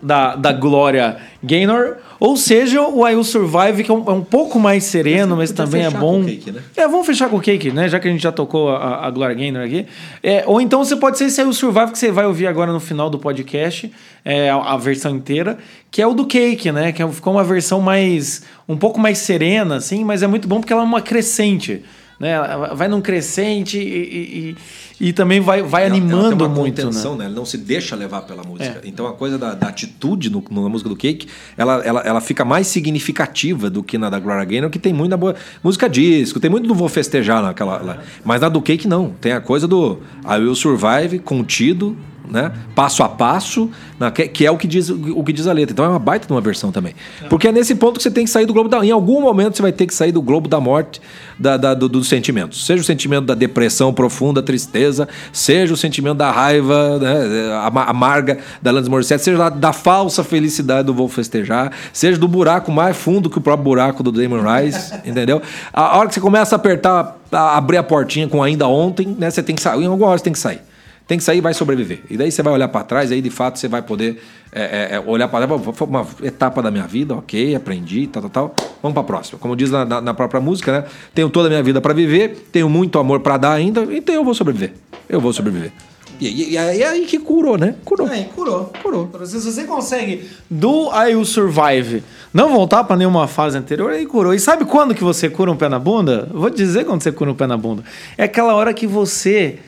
da, 0.00 0.36
da 0.36 0.52
Glória 0.52 1.16
Gaynor, 1.42 1.96
ou 2.18 2.36
seja, 2.36 2.80
o 2.82 3.06
I 3.06 3.14
Will 3.14 3.24
Survive, 3.24 3.84
que 3.84 3.90
é 3.90 3.94
um, 3.94 4.04
é 4.06 4.12
um 4.12 4.22
pouco 4.22 4.58
mais 4.58 4.84
sereno, 4.84 5.36
mas 5.36 5.50
também 5.50 5.84
é 5.84 5.90
bom. 5.90 6.20
com 6.20 6.20
o 6.22 6.24
Cake, 6.24 6.50
né? 6.52 6.62
É, 6.76 6.88
vamos 6.88 7.06
fechar 7.06 7.28
com 7.28 7.36
o 7.36 7.40
Cake, 7.40 7.70
né? 7.70 7.88
Já 7.88 8.00
que 8.00 8.08
a 8.08 8.10
gente 8.10 8.22
já 8.22 8.32
tocou 8.32 8.70
a, 8.70 9.06
a 9.06 9.10
Gloria 9.10 9.34
Gaynor 9.34 9.64
aqui. 9.64 9.86
É, 10.22 10.44
ou 10.46 10.60
então 10.60 10.84
você 10.84 10.96
pode 10.96 11.18
ser 11.18 11.24
esse 11.26 11.40
aí 11.40 11.46
o 11.46 11.52
Survive 11.52 11.92
que 11.92 11.98
você 11.98 12.10
vai 12.10 12.26
ouvir 12.26 12.46
agora 12.46 12.72
no 12.72 12.80
final 12.80 13.10
do 13.10 13.18
podcast, 13.18 13.90
é, 14.24 14.50
a, 14.50 14.56
a 14.56 14.76
versão 14.76 15.14
inteira, 15.14 15.58
que 15.90 16.00
é 16.00 16.06
o 16.06 16.14
do 16.14 16.26
Cake, 16.26 16.72
né? 16.72 16.92
Que 16.92 17.02
é- 17.02 17.08
ficou 17.08 17.32
uma 17.34 17.44
versão 17.44 17.80
mais. 17.80 18.42
um 18.68 18.76
pouco 18.76 18.98
mais 18.98 19.18
serena, 19.18 19.76
assim, 19.76 20.04
mas 20.04 20.22
é 20.22 20.26
muito 20.26 20.48
bom 20.48 20.60
porque 20.60 20.72
ela 20.72 20.82
é 20.82 20.84
uma 20.84 21.02
crescente. 21.02 21.82
Né? 22.18 22.30
Ela 22.30 22.72
vai 22.74 22.88
num 22.88 23.00
crescente 23.02 23.78
e, 23.78 24.56
e, 25.00 25.08
e- 25.08 25.12
também 25.12 25.38
vai, 25.38 25.62
vai 25.62 25.84
Ela- 25.84 25.94
ela 25.96 26.02
animando 26.04 26.28
tem 26.36 26.46
uma 26.46 26.48
muito. 26.48 26.80
contenção, 26.82 27.12
Né? 27.12 27.18
né? 27.18 27.24
Ele 27.26 27.34
não 27.34 27.44
se 27.44 27.58
deixa 27.58 27.94
levar 27.94 28.22
pela 28.22 28.42
música. 28.42 28.80
É. 28.82 28.88
Então 28.88 29.06
a 29.06 29.12
coisa 29.12 29.36
da, 29.36 29.54
da 29.54 29.68
atitude 29.68 30.30
no, 30.30 30.42
na 30.50 30.68
música 30.68 30.88
do 30.88 30.96
Cake, 30.96 31.26
ela, 31.58 31.82
ela, 31.84 32.00
ela 32.00 32.20
fica 32.22 32.42
mais 32.44 32.66
significativa 32.68 33.68
do 33.68 33.82
que 33.82 33.98
na 33.98 34.08
da 34.08 34.18
Gloria 34.18 34.44
Gaynor, 34.44 34.70
que 34.70 34.78
tem 34.78 34.92
muita 34.94 35.16
boa 35.16 35.34
música 35.62 35.88
disco, 35.90 36.40
tem 36.40 36.50
muito 36.50 36.66
do 36.66 36.74
Vou 36.74 36.88
Festejar 36.88 37.42
naquela. 37.42 37.82
lá. 37.82 37.98
Mas 38.24 38.40
na 38.40 38.48
do 38.48 38.62
Cake 38.62 38.88
não. 38.88 39.10
Tem 39.20 39.32
a 39.32 39.40
coisa 39.40 39.68
do 39.68 39.98
I 40.24 40.38
Will 40.38 40.54
Survive, 40.54 41.18
contido, 41.18 41.96
né? 42.30 42.52
Passo 42.74 43.02
a 43.02 43.08
passo, 43.08 43.70
na- 43.98 44.10
que, 44.10 44.26
que 44.28 44.46
é 44.46 44.50
o 44.50 44.56
que, 44.56 44.66
diz, 44.66 44.88
o 44.90 45.22
que 45.24 45.32
diz 45.32 45.46
a 45.46 45.52
letra. 45.52 45.72
Então 45.72 45.84
é 45.84 45.88
uma 45.88 45.98
baita 45.98 46.26
de 46.26 46.32
uma 46.32 46.40
versão 46.40 46.70
também. 46.72 46.94
Porque 47.28 47.48
é 47.48 47.52
nesse 47.52 47.74
ponto 47.74 47.96
que 47.98 48.02
você 48.02 48.10
tem 48.10 48.24
que 48.24 48.30
sair 48.30 48.46
do 48.46 48.52
globo 48.52 48.68
da. 48.68 48.84
Em 48.84 48.90
algum 48.90 49.20
momento 49.20 49.56
você 49.56 49.62
vai 49.62 49.72
ter 49.72 49.86
que 49.86 49.94
sair 49.94 50.12
do 50.12 50.20
globo 50.22 50.48
da 50.48 50.60
morte, 50.60 51.00
da, 51.38 51.56
da- 51.56 51.74
do- 51.74 51.88
dos 51.88 52.08
sentimentos. 52.08 52.64
Seja 52.66 52.80
o 52.82 52.84
sentimento 52.84 53.24
da 53.26 53.34
depressão 53.34 53.92
profunda, 53.92 54.42
tristeza, 54.42 55.08
seja 55.32 55.72
o 55.72 55.76
sentimento 55.76 56.16
da 56.18 56.30
raiva 56.30 56.98
né, 56.98 57.60
ama- 57.66 57.84
amarga 57.84 58.38
da 58.60 58.70
Alanis 58.70 58.88
Morissette, 58.88 59.22
seja 59.22 59.38
da, 59.38 59.48
da 59.48 59.72
falsa 59.72 60.22
felicidade 60.24 60.86
do 60.86 60.94
Vou 60.94 61.08
Festejar, 61.08 61.72
seja 61.92 62.18
do 62.18 62.28
buraco 62.28 62.70
mais 62.72 62.96
fundo 62.96 63.30
que 63.30 63.38
o 63.38 63.40
próprio 63.40 63.64
buraco 63.64 64.02
do 64.02 64.12
Damon 64.12 64.42
Rice, 64.42 64.92
entendeu? 65.04 65.40
A 65.72 65.86
a 65.96 65.98
hora 65.98 66.08
que 66.08 66.14
você 66.14 66.20
começa 66.20 66.54
a 66.54 66.56
apertar, 66.56 67.16
a 67.32 67.56
abrir 67.56 67.76
a 67.78 67.82
portinha 67.82 68.28
com 68.28 68.42
ainda 68.42 68.66
ontem, 68.66 69.16
né, 69.18 69.30
você 69.30 69.42
tem 69.42 69.54
que 69.54 69.62
sair. 69.62 69.82
Em 69.82 69.86
alguma 69.86 70.08
hora 70.08 70.18
você 70.18 70.24
tem 70.24 70.32
que 70.32 70.38
sair. 70.38 70.60
Tem 71.06 71.16
que 71.18 71.22
sair 71.24 71.38
e 71.38 71.40
vai 71.40 71.54
sobreviver. 71.54 72.00
E 72.10 72.16
daí 72.16 72.32
você 72.32 72.42
vai 72.42 72.52
olhar 72.52 72.66
para 72.66 72.82
trás, 72.82 73.12
aí 73.12 73.22
de 73.22 73.30
fato 73.30 73.58
você 73.60 73.68
vai 73.68 73.80
poder 73.80 74.20
é, 74.50 74.62
é, 74.62 74.96
é, 74.96 75.00
olhar 75.00 75.28
para 75.28 75.46
trás. 75.46 75.62
Foi 75.74 75.86
uma 75.86 76.04
etapa 76.22 76.60
da 76.60 76.68
minha 76.70 76.84
vida, 76.86 77.14
ok, 77.14 77.54
aprendi, 77.54 78.08
tal, 78.08 78.22
tal, 78.28 78.30
tal. 78.30 78.54
Vamos 78.82 78.94
para 78.94 79.02
a 79.02 79.04
próxima. 79.04 79.38
Como 79.38 79.54
diz 79.54 79.70
na, 79.70 79.84
na- 79.84 80.00
na 80.00 80.14
própria 80.14 80.40
música, 80.40 80.72
né? 80.72 80.84
Tenho 81.14 81.30
toda 81.30 81.46
a 81.46 81.50
minha 81.50 81.62
vida 81.62 81.80
para 81.80 81.94
viver, 81.94 82.48
tenho 82.50 82.68
muito 82.68 82.98
amor 82.98 83.20
para 83.20 83.36
dar 83.36 83.52
ainda, 83.52 83.82
então 83.94 84.12
eu 84.14 84.24
vou 84.24 84.34
sobreviver. 84.34 84.72
Eu 85.08 85.20
vou 85.20 85.32
sobreviver. 85.32 85.70
E, 86.18 86.26
e, 86.26 86.52
e 86.54 86.58
aí, 86.82 87.04
que 87.04 87.18
curou, 87.18 87.56
né? 87.58 87.74
Curou. 87.84 88.08
Aí, 88.08 88.24
curou, 88.34 88.72
curou. 88.82 89.10
Se 89.26 89.38
você 89.38 89.64
consegue 89.64 90.28
do 90.50 90.88
I 90.92 91.14
Will 91.14 91.24
Survive 91.24 92.02
não 92.32 92.48
voltar 92.48 92.82
pra 92.84 92.96
nenhuma 92.96 93.28
fase 93.28 93.56
anterior, 93.56 93.90
aí 93.92 94.06
curou. 94.06 94.34
E 94.34 94.40
sabe 94.40 94.64
quando 94.64 94.94
que 94.94 95.04
você 95.04 95.28
cura 95.30 95.52
um 95.52 95.56
pé 95.56 95.68
na 95.68 95.78
bunda? 95.78 96.28
Vou 96.32 96.50
te 96.50 96.56
dizer 96.56 96.84
quando 96.84 97.02
você 97.02 97.12
cura 97.12 97.30
um 97.30 97.34
pé 97.34 97.46
na 97.46 97.56
bunda. 97.56 97.84
É 98.18 98.24
aquela 98.24 98.54
hora 98.54 98.72
que 98.74 98.86
você 98.86 99.58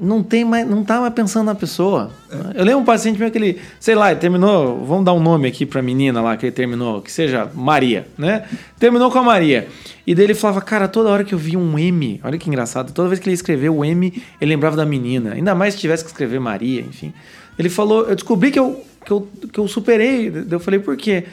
não 0.00 0.22
tem 0.22 0.44
mais, 0.44 0.66
não 0.66 0.82
tá 0.82 1.00
mais 1.00 1.12
pensando 1.12 1.46
na 1.46 1.54
pessoa. 1.54 2.10
Eu 2.54 2.64
lembro 2.64 2.80
um 2.80 2.84
paciente 2.84 3.18
meu 3.18 3.30
que 3.30 3.36
ele, 3.36 3.60
sei 3.78 3.94
lá, 3.94 4.10
ele 4.10 4.20
terminou, 4.20 4.84
vamos 4.84 5.04
dar 5.04 5.12
um 5.12 5.20
nome 5.20 5.46
aqui 5.46 5.66
pra 5.66 5.82
menina 5.82 6.22
lá 6.22 6.36
que 6.36 6.46
ele 6.46 6.52
terminou, 6.52 7.02
que 7.02 7.12
seja 7.12 7.50
Maria, 7.54 8.06
né? 8.16 8.44
Terminou 8.78 9.10
com 9.10 9.18
a 9.18 9.22
Maria. 9.22 9.68
E 10.06 10.14
daí 10.14 10.24
ele 10.24 10.34
falava, 10.34 10.62
cara, 10.62 10.88
toda 10.88 11.10
hora 11.10 11.22
que 11.22 11.34
eu 11.34 11.38
via 11.38 11.58
um 11.58 11.78
M, 11.78 12.20
olha 12.24 12.38
que 12.38 12.48
engraçado, 12.48 12.92
toda 12.92 13.08
vez 13.08 13.20
que 13.20 13.28
ele 13.28 13.34
escreveu 13.34 13.76
o 13.76 13.84
M, 13.84 14.22
ele 14.40 14.50
lembrava 14.50 14.76
da 14.76 14.86
menina. 14.86 15.34
Ainda 15.34 15.54
mais 15.54 15.74
se 15.74 15.80
tivesse 15.80 16.02
que 16.02 16.10
escrever 16.10 16.40
Maria, 16.40 16.80
enfim. 16.80 17.12
Ele 17.58 17.68
falou, 17.68 18.08
eu 18.08 18.14
descobri 18.14 18.50
que 18.50 18.58
eu, 18.58 18.82
que 19.04 19.12
eu, 19.12 19.28
que 19.52 19.58
eu 19.60 19.68
superei. 19.68 20.32
Eu 20.50 20.58
falei, 20.58 20.80
por 20.80 20.96
quê? 20.96 21.24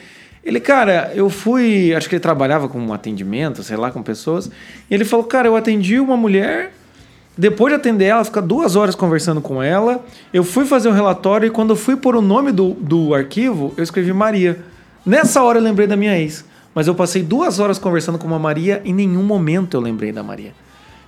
Ele, 0.44 0.60
cara, 0.60 1.12
eu 1.14 1.28
fui. 1.28 1.94
Acho 1.94 2.08
que 2.08 2.14
ele 2.14 2.20
trabalhava 2.20 2.68
com 2.68 2.92
atendimento, 2.92 3.62
sei 3.62 3.76
lá, 3.76 3.90
com 3.90 4.02
pessoas. 4.02 4.50
E 4.90 4.94
ele 4.94 5.04
falou, 5.04 5.24
cara, 5.24 5.48
eu 5.48 5.56
atendi 5.56 5.98
uma 5.98 6.16
mulher. 6.16 6.72
Depois 7.38 7.72
de 7.72 7.76
atender 7.76 8.06
ela, 8.06 8.24
ficar 8.24 8.40
duas 8.40 8.74
horas 8.74 8.96
conversando 8.96 9.40
com 9.40 9.62
ela. 9.62 10.04
Eu 10.32 10.42
fui 10.42 10.64
fazer 10.66 10.88
um 10.88 10.92
relatório 10.92 11.46
e 11.46 11.50
quando 11.50 11.70
eu 11.70 11.76
fui 11.76 11.94
pôr 11.94 12.16
o 12.16 12.20
nome 12.20 12.50
do, 12.50 12.70
do 12.74 13.14
arquivo, 13.14 13.72
eu 13.76 13.84
escrevi 13.84 14.12
Maria. 14.12 14.58
Nessa 15.06 15.40
hora 15.44 15.60
eu 15.60 15.62
lembrei 15.62 15.86
da 15.86 15.96
minha 15.96 16.18
ex. 16.18 16.44
Mas 16.74 16.88
eu 16.88 16.96
passei 16.96 17.22
duas 17.22 17.60
horas 17.60 17.78
conversando 17.78 18.18
com 18.18 18.26
uma 18.26 18.40
Maria 18.40 18.82
e 18.84 18.90
em 18.90 18.94
nenhum 18.94 19.22
momento 19.22 19.76
eu 19.76 19.80
lembrei 19.80 20.10
da 20.10 20.20
Maria. 20.20 20.52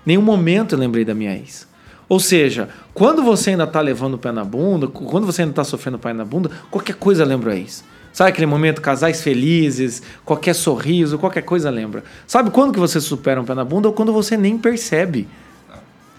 Nenhum 0.06 0.22
momento 0.22 0.76
eu 0.76 0.78
lembrei 0.78 1.04
da 1.04 1.14
minha 1.14 1.36
ex. 1.36 1.66
Ou 2.08 2.20
seja, 2.20 2.68
quando 2.94 3.24
você 3.24 3.50
ainda 3.50 3.66
tá 3.66 3.80
levando 3.80 4.14
o 4.14 4.18
pé 4.18 4.30
na 4.30 4.44
bunda, 4.44 4.86
quando 4.86 5.26
você 5.26 5.42
ainda 5.42 5.54
tá 5.54 5.64
sofrendo 5.64 5.96
o 5.96 6.00
pé 6.00 6.12
na 6.12 6.24
bunda, 6.24 6.48
qualquer 6.70 6.94
coisa 6.94 7.24
lembra 7.24 7.54
a 7.54 7.56
ex. 7.56 7.82
Sabe 8.12 8.30
aquele 8.30 8.46
momento, 8.46 8.80
casais 8.80 9.20
felizes, 9.20 10.00
qualquer 10.24 10.54
sorriso, 10.54 11.18
qualquer 11.18 11.42
coisa 11.42 11.70
lembra. 11.70 12.04
Sabe 12.24 12.50
quando 12.50 12.72
que 12.72 12.78
você 12.78 13.00
supera 13.00 13.40
um 13.40 13.44
pé 13.44 13.54
na 13.54 13.64
bunda 13.64 13.88
ou 13.88 13.94
quando 13.94 14.12
você 14.12 14.36
nem 14.36 14.56
percebe? 14.56 15.28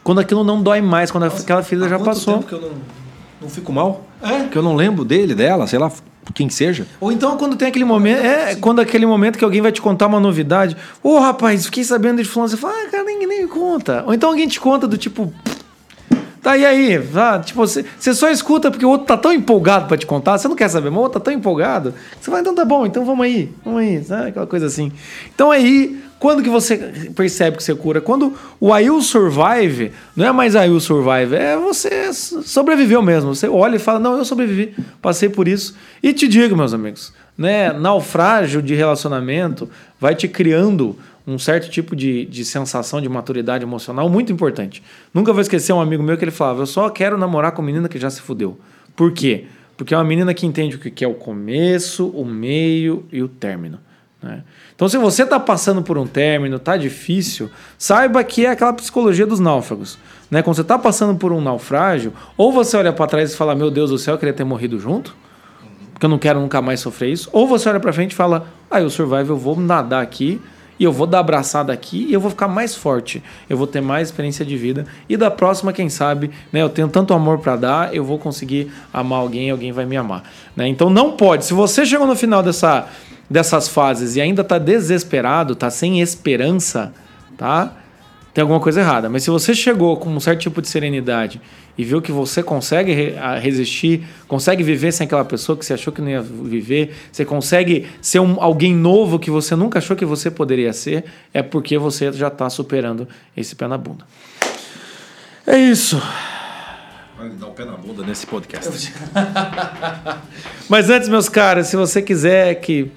Quando 0.03 0.19
aquilo 0.19 0.43
não 0.43 0.61
dói 0.61 0.81
mais, 0.81 1.11
quando 1.11 1.25
aquela 1.25 1.63
ferida 1.63 1.87
já 1.87 1.99
passou. 1.99 2.35
tempo 2.35 2.47
que 2.47 2.53
eu 2.53 2.61
não, 2.61 2.71
não 3.41 3.49
fico 3.49 3.71
mal? 3.71 4.05
É? 4.21 4.47
Que 4.47 4.57
eu 4.57 4.61
não 4.61 4.75
lembro 4.75 5.05
dele, 5.05 5.35
dela, 5.35 5.67
sei 5.67 5.77
lá, 5.77 5.91
quem 6.33 6.49
seja. 6.49 6.87
Ou 6.99 7.11
então 7.11 7.37
quando 7.37 7.55
tem 7.55 7.67
aquele 7.67 7.85
momento, 7.85 8.23
é 8.23 8.55
quando 8.55 8.79
aquele 8.79 9.05
momento 9.05 9.37
que 9.37 9.43
alguém 9.43 9.61
vai 9.61 9.71
te 9.71 9.81
contar 9.81 10.07
uma 10.07 10.19
novidade. 10.19 10.75
Ô 11.03 11.19
rapaz, 11.19 11.65
fiquei 11.65 11.83
sabendo 11.83 12.21
de 12.21 12.27
fulano, 12.27 12.49
você 12.49 12.57
fala, 12.57 12.73
ah, 12.73 12.89
cara, 12.89 13.03
ninguém 13.03 13.27
nem 13.27 13.41
me 13.43 13.47
conta. 13.47 14.03
Ou 14.05 14.13
então 14.13 14.29
alguém 14.29 14.47
te 14.47 14.59
conta 14.59 14.87
do 14.87 14.97
tipo. 14.97 15.33
Tá, 16.41 16.57
e 16.57 16.65
aí? 16.65 16.95
Ah, 17.15 17.39
tipo, 17.39 17.59
você, 17.59 17.85
você 17.99 18.15
só 18.15 18.27
escuta 18.29 18.71
porque 18.71 18.85
o 18.85 18.89
outro 18.89 19.05
tá 19.05 19.15
tão 19.15 19.31
empolgado 19.31 19.87
pra 19.87 19.95
te 19.95 20.07
contar, 20.07 20.39
você 20.39 20.47
não 20.47 20.55
quer 20.55 20.69
saber, 20.69 20.89
mas 20.89 20.97
o 20.97 21.01
outro 21.03 21.19
tá 21.19 21.25
tão 21.25 21.33
empolgado. 21.33 21.93
Você 22.19 22.31
vai, 22.31 22.41
então 22.41 22.55
tá 22.55 22.65
bom, 22.65 22.83
então 22.83 23.05
vamos 23.05 23.23
aí, 23.23 23.51
vamos 23.63 23.81
aí, 23.81 24.03
sabe? 24.03 24.29
Aquela 24.29 24.47
coisa 24.47 24.65
assim. 24.65 24.91
Então 25.35 25.51
aí, 25.51 26.01
quando 26.21 26.43
que 26.43 26.49
você 26.49 26.77
percebe 27.15 27.57
que 27.57 27.63
você 27.63 27.73
cura? 27.73 27.99
Quando 27.99 28.37
o 28.59 28.77
I 28.77 28.91
Will 28.91 29.01
Survive, 29.01 29.91
não 30.15 30.27
é 30.27 30.31
mais 30.31 30.53
I 30.53 30.69
Will 30.69 30.79
Survive, 30.79 31.33
é 31.33 31.57
você 31.57 32.13
sobreviveu 32.13 33.01
mesmo. 33.01 33.33
Você 33.33 33.47
olha 33.47 33.77
e 33.77 33.79
fala, 33.79 33.97
não, 33.97 34.15
eu 34.15 34.23
sobrevivi, 34.23 34.75
passei 35.01 35.29
por 35.29 35.47
isso. 35.47 35.75
E 36.03 36.13
te 36.13 36.27
digo, 36.27 36.55
meus 36.55 36.75
amigos, 36.75 37.11
né, 37.35 37.73
naufrágio 37.73 38.61
de 38.61 38.75
relacionamento 38.75 39.67
vai 39.99 40.13
te 40.13 40.27
criando 40.27 40.95
um 41.25 41.39
certo 41.39 41.71
tipo 41.71 41.95
de, 41.95 42.25
de 42.25 42.45
sensação 42.45 43.01
de 43.01 43.09
maturidade 43.09 43.63
emocional 43.63 44.07
muito 44.07 44.31
importante. 44.31 44.83
Nunca 45.11 45.33
vou 45.33 45.41
esquecer 45.41 45.73
um 45.73 45.81
amigo 45.81 46.03
meu 46.03 46.19
que 46.19 46.23
ele 46.23 46.29
falava: 46.29 46.61
Eu 46.61 46.67
só 46.67 46.87
quero 46.91 47.17
namorar 47.17 47.53
com 47.53 47.63
menina 47.63 47.89
que 47.89 47.97
já 47.97 48.11
se 48.11 48.21
fudeu. 48.21 48.59
Por 48.95 49.11
quê? 49.11 49.45
Porque 49.75 49.91
é 49.91 49.97
uma 49.97 50.03
menina 50.03 50.35
que 50.35 50.45
entende 50.45 50.75
o 50.75 50.79
que 50.79 51.03
é 51.03 51.07
o 51.07 51.15
começo, 51.15 52.09
o 52.09 52.23
meio 52.23 53.07
e 53.11 53.23
o 53.23 53.27
término. 53.27 53.79
Né? 54.21 54.43
Então, 54.75 54.87
se 54.87 54.97
você 54.97 55.23
está 55.23 55.39
passando 55.39 55.81
por 55.81 55.97
um 55.97 56.05
término, 56.05 56.59
tá 56.59 56.77
difícil, 56.77 57.49
saiba 57.77 58.23
que 58.23 58.45
é 58.45 58.49
aquela 58.49 58.73
psicologia 58.73 59.25
dos 59.25 59.39
náufragos. 59.39 59.97
Né? 60.29 60.41
Quando 60.41 60.55
você 60.55 60.61
está 60.61 60.77
passando 60.77 61.17
por 61.17 61.31
um 61.31 61.41
naufrágio, 61.41 62.13
ou 62.37 62.51
você 62.51 62.77
olha 62.77 62.93
para 62.93 63.07
trás 63.07 63.33
e 63.33 63.35
fala: 63.35 63.55
Meu 63.55 63.71
Deus 63.71 63.89
do 63.89 63.97
céu, 63.97 64.15
eu 64.15 64.19
queria 64.19 64.33
ter 64.33 64.43
morrido 64.43 64.79
junto, 64.79 65.15
porque 65.93 66.05
eu 66.05 66.09
não 66.09 66.19
quero 66.19 66.39
nunca 66.39 66.61
mais 66.61 66.79
sofrer 66.79 67.11
isso, 67.11 67.29
ou 67.31 67.47
você 67.47 67.67
olha 67.67 67.79
para 67.79 67.91
frente 67.91 68.11
e 68.11 68.15
fala: 68.15 68.47
Ah, 68.69 68.79
eu 68.79 68.89
survive, 68.89 69.29
eu 69.29 69.37
vou 69.37 69.59
nadar 69.59 70.01
aqui 70.01 70.39
e 70.79 70.83
eu 70.83 70.91
vou 70.91 71.05
dar 71.05 71.19
abraçada 71.19 71.71
aqui 71.71 72.07
e 72.09 72.13
eu 72.13 72.19
vou 72.19 72.31
ficar 72.31 72.47
mais 72.47 72.73
forte. 72.73 73.21
Eu 73.47 73.55
vou 73.55 73.67
ter 73.67 73.81
mais 73.81 74.07
experiência 74.07 74.43
de 74.43 74.57
vida. 74.57 74.87
E 75.07 75.15
da 75.15 75.29
próxima, 75.29 75.71
quem 75.71 75.89
sabe, 75.89 76.31
né? 76.51 76.59
Eu 76.61 76.69
tenho 76.69 76.87
tanto 76.87 77.13
amor 77.13 77.37
para 77.37 77.55
dar, 77.55 77.95
eu 77.95 78.03
vou 78.03 78.17
conseguir 78.17 78.71
amar 78.91 79.19
alguém, 79.19 79.51
alguém 79.51 79.71
vai 79.71 79.85
me 79.85 79.95
amar. 79.95 80.23
Né? 80.55 80.67
Então 80.67 80.89
não 80.89 81.11
pode. 81.11 81.45
Se 81.45 81.53
você 81.53 81.85
chegou 81.85 82.07
no 82.07 82.15
final 82.15 82.41
dessa, 82.41 82.87
dessas 83.31 83.69
fases 83.69 84.17
e 84.17 84.21
ainda 84.21 84.43
tá 84.43 84.57
desesperado, 84.57 85.55
tá 85.55 85.69
sem 85.69 86.01
esperança, 86.01 86.93
tá? 87.37 87.77
Tem 88.33 88.41
alguma 88.41 88.59
coisa 88.59 88.81
errada. 88.81 89.09
Mas 89.09 89.23
se 89.23 89.29
você 89.29 89.55
chegou 89.55 89.95
com 89.97 90.09
um 90.09 90.19
certo 90.19 90.41
tipo 90.41 90.61
de 90.61 90.67
serenidade 90.67 91.41
e 91.77 91.83
viu 91.83 92.01
que 92.01 92.11
você 92.11 92.43
consegue 92.43 93.15
resistir, 93.41 94.05
consegue 94.27 94.63
viver 94.63 94.91
sem 94.91 95.05
aquela 95.05 95.23
pessoa 95.23 95.57
que 95.57 95.65
você 95.65 95.73
achou 95.73 95.91
que 95.93 96.01
não 96.01 96.09
ia 96.09 96.21
viver, 96.21 96.93
você 97.11 97.23
consegue 97.23 97.87
ser 98.01 98.19
um, 98.19 98.41
alguém 98.41 98.75
novo 98.75 99.17
que 99.17 99.31
você 99.31 99.55
nunca 99.55 99.79
achou 99.79 99.95
que 99.95 100.05
você 100.05 100.29
poderia 100.29 100.73
ser, 100.73 101.05
é 101.33 101.41
porque 101.41 101.77
você 101.77 102.11
já 102.11 102.27
está 102.27 102.49
superando 102.49 103.07
esse 103.35 103.55
pé 103.55 103.67
na 103.67 103.77
bunda. 103.77 104.05
É 105.47 105.57
isso. 105.57 106.01
Vai 107.17 107.29
dar 107.29 107.47
o 107.47 107.51
pé 107.51 107.65
na 107.65 107.77
bunda 107.77 108.03
nesse 108.03 108.27
podcast. 108.27 108.93
Mas 110.67 110.89
antes, 110.89 111.07
meus 111.07 111.29
caras, 111.29 111.67
se 111.67 111.75
você 111.75 112.01
quiser 112.01 112.55
que, 112.55 112.91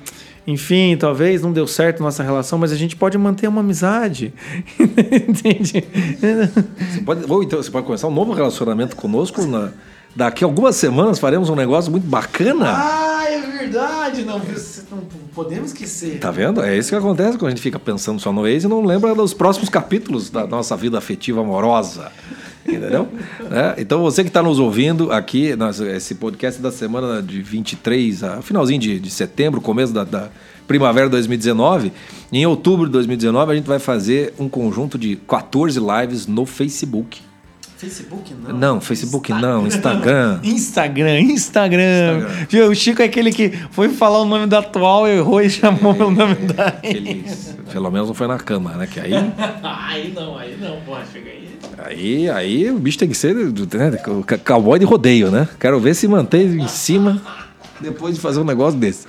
enfim, 0.47 0.97
talvez 0.97 1.43
não 1.43 1.53
deu 1.53 1.67
certo 1.67 2.03
nossa 2.03 2.23
relação, 2.23 2.59
mas 2.59 2.71
a 2.71 2.77
gente 2.77 2.97
pode 2.97 3.17
manter 3.17 3.49
uma 3.49 3.61
amizade. 3.61 4.33
Entende? 4.79 5.85
Você 6.91 7.01
pode, 7.01 7.31
ou 7.31 7.43
então 7.43 7.63
você 7.63 7.71
pode 7.71 7.87
começar 7.87 8.09
um 8.09 8.15
novo 8.15 8.33
relacionamento 8.33 8.95
conosco. 8.95 9.47
Na, 9.47 9.71
daqui 10.15 10.45
a 10.45 10.47
algumas 10.47 10.77
semanas 10.77 11.19
faremos 11.19 11.49
um 11.49 11.57
negócio 11.57 11.91
muito 11.91 12.07
bacana. 12.07 12.67
Ah, 12.69 13.25
é 13.27 13.41
verdade. 13.59 14.23
Não, 14.23 14.39
não 14.39 15.01
podemos 15.35 15.73
esquecer. 15.73 16.19
Tá 16.19 16.31
vendo? 16.31 16.63
É 16.63 16.77
isso 16.77 16.91
que 16.91 16.97
acontece 16.97 17.39
quando 17.39 17.47
a 17.47 17.51
gente 17.51 17.63
fica 17.63 17.79
pensando 17.79 18.21
só 18.21 18.31
no 18.31 18.47
ex 18.47 18.65
e 18.65 18.69
não 18.69 18.85
lembra 18.85 19.15
dos 19.15 19.33
próximos 19.33 19.71
capítulos 19.71 20.29
da 20.29 20.47
nossa 20.47 20.77
vida 20.77 20.99
afetiva 20.99 21.41
amorosa. 21.41 22.13
Entendeu? 22.67 23.09
É, 23.51 23.81
Então 23.81 24.01
você 24.01 24.23
que 24.23 24.29
está 24.29 24.43
nos 24.43 24.59
ouvindo 24.59 25.13
aqui, 25.13 25.55
nós- 25.55 25.81
esse 25.81 26.15
podcast 26.15 26.61
da 26.63 26.73
semana 26.73 27.21
de 27.23 27.43
23, 27.43 28.25
a 28.25 28.41
finalzinho 28.43 28.81
de, 28.81 28.99
de 28.99 29.11
setembro, 29.11 29.61
começo 29.61 29.93
da, 29.93 30.03
da 30.05 30.29
primavera 30.67 31.07
de 31.07 31.13
2019, 31.13 31.93
em 32.33 32.47
outubro 32.47 32.87
de 32.87 32.93
2019 32.93 33.53
a 33.53 33.55
gente 33.55 33.67
vai 33.67 33.79
fazer 33.79 34.33
um 34.39 34.49
conjunto 34.49 34.97
de 34.99 35.17
14 35.17 35.79
lives 35.79 36.27
no 36.27 36.47
Facebook. 36.47 37.21
Facebook 37.77 38.33
não. 38.33 38.57
Não, 38.59 38.81
Facebook 38.81 39.31
não, 39.33 39.67
Instagram. 39.67 40.41
Instagram, 40.43 41.21
Instagram. 41.21 42.27
Viu, 42.49 42.71
O 42.71 42.75
Chico 42.75 43.03
é 43.03 43.05
aquele 43.05 43.31
que 43.31 43.51
foi 43.73 43.91
falar 43.91 44.21
o 44.23 44.25
nome 44.25 44.47
da 44.47 44.61
atual, 44.61 45.07
errou 45.07 45.43
e 45.43 45.51
chamou 45.51 45.93
o 45.93 46.11
nome 46.11 46.35
da. 46.37 46.69
Aquele- 46.69 47.25
pelo 47.71 47.91
menos 47.91 48.07
não 48.09 48.15
foi 48.15 48.27
na 48.27 48.39
cama, 48.39 48.71
né? 48.75 48.87
Que 48.87 49.01
aí 49.01 49.13
aí 49.63 50.13
não, 50.15 50.39
aí 50.39 50.57
não, 50.59 50.81
pô, 50.87 50.97
chega 51.13 51.29
aí. 51.31 51.54
Aí, 51.79 52.29
aí 52.31 52.71
o 52.71 52.79
bicho 52.79 52.99
tem 52.99 53.09
que 53.09 53.17
ser 53.17 53.35
né, 53.35 53.99
cowboy 54.45 54.79
de 54.79 54.85
rodeio, 54.85 55.31
né? 55.31 55.49
Quero 55.59 55.79
ver 55.81 55.95
se 55.95 56.07
mantém 56.09 56.47
em 56.61 56.69
cima 56.69 57.21
depois 57.81 58.15
de 58.15 58.21
fazer 58.21 58.41
um 58.41 58.45
negócio 58.45 58.79
desse. 58.79 59.07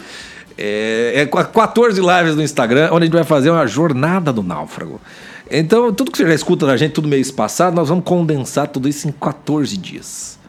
É, 0.58 1.14
é 1.22 1.26
qu- 1.26 1.44
14 1.44 2.00
lives 2.00 2.36
no 2.36 2.42
Instagram, 2.42 2.90
onde 2.92 3.04
a 3.04 3.06
gente 3.06 3.14
vai 3.14 3.24
fazer 3.24 3.50
uma 3.50 3.68
jornada 3.68 4.32
do 4.32 4.42
náufrago. 4.42 5.00
Então, 5.52 5.94
tudo 5.94 6.12
que 6.12 6.18
você 6.18 6.26
já 6.26 6.34
escuta 6.34 6.66
da 6.66 6.76
gente, 6.78 6.94
tudo 6.94 7.08
meio 7.08 7.22
espaçado, 7.22 7.76
nós 7.76 7.90
vamos 7.90 8.04
condensar 8.04 8.68
tudo 8.68 8.88
isso 8.90 9.08
em 9.08 9.12
14 9.12 9.78
dias. 9.78 10.40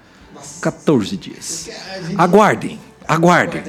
14 0.63 1.17
dias. 1.17 1.69
Aguardem, 2.17 2.79
aguardem. 3.07 3.61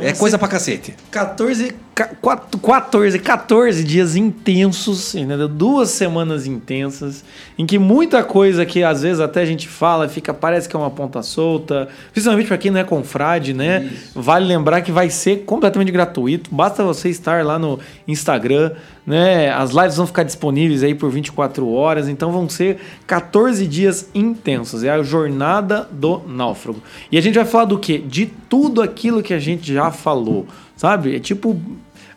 É 0.00 0.12
coisa 0.12 0.38
pra 0.38 0.48
cacete. 0.48 0.94
14, 1.10 1.64
ca- 1.64 1.70
quatro- 1.70 1.91
14, 1.94 3.18
14 3.18 3.84
dias 3.84 4.16
intensos, 4.16 5.14
entendeu? 5.14 5.46
Duas 5.46 5.90
semanas 5.90 6.46
intensas, 6.46 7.22
em 7.58 7.66
que 7.66 7.78
muita 7.78 8.24
coisa 8.24 8.64
que 8.64 8.82
às 8.82 9.02
vezes 9.02 9.20
até 9.20 9.42
a 9.42 9.44
gente 9.44 9.68
fala, 9.68 10.08
fica, 10.08 10.32
parece 10.32 10.66
que 10.66 10.74
é 10.74 10.78
uma 10.78 10.90
ponta 10.90 11.22
solta, 11.22 11.88
principalmente 12.10 12.46
para 12.46 12.56
quem 12.56 12.70
não 12.70 12.80
é 12.80 12.84
confrade, 12.84 13.52
né? 13.52 13.90
Vale 14.14 14.46
lembrar 14.46 14.80
que 14.80 14.90
vai 14.90 15.10
ser 15.10 15.44
completamente 15.44 15.92
gratuito, 15.92 16.54
basta 16.54 16.82
você 16.82 17.10
estar 17.10 17.44
lá 17.44 17.58
no 17.58 17.78
Instagram, 18.08 18.72
né? 19.06 19.50
As 19.50 19.72
lives 19.72 19.96
vão 19.96 20.06
ficar 20.06 20.22
disponíveis 20.22 20.82
aí 20.82 20.94
por 20.94 21.10
24 21.10 21.70
horas, 21.70 22.08
então 22.08 22.32
vão 22.32 22.48
ser 22.48 22.80
14 23.06 23.66
dias 23.66 24.08
intensos, 24.14 24.82
é 24.82 24.90
a 24.90 25.02
jornada 25.02 25.86
do 25.90 26.22
náufrago. 26.26 26.82
E 27.10 27.18
a 27.18 27.20
gente 27.20 27.34
vai 27.34 27.44
falar 27.44 27.66
do 27.66 27.78
quê? 27.78 27.98
De 27.98 28.26
tudo 28.48 28.80
aquilo 28.80 29.22
que 29.22 29.34
a 29.34 29.38
gente 29.38 29.74
já 29.74 29.90
falou, 29.90 30.46
sabe? 30.82 31.14
É 31.14 31.20
tipo 31.20 31.60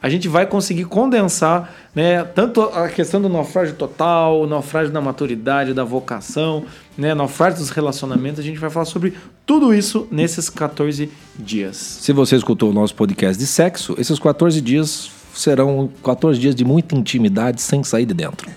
a 0.01 0.09
gente 0.09 0.27
vai 0.27 0.45
conseguir 0.45 0.85
condensar, 0.85 1.73
né, 1.95 2.23
tanto 2.23 2.61
a 2.61 2.87
questão 2.89 3.19
do 3.19 3.27
naufrágio 3.27 3.73
total, 3.73 4.41
o 4.41 4.47
naufrágio 4.47 4.91
da 4.91 5.01
maturidade, 5.01 5.73
da 5.73 5.83
vocação, 5.83 6.65
né, 6.95 7.15
naufrágio 7.15 7.59
dos 7.59 7.69
relacionamentos, 7.71 8.39
a 8.39 8.43
gente 8.43 8.59
vai 8.59 8.69
falar 8.69 8.85
sobre 8.85 9.15
tudo 9.45 9.73
isso 9.73 10.07
nesses 10.11 10.47
14 10.47 11.09
dias. 11.39 11.77
Se 11.77 12.13
você 12.13 12.35
escutou 12.35 12.69
o 12.69 12.73
nosso 12.73 12.93
podcast 12.93 13.37
de 13.39 13.47
sexo, 13.47 13.95
esses 13.97 14.19
14 14.19 14.61
dias 14.61 15.09
serão 15.33 15.89
14 16.03 16.39
dias 16.39 16.53
de 16.53 16.63
muita 16.63 16.95
intimidade 16.95 17.61
sem 17.61 17.83
sair 17.83 18.05
de 18.05 18.13
dentro. 18.13 18.47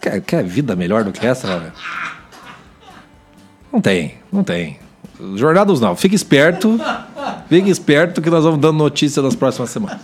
Quer, 0.00 0.20
quer 0.20 0.42
vida 0.42 0.74
melhor 0.74 1.04
do 1.04 1.12
que 1.12 1.24
essa, 1.24 1.46
cara? 1.46 1.72
Não 3.72 3.80
tem, 3.80 4.14
não 4.32 4.42
tem. 4.42 4.78
Jornadas 5.36 5.80
não. 5.80 5.94
Fique 5.94 6.14
esperto. 6.14 6.78
Fique 7.48 7.70
esperto 7.70 8.20
que 8.20 8.30
nós 8.30 8.44
vamos 8.44 8.60
dando 8.60 8.78
notícia 8.78 9.22
nas 9.22 9.34
próximas 9.34 9.70
semanas. 9.70 10.00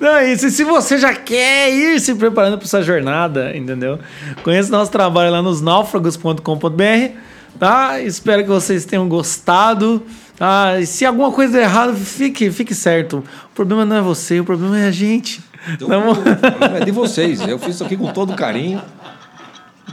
Não, 0.00 0.16
é 0.16 0.32
isso. 0.32 0.46
E 0.46 0.50
se 0.50 0.64
você 0.64 0.98
já 0.98 1.14
quer 1.14 1.72
ir 1.72 2.00
se 2.00 2.14
preparando 2.14 2.58
para 2.58 2.66
essa 2.66 2.82
jornada, 2.82 3.56
entendeu? 3.56 3.98
Conheça 4.42 4.70
nosso 4.70 4.90
trabalho 4.90 5.30
lá 5.30 5.40
nos 5.40 5.60
náufragos.com.br, 5.60 7.16
tá? 7.58 8.00
Espero 8.00 8.42
que 8.42 8.48
vocês 8.48 8.84
tenham 8.84 9.08
gostado. 9.08 10.02
Tá? 10.36 10.80
E 10.80 10.86
se 10.86 11.06
alguma 11.06 11.30
coisa 11.30 11.52
der 11.52 11.62
errado, 11.62 11.94
fique, 11.94 12.50
fique 12.50 12.74
certo. 12.74 13.22
O 13.52 13.54
problema 13.54 13.84
não 13.84 13.96
é 13.96 14.00
você, 14.00 14.40
o 14.40 14.44
problema 14.44 14.78
é 14.78 14.88
a 14.88 14.90
gente. 14.90 15.40
Tá 15.78 15.86
bom? 15.86 16.10
O 16.10 16.16
problema 16.16 16.78
é 16.78 16.84
de 16.84 16.90
vocês. 16.90 17.40
Eu 17.46 17.58
fiz 17.58 17.76
isso 17.76 17.84
aqui 17.84 17.96
com 17.96 18.12
todo 18.12 18.34
carinho. 18.34 18.82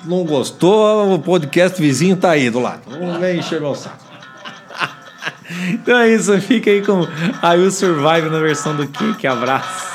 Não 0.05 0.23
gostou, 0.23 1.13
o 1.13 1.19
podcast 1.19 1.79
vizinho 1.79 2.15
tá 2.17 2.31
aí 2.31 2.49
do 2.49 2.59
lado. 2.59 2.81
Não 2.89 3.19
vem 3.19 3.39
encher 3.39 3.61
meu 3.61 3.75
saco. 3.75 4.08
Então 5.69 5.97
é 5.97 6.09
isso, 6.09 6.39
fica 6.41 6.69
aí 6.69 6.85
com 6.85 7.07
a 7.41 7.53
You 7.53 7.71
Survive 7.71 8.29
na 8.29 8.39
versão 8.39 8.75
do. 8.75 8.89
Abraço. 9.27 9.89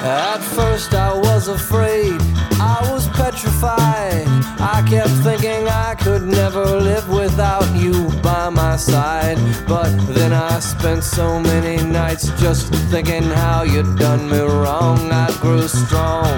At 0.00 0.38
first 0.40 0.94
I 0.94 1.12
was 1.12 1.48
afraid, 1.48 2.20
I 2.60 2.88
was 2.90 3.08
petrified. 3.08 4.28
I 4.60 4.82
kept 4.88 5.10
thinking 5.24 5.66
I 5.68 5.96
could 5.96 6.22
never 6.22 6.64
live 6.64 7.08
without 7.08 7.66
you 7.74 8.08
by 8.22 8.48
my 8.48 8.76
side. 8.76 9.38
But 9.66 9.90
then 10.14 10.32
I 10.32 10.60
spent 10.60 11.02
so 11.02 11.40
many 11.40 11.82
nights 11.82 12.30
just 12.40 12.72
thinking 12.90 13.24
how 13.24 13.62
you'd 13.62 13.98
done 13.98 14.30
me 14.30 14.38
wrong. 14.38 15.10
I 15.10 15.30
grew 15.40 15.66
strong. 15.66 16.28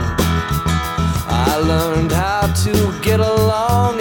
I 1.29 1.57
learned 1.57 2.13
how 2.13 2.53
to 2.65 3.01
get 3.03 3.21
along, 3.21 4.01